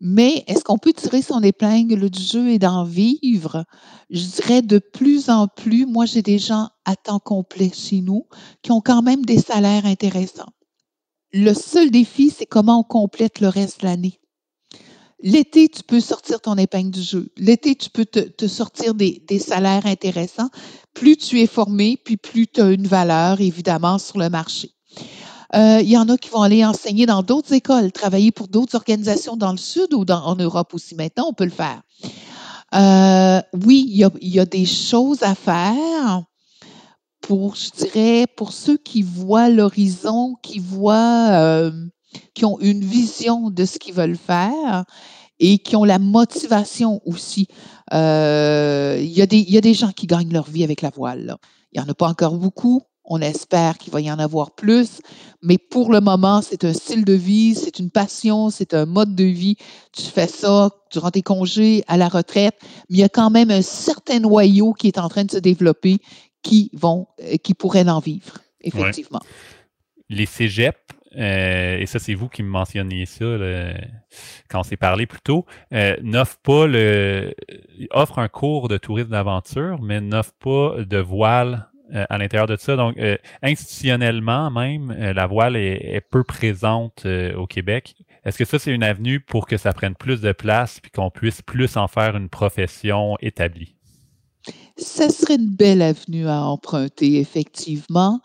Mais 0.00 0.44
est-ce 0.46 0.62
qu'on 0.62 0.78
peut 0.78 0.92
tirer 0.92 1.22
son 1.22 1.42
épingle 1.42 2.08
du 2.08 2.22
jeu 2.22 2.50
et 2.50 2.58
d'en 2.58 2.84
vivre? 2.84 3.64
Je 4.10 4.24
dirais 4.24 4.62
de 4.62 4.78
plus 4.78 5.28
en 5.28 5.48
plus, 5.48 5.86
moi 5.86 6.06
j'ai 6.06 6.22
des 6.22 6.38
gens 6.38 6.68
à 6.84 6.94
temps 6.94 7.18
complet 7.18 7.70
chez 7.74 8.00
nous 8.00 8.26
qui 8.62 8.70
ont 8.70 8.80
quand 8.80 9.02
même 9.02 9.24
des 9.24 9.38
salaires 9.38 9.86
intéressants. 9.86 10.52
Le 11.32 11.52
seul 11.52 11.90
défi, 11.90 12.30
c'est 12.30 12.46
comment 12.46 12.80
on 12.80 12.84
complète 12.84 13.40
le 13.40 13.48
reste 13.48 13.80
de 13.80 13.86
l'année. 13.86 14.20
L'été, 15.20 15.68
tu 15.68 15.82
peux 15.82 16.00
sortir 16.00 16.40
ton 16.40 16.56
épingle 16.56 16.92
du 16.92 17.02
jeu. 17.02 17.28
L'été, 17.36 17.74
tu 17.74 17.90
peux 17.90 18.06
te, 18.06 18.46
sortir 18.46 18.94
des, 18.94 19.20
salaires 19.40 19.86
intéressants. 19.86 20.48
Plus 20.94 21.16
tu 21.16 21.40
es 21.40 21.48
formé, 21.48 21.98
puis 22.02 22.16
plus 22.16 22.46
tu 22.46 22.60
as 22.60 22.70
une 22.70 22.86
valeur, 22.86 23.40
évidemment, 23.40 23.98
sur 23.98 24.18
le 24.18 24.30
marché. 24.30 24.70
Euh, 25.54 25.80
il 25.80 25.88
y 25.88 25.96
en 25.96 26.08
a 26.08 26.16
qui 26.18 26.28
vont 26.28 26.42
aller 26.42 26.64
enseigner 26.64 27.06
dans 27.06 27.22
d'autres 27.22 27.52
écoles, 27.52 27.90
travailler 27.90 28.32
pour 28.32 28.48
d'autres 28.48 28.74
organisations 28.74 29.36
dans 29.36 29.52
le 29.52 29.58
Sud 29.58 29.94
ou 29.94 30.04
en 30.10 30.36
Europe 30.36 30.74
aussi. 30.74 30.94
Maintenant, 30.94 31.26
on 31.28 31.32
peut 31.32 31.44
le 31.44 31.50
faire. 31.50 31.80
Euh, 32.74 33.40
oui, 33.64 33.86
il 33.88 33.96
y, 33.96 34.40
a, 34.40 34.44
des 34.44 34.66
choses 34.66 35.22
à 35.22 35.34
faire 35.34 36.22
pour, 37.22 37.54
je 37.54 37.70
dirais, 37.70 38.26
pour 38.36 38.52
ceux 38.52 38.76
qui 38.76 39.02
voient 39.02 39.48
l'horizon, 39.48 40.36
qui 40.42 40.58
voient 40.58 41.28
euh, 41.30 41.70
qui 42.34 42.44
ont 42.44 42.58
une 42.60 42.84
vision 42.84 43.48
de 43.48 43.64
ce 43.64 43.78
qu'ils 43.78 43.94
veulent 43.94 44.18
faire 44.18 44.84
et 45.38 45.58
qui 45.58 45.76
ont 45.76 45.84
la 45.84 45.98
motivation 45.98 47.00
aussi. 47.06 47.48
Il, 47.90 47.96
y 47.96 49.22
a 49.22 49.60
des 49.60 49.74
gens 49.74 49.92
qui 49.92 50.06
gagnent 50.06 50.32
leur 50.32 50.50
vie 50.50 50.64
avec 50.64 50.82
la 50.82 50.90
voile. 50.90 51.36
Il 51.72 51.80
n'y 51.80 51.86
en 51.86 51.90
a 51.90 51.94
pas 51.94 52.08
encore 52.08 52.36
beaucoup. 52.36 52.82
On 53.10 53.20
espère 53.20 53.78
qu'il 53.78 53.92
va 53.92 54.00
y 54.00 54.10
en 54.12 54.18
avoir 54.18 54.50
plus. 54.50 55.00
Mais 55.42 55.58
pour 55.58 55.90
le 55.90 56.00
moment, 56.00 56.42
c'est 56.42 56.64
un 56.64 56.72
style 56.72 57.04
de 57.04 57.14
vie, 57.14 57.54
c'est 57.54 57.78
une 57.78 57.90
passion, 57.90 58.50
c'est 58.50 58.74
un 58.74 58.86
mode 58.86 59.14
de 59.14 59.24
vie. 59.24 59.56
Tu 59.92 60.02
fais 60.02 60.26
ça 60.26 60.70
durant 60.92 61.10
tes 61.10 61.22
congés, 61.22 61.82
à 61.88 61.96
la 61.96 62.08
retraite. 62.08 62.54
Mais 62.90 62.96
il 62.96 62.98
y 62.98 63.04
a 63.04 63.08
quand 63.08 63.30
même 63.30 63.50
un 63.50 63.62
certain 63.62 64.20
noyau 64.20 64.74
qui 64.74 64.88
est 64.88 64.98
en 64.98 65.08
train 65.08 65.24
de 65.24 65.30
se 65.30 65.38
développer 65.38 65.98
qui, 66.42 66.70
vont, 66.74 67.08
euh, 67.22 67.36
qui 67.42 67.54
pourraient 67.54 67.88
en 67.88 67.98
vivre, 67.98 68.38
effectivement 68.60 69.20
les 70.08 70.26
cégeps, 70.26 70.78
et 71.14 71.84
ça 71.86 71.98
c'est 71.98 72.14
vous 72.14 72.28
qui 72.28 72.42
me 72.42 72.48
mentionniez 72.48 73.06
ça 73.06 73.24
quand 74.48 74.60
on 74.60 74.62
s'est 74.62 74.76
parlé 74.76 75.06
plus 75.06 75.20
tôt, 75.20 75.46
n'offrent 76.02 76.38
pas 76.38 76.66
le 76.66 77.34
offrent 77.90 78.18
un 78.18 78.28
cours 78.28 78.68
de 78.68 78.76
tourisme 78.76 79.10
d'aventure, 79.10 79.80
mais 79.82 80.00
n'offrent 80.00 80.34
pas 80.38 80.76
de 80.84 80.98
voile 80.98 81.67
à 81.92 82.18
l'intérieur 82.18 82.46
de 82.46 82.56
ça. 82.56 82.76
Donc, 82.76 82.96
institutionnellement 83.42 84.50
même, 84.50 84.92
la 84.92 85.26
voile 85.26 85.56
est, 85.56 86.00
peu 86.10 86.24
présente 86.24 87.06
au 87.36 87.46
Québec. 87.46 87.94
Est-ce 88.24 88.38
que 88.38 88.44
ça, 88.44 88.58
c'est 88.58 88.72
une 88.72 88.82
avenue 88.82 89.20
pour 89.20 89.46
que 89.46 89.56
ça 89.56 89.72
prenne 89.72 89.94
plus 89.94 90.20
de 90.20 90.32
place 90.32 90.80
puis 90.80 90.90
qu'on 90.90 91.10
puisse 91.10 91.42
plus 91.42 91.76
en 91.76 91.88
faire 91.88 92.16
une 92.16 92.28
profession 92.28 93.16
établie? 93.20 93.76
Ça 94.76 95.08
serait 95.08 95.36
une 95.36 95.54
belle 95.54 95.82
avenue 95.82 96.28
à 96.28 96.42
emprunter, 96.42 97.18
effectivement. 97.20 98.20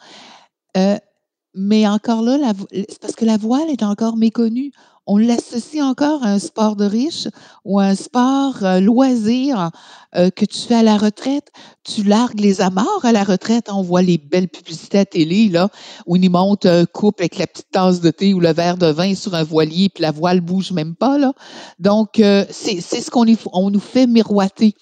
Euh, 1.56 1.60
mais 1.64 1.88
encore 1.88 2.22
là, 2.22 2.38
c'est 2.72 3.00
parce 3.00 3.16
que 3.16 3.26
la 3.26 3.38
voile 3.38 3.70
est 3.70 3.84
encore 3.84 4.18
méconnue. 4.18 4.72
On 5.06 5.18
l'associe 5.18 5.84
encore 5.84 6.24
à 6.24 6.28
un 6.28 6.40
sport 6.40 6.78
de 6.78 6.86
riche 6.86 7.28
ou 7.66 7.78
à 7.80 7.86
un 7.88 7.96
sport 7.96 8.64
euh, 8.64 8.80
loisir 8.80 9.72
euh, 10.16 10.30
que 10.30 10.46
tu 10.46 10.60
fais 10.60 10.76
à 10.76 10.84
la 10.84 10.98
retraite. 10.98 11.52
Tu 11.84 12.04
largues 12.04 12.40
les 12.40 12.62
amarres 12.62 13.04
à 13.04 13.12
la 13.12 13.26
retraite. 13.26 13.68
On 13.70 13.82
voit 13.82 14.02
les 14.02 14.18
belles 14.18 14.48
publicités 14.48 15.00
à 15.00 15.06
télé, 15.06 15.50
là, 15.50 15.68
où 16.06 16.16
ils 16.16 16.30
montent 16.30 16.66
un 16.66 16.86
couple 16.86 17.24
avec 17.24 17.38
la 17.38 17.48
petite 17.48 17.70
tasse 17.72 18.00
de 18.00 18.12
thé 18.12 18.34
ou 18.34 18.40
le 18.40 18.54
verre 18.54 18.78
de 18.78 18.88
vin 18.88 19.14
sur 19.14 19.36
un 19.36 19.44
voilier, 19.44 19.90
puis 19.90 20.04
la 20.04 20.12
voile 20.12 20.40
bouge 20.40 20.72
même 20.72 20.96
pas, 20.96 21.18
là. 21.18 21.34
Donc, 21.80 22.22
c'est 22.50 22.80
ce 22.80 23.12
qu'on 23.12 23.26
on 23.52 23.70
nous 23.70 23.80
fait 23.82 24.08
miroiter 24.08 24.74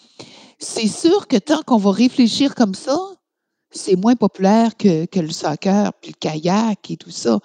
c'est 0.62 0.88
sûr 0.88 1.28
que 1.28 1.38
tant 1.38 1.62
qu'on 1.66 1.78
va 1.78 1.92
réfléchir 1.92 2.54
comme 2.56 2.76
ça, 2.76 2.98
c'est 3.72 3.96
moins 3.96 4.16
populaire 4.16 4.76
que, 4.78 5.08
le 5.20 5.32
soccer, 5.32 5.94
puis 6.02 6.12
le 6.12 6.18
kayak 6.20 6.92
et 6.92 6.98
tout 6.98 7.12
ça. 7.12 7.40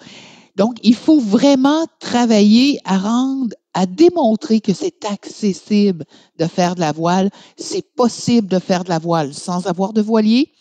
Donc, 0.55 0.77
il 0.81 0.95
faut 0.95 1.19
vraiment 1.19 1.85
travailler 1.99 2.79
à 2.83 2.97
rendre, 2.97 3.55
à 3.75 3.85
démontrer 3.85 4.59
que 4.59 4.73
c'est 4.73 5.05
accessible 5.05 6.03
de 6.39 6.45
faire 6.45 6.73
de 6.73 6.79
la 6.79 6.91
voile. 6.91 7.29
C'est 7.57 7.93
possible 7.95 8.47
de 8.47 8.57
faire 8.57 8.83
de 8.83 8.89
la 8.89 8.97
voile 8.97 9.35
sans 9.35 9.67
avoir 9.67 9.93
de 9.93 10.01
voilier. 10.01 10.51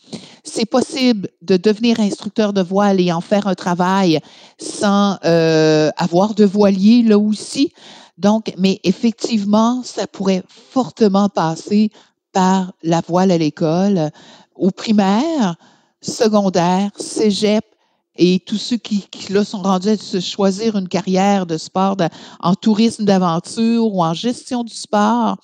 C'est 0.45 0.67
possible 0.67 1.29
de 1.41 1.57
devenir 1.57 1.99
instructeur 1.99 2.53
de 2.53 2.63
voile 2.63 3.01
et 3.01 3.11
en 3.11 3.23
faire 3.23 3.47
un 3.47 3.55
travail 3.55 4.21
sans 4.59 5.17
euh, 5.25 5.91
avoir 5.97 6.35
de 6.35 6.45
voilier 6.45 7.03
là 7.03 7.19
aussi. 7.19 7.73
Donc, 8.19 8.53
mais 8.59 8.81
effectivement, 8.85 9.83
ça 9.83 10.07
pourrait 10.07 10.43
fortement 10.49 11.29
passer 11.31 11.91
par 12.33 12.73
la 12.83 13.01
voile 13.01 13.31
à 13.31 13.39
l'école, 13.39 14.11
au 14.57 14.71
primaire, 14.71 15.57
secondaire, 16.01 16.91
cégep, 16.99 17.65
et 18.19 18.41
tous 18.41 18.57
ceux 18.57 18.77
qui, 18.77 19.07
sont 19.45 19.63
rendus 19.63 19.89
à 19.91 19.97
se 19.97 20.21
choisir 20.21 20.77
une 20.77 20.89
carrière 20.89 21.47
de 21.47 21.59
sport 21.59 21.97
en 22.41 22.55
tourisme 22.55 23.05
d'aventure 23.05 23.93
ou 23.93 24.03
en 24.03 24.15
gestion 24.15 24.65
du 24.65 24.75
sport. 24.75 25.37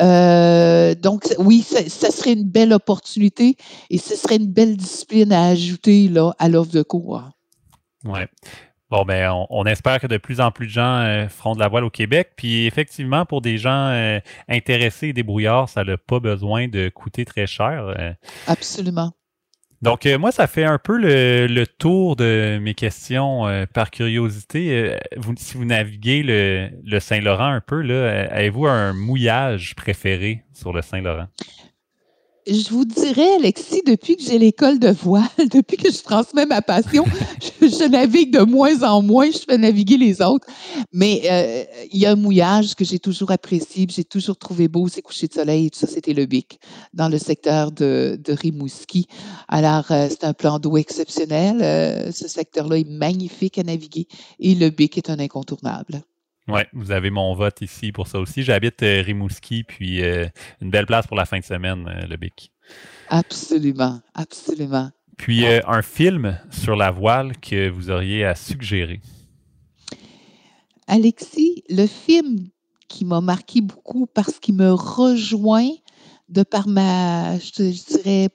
Euh, 0.00 0.94
donc, 0.94 1.34
oui, 1.38 1.62
ça, 1.62 2.10
serait 2.10 2.34
une 2.34 2.48
belle 2.48 2.72
opportunité 2.72 3.56
et 3.90 3.98
ce 3.98 4.16
serait 4.16 4.36
une 4.36 4.52
belle 4.52 4.76
discipline 4.76 5.32
à 5.32 5.46
ajouter 5.46 6.10
à 6.38 6.48
l'offre 6.48 6.72
de 6.72 6.82
cours. 6.82 7.22
Oui. 8.04 8.20
Bon, 8.90 9.04
ben, 9.04 9.32
on, 9.50 9.64
espère 9.64 9.98
que 9.98 10.06
de 10.06 10.18
plus 10.18 10.40
en 10.40 10.50
plus 10.50 10.66
de 10.66 10.72
gens 10.72 11.00
euh, 11.00 11.28
feront 11.28 11.54
de 11.54 11.60
la 11.60 11.68
voile 11.68 11.84
au 11.84 11.90
Québec. 11.90 12.32
Puis 12.36 12.66
effectivement, 12.66 13.24
pour 13.24 13.40
des 13.40 13.56
gens 13.56 13.88
euh, 13.88 14.20
intéressés 14.48 15.08
et 15.08 15.12
débrouillards, 15.12 15.68
ça 15.68 15.84
n'a 15.84 15.96
pas 15.96 16.20
besoin 16.20 16.68
de 16.68 16.90
coûter 16.90 17.24
très 17.24 17.46
cher. 17.46 17.94
Euh. 17.98 18.12
Absolument. 18.46 19.12
Donc, 19.82 20.06
moi, 20.06 20.32
ça 20.32 20.46
fait 20.46 20.64
un 20.64 20.78
peu 20.78 20.96
le, 20.98 21.64
tour 21.66 22.16
de 22.16 22.58
mes 22.62 22.72
questions 22.72 23.66
par 23.74 23.90
curiosité. 23.90 24.96
si 25.36 25.58
vous 25.58 25.66
naviguez 25.66 26.22
le, 26.22 26.70
le 26.82 27.00
Saint-Laurent 27.00 27.48
un 27.48 27.60
peu, 27.60 27.82
avez-vous 28.30 28.66
un 28.66 28.94
mouillage 28.94 29.74
préféré 29.74 30.42
sur 30.54 30.72
le 30.72 30.80
Saint-Laurent? 30.80 31.26
Je 32.46 32.68
vous 32.70 32.84
dirais, 32.84 33.34
Alexis, 33.36 33.82
depuis 33.86 34.16
que 34.16 34.22
j'ai 34.22 34.38
l'école 34.38 34.78
de 34.78 34.88
voile, 34.88 35.24
depuis 35.52 35.76
que 35.76 35.90
je 35.90 36.02
transmets 36.02 36.46
ma 36.46 36.62
passion, 36.62 37.04
je, 37.60 37.88
navigue 37.88 38.32
de 38.32 38.40
moins 38.40 38.82
en 38.82 39.02
moins, 39.02 39.30
je 39.30 39.38
fais 39.38 39.58
naviguer 39.58 39.96
les 39.96 40.20
autres. 40.20 40.46
Mais 40.92 41.22
euh, 41.24 41.64
il 41.92 42.00
y 42.00 42.06
a 42.06 42.12
un 42.12 42.16
mouillage 42.16 42.74
que 42.74 42.84
j'ai 42.84 42.98
toujours 42.98 43.30
apprécié, 43.30 43.86
j'ai 43.88 44.04
toujours 44.04 44.36
trouvé 44.36 44.68
beau, 44.68 44.88
c'est 44.88 45.02
coucher 45.02 45.28
de 45.28 45.34
soleil, 45.34 45.66
et 45.66 45.70
tout 45.70 45.78
ça, 45.78 45.86
c'était 45.86 46.14
le 46.14 46.26
Bic, 46.26 46.60
dans 46.92 47.08
le 47.08 47.18
secteur 47.18 47.72
de, 47.72 48.18
de 48.22 48.32
Rimouski. 48.32 49.06
Alors, 49.48 49.90
euh, 49.90 50.08
c'est 50.10 50.24
un 50.24 50.34
plan 50.34 50.58
d'eau 50.58 50.76
exceptionnel. 50.76 51.60
Euh, 51.62 52.12
ce 52.12 52.28
secteur-là 52.28 52.78
est 52.78 52.88
magnifique 52.88 53.58
à 53.58 53.62
naviguer 53.62 54.06
et 54.38 54.54
le 54.54 54.70
Bic 54.70 54.98
est 54.98 55.10
un 55.10 55.18
incontournable. 55.18 56.02
Oui, 56.46 56.60
vous 56.74 56.90
avez 56.90 57.10
mon 57.10 57.34
vote 57.34 57.62
ici 57.62 57.90
pour 57.90 58.06
ça 58.06 58.18
aussi. 58.18 58.42
J'habite 58.42 58.82
euh, 58.82 59.00
Rimouski, 59.00 59.64
puis 59.64 60.02
euh, 60.02 60.26
une 60.60 60.70
belle 60.70 60.86
place 60.86 61.06
pour 61.06 61.16
la 61.16 61.24
fin 61.24 61.38
de 61.38 61.44
semaine, 61.44 61.88
euh, 61.88 62.06
le 62.06 62.16
Bic. 62.16 62.52
Absolument, 63.08 64.00
absolument. 64.14 64.90
Puis 65.16 65.46
un 65.46 65.82
film 65.82 66.40
sur 66.50 66.74
la 66.74 66.90
voile 66.90 67.36
que 67.38 67.68
vous 67.68 67.88
auriez 67.88 68.24
à 68.24 68.34
suggérer? 68.34 69.00
Alexis, 70.88 71.62
le 71.68 71.86
film 71.86 72.48
qui 72.88 73.04
m'a 73.04 73.20
marqué 73.20 73.60
beaucoup 73.60 74.06
parce 74.06 74.40
qu'il 74.40 74.56
me 74.56 74.72
rejoint 74.72 75.70
de 76.28 76.42
par 76.42 76.66
ma, 76.66 77.38
je, 77.38 77.70
je 77.70 77.96
dirais, 77.96 78.28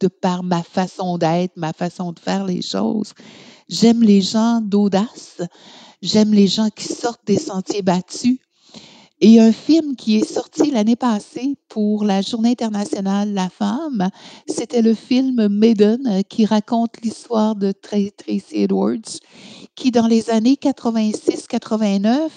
de 0.00 0.08
par 0.08 0.42
ma 0.42 0.64
façon 0.64 1.16
d'être, 1.16 1.56
ma 1.56 1.72
façon 1.72 2.12
de 2.12 2.18
faire 2.18 2.44
les 2.44 2.62
choses. 2.62 3.14
J'aime 3.68 4.02
les 4.02 4.20
gens 4.20 4.60
d'audace. 4.60 5.42
J'aime 6.00 6.32
les 6.32 6.46
gens 6.46 6.68
qui 6.70 6.84
sortent 6.84 7.26
des 7.26 7.38
sentiers 7.38 7.82
battus. 7.82 8.38
Et 9.20 9.40
un 9.40 9.50
film 9.50 9.96
qui 9.96 10.16
est 10.16 10.32
sorti 10.32 10.70
l'année 10.70 10.94
passée 10.94 11.56
pour 11.68 12.04
la 12.04 12.22
Journée 12.22 12.50
internationale 12.52 13.30
de 13.30 13.34
la 13.34 13.48
femme, 13.48 14.10
c'était 14.46 14.80
le 14.80 14.94
film 14.94 15.48
Maiden 15.48 16.06
euh, 16.06 16.22
qui 16.22 16.44
raconte 16.44 17.00
l'histoire 17.02 17.56
de 17.56 17.72
Tracy 17.72 18.44
Edwards, 18.52 19.18
qui 19.74 19.90
dans 19.90 20.06
les 20.06 20.30
années 20.30 20.56
86-89 20.62 22.28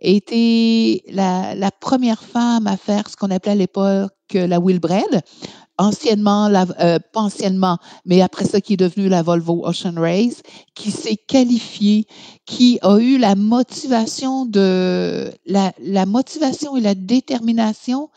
était 0.00 1.02
la, 1.08 1.70
première 1.80 2.22
femme 2.22 2.66
à 2.66 2.78
faire 2.78 3.10
ce 3.10 3.16
qu'on 3.16 3.30
appelait 3.30 3.52
à 3.52 3.56
l'époque 3.56 4.12
la 4.32 4.58
wheelbread, 4.58 5.20
anciennement, 5.78 6.46
euh, 6.46 6.98
pas 7.12 7.20
anciennement, 7.20 7.78
mais 8.04 8.20
après 8.20 8.44
ça, 8.44 8.60
qui 8.60 8.74
est 8.74 8.76
devenu 8.76 9.08
la 9.08 9.22
Volvo 9.22 9.66
Ocean 9.66 9.94
Race, 9.96 10.42
qui 10.74 10.90
s'est 10.90 11.16
qualifiée, 11.16 12.06
qui 12.46 12.78
a 12.82 12.98
eu 12.98 13.18
la 13.18 13.34
motivation 13.34 14.46
de, 14.46 15.32
la, 15.46 15.72
la 15.80 16.06
motivation 16.06 16.76
et 16.76 16.80
la 16.80 16.94
détermination 16.94 18.10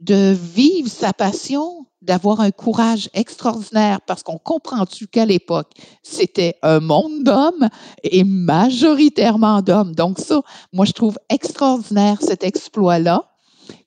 de 0.00 0.32
vivre 0.32 0.90
sa 0.90 1.12
passion, 1.12 1.86
d'avoir 2.02 2.40
un 2.40 2.50
courage 2.50 3.08
extraordinaire, 3.14 4.00
parce 4.06 4.22
qu'on 4.22 4.38
comprend-tu 4.38 5.08
qu'à 5.08 5.24
l'époque, 5.24 5.72
c'était 6.02 6.56
un 6.62 6.80
monde 6.80 7.24
d'hommes 7.24 7.68
et 8.04 8.22
majoritairement 8.22 9.62
d'hommes. 9.62 9.94
Donc 9.94 10.18
ça, 10.18 10.40
moi, 10.72 10.84
je 10.84 10.92
trouve 10.92 11.18
extraordinaire 11.30 12.18
cet 12.20 12.44
exploit-là 12.44 13.24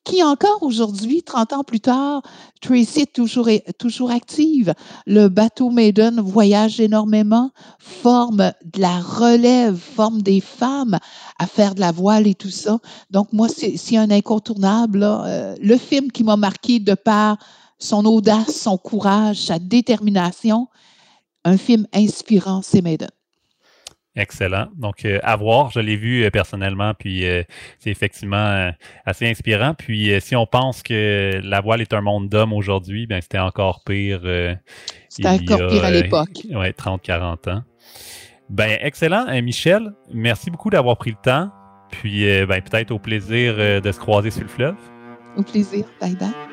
qui 0.10 0.24
encore 0.24 0.64
aujourd'hui, 0.64 1.22
30 1.22 1.54
ans 1.54 1.64
plus 1.64 1.80
tard, 1.80 2.22
Tracy 2.62 3.02
est 3.02 3.14
toujours, 3.14 3.48
toujours 3.78 4.12
active. 4.12 4.74
Le 5.06 5.28
bateau 5.28 5.70
Maiden 5.70 6.20
voyage 6.20 6.80
énormément, 6.80 7.52
forme 7.78 8.52
de 8.66 8.82
la 8.82 9.00
relève, 9.00 9.78
forme 9.78 10.22
des 10.22 10.42
femmes 10.42 10.98
à 11.38 11.46
faire 11.46 11.76
de 11.76 11.80
la 11.80 11.92
voile 11.92 12.28
et 12.28 12.36
tout 12.36 12.50
ça. 12.50 12.80
Donc 13.12 13.32
moi, 13.34 13.48
c'est 13.50 13.98
un 13.98 14.10
incontournable. 14.10 15.02
Euh, 15.04 15.56
le 15.62 15.78
film 15.78 16.12
qui 16.12 16.24
m'a 16.24 16.38
marqué 16.38 16.80
de 16.80 16.96
par 16.96 17.38
son 17.78 18.06
audace, 18.06 18.56
son 18.56 18.78
courage, 18.78 19.46
sa 19.46 19.60
détermination, 19.60 20.68
un 21.46 21.58
film 21.58 21.88
inspirant, 21.94 22.62
c'est 22.64 22.82
Maiden. 22.82 23.10
Excellent. 24.20 24.68
Donc, 24.76 25.06
euh, 25.06 25.20
à 25.24 25.38
voir, 25.38 25.72
je 25.72 25.80
l'ai 25.80 25.96
vu 25.96 26.26
euh, 26.26 26.30
personnellement, 26.30 26.94
puis 26.94 27.26
euh, 27.26 27.42
c'est 27.80 27.90
effectivement 27.90 28.70
assez 29.06 29.26
inspirant. 29.30 29.74
Puis, 29.74 30.12
si 30.20 30.36
on 30.36 30.46
pense 30.46 30.84
que 30.84 31.40
la 31.42 31.62
voile 31.62 31.80
est 31.80 31.94
un 31.94 32.02
monde 32.02 32.28
d'hommes 32.28 32.52
aujourd'hui, 32.52 33.08
ben 33.08 33.22
c'était 33.22 33.40
encore 33.40 33.82
pire. 33.86 34.22
c'était 35.08 35.30
encore 35.30 35.70
pire 35.70 35.86
à 35.86 35.92
l'époque. 35.92 36.46
oui, 36.50 36.68
30-40 36.68 37.50
ans. 37.50 37.64
Ben, 38.50 38.78
excellent. 38.82 39.26
Michel, 39.42 39.94
merci 40.14 40.52
beaucoup 40.52 40.70
d'avoir 40.70 40.98
pris 40.98 41.12
le 41.12 41.18
temps. 41.24 41.50
Puis, 41.90 42.26
ben, 42.46 42.62
peut-être 42.62 42.92
au 42.92 43.00
plaisir 43.00 43.56
de 43.82 43.92
se 43.92 44.00
croiser 44.00 44.32
sur 44.32 44.44
le 44.44 44.50
fleuve. 44.50 44.76
Au 45.38 45.44
plaisir. 45.44 45.86
Bye 46.02 46.16
bye. 46.16 46.49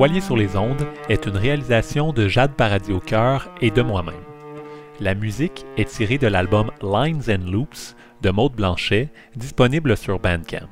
Voilier 0.00 0.22
sur 0.22 0.34
les 0.38 0.56
ondes 0.56 0.86
est 1.10 1.26
une 1.26 1.36
réalisation 1.36 2.14
de 2.14 2.26
Jade 2.26 2.54
Paradis 2.54 2.90
au 2.90 3.00
cœur 3.00 3.50
et 3.60 3.70
de 3.70 3.82
moi-même. 3.82 4.14
La 4.98 5.14
musique 5.14 5.66
est 5.76 5.90
tirée 5.90 6.16
de 6.16 6.26
l'album 6.26 6.70
Lines 6.80 7.24
and 7.28 7.50
Loops 7.50 7.94
de 8.22 8.30
Maude 8.30 8.54
Blanchet, 8.54 9.10
disponible 9.36 9.98
sur 9.98 10.18
Bandcamp. 10.18 10.70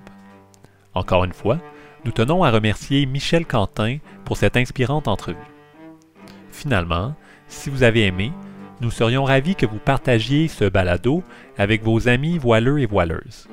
Encore 0.94 1.24
une 1.24 1.34
fois, 1.34 1.58
nous 2.06 2.10
tenons 2.10 2.42
à 2.42 2.50
remercier 2.50 3.04
Michel 3.04 3.44
Quentin 3.44 3.98
pour 4.24 4.38
cette 4.38 4.56
inspirante 4.56 5.08
entrevue. 5.08 5.36
Finalement, 6.50 7.14
si 7.48 7.68
vous 7.68 7.82
avez 7.82 8.06
aimé, 8.06 8.32
nous 8.80 8.90
serions 8.90 9.24
ravis 9.24 9.56
que 9.56 9.66
vous 9.66 9.76
partagiez 9.76 10.48
ce 10.48 10.64
balado 10.64 11.22
avec 11.58 11.82
vos 11.82 12.08
amis 12.08 12.38
voileux 12.38 12.80
et 12.80 12.86
voileuses. 12.86 13.46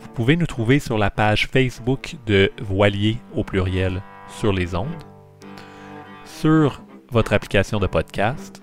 Vous 0.00 0.08
pouvez 0.08 0.34
nous 0.34 0.46
trouver 0.46 0.80
sur 0.80 0.98
la 0.98 1.10
page 1.12 1.46
Facebook 1.46 2.16
de 2.26 2.50
Voilier 2.60 3.18
au 3.36 3.44
pluriel 3.44 4.02
sur 4.38 4.52
les 4.52 4.74
ondes, 4.74 5.04
sur 6.24 6.82
votre 7.10 7.32
application 7.32 7.78
de 7.78 7.86
podcast 7.86 8.62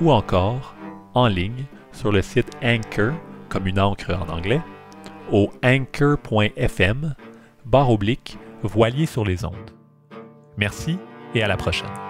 ou 0.00 0.10
encore 0.12 0.74
en 1.14 1.28
ligne 1.28 1.64
sur 1.92 2.12
le 2.12 2.22
site 2.22 2.50
Anchor, 2.62 3.14
comme 3.48 3.66
une 3.66 3.80
encre 3.80 4.12
en 4.14 4.28
anglais, 4.28 4.60
au 5.32 5.50
anchor.fm, 5.64 7.14
barre 7.64 7.90
oblique, 7.90 8.38
voilier 8.62 9.06
sur 9.06 9.24
les 9.24 9.44
ondes. 9.44 9.70
Merci 10.56 10.98
et 11.34 11.42
à 11.42 11.48
la 11.48 11.56
prochaine. 11.56 12.05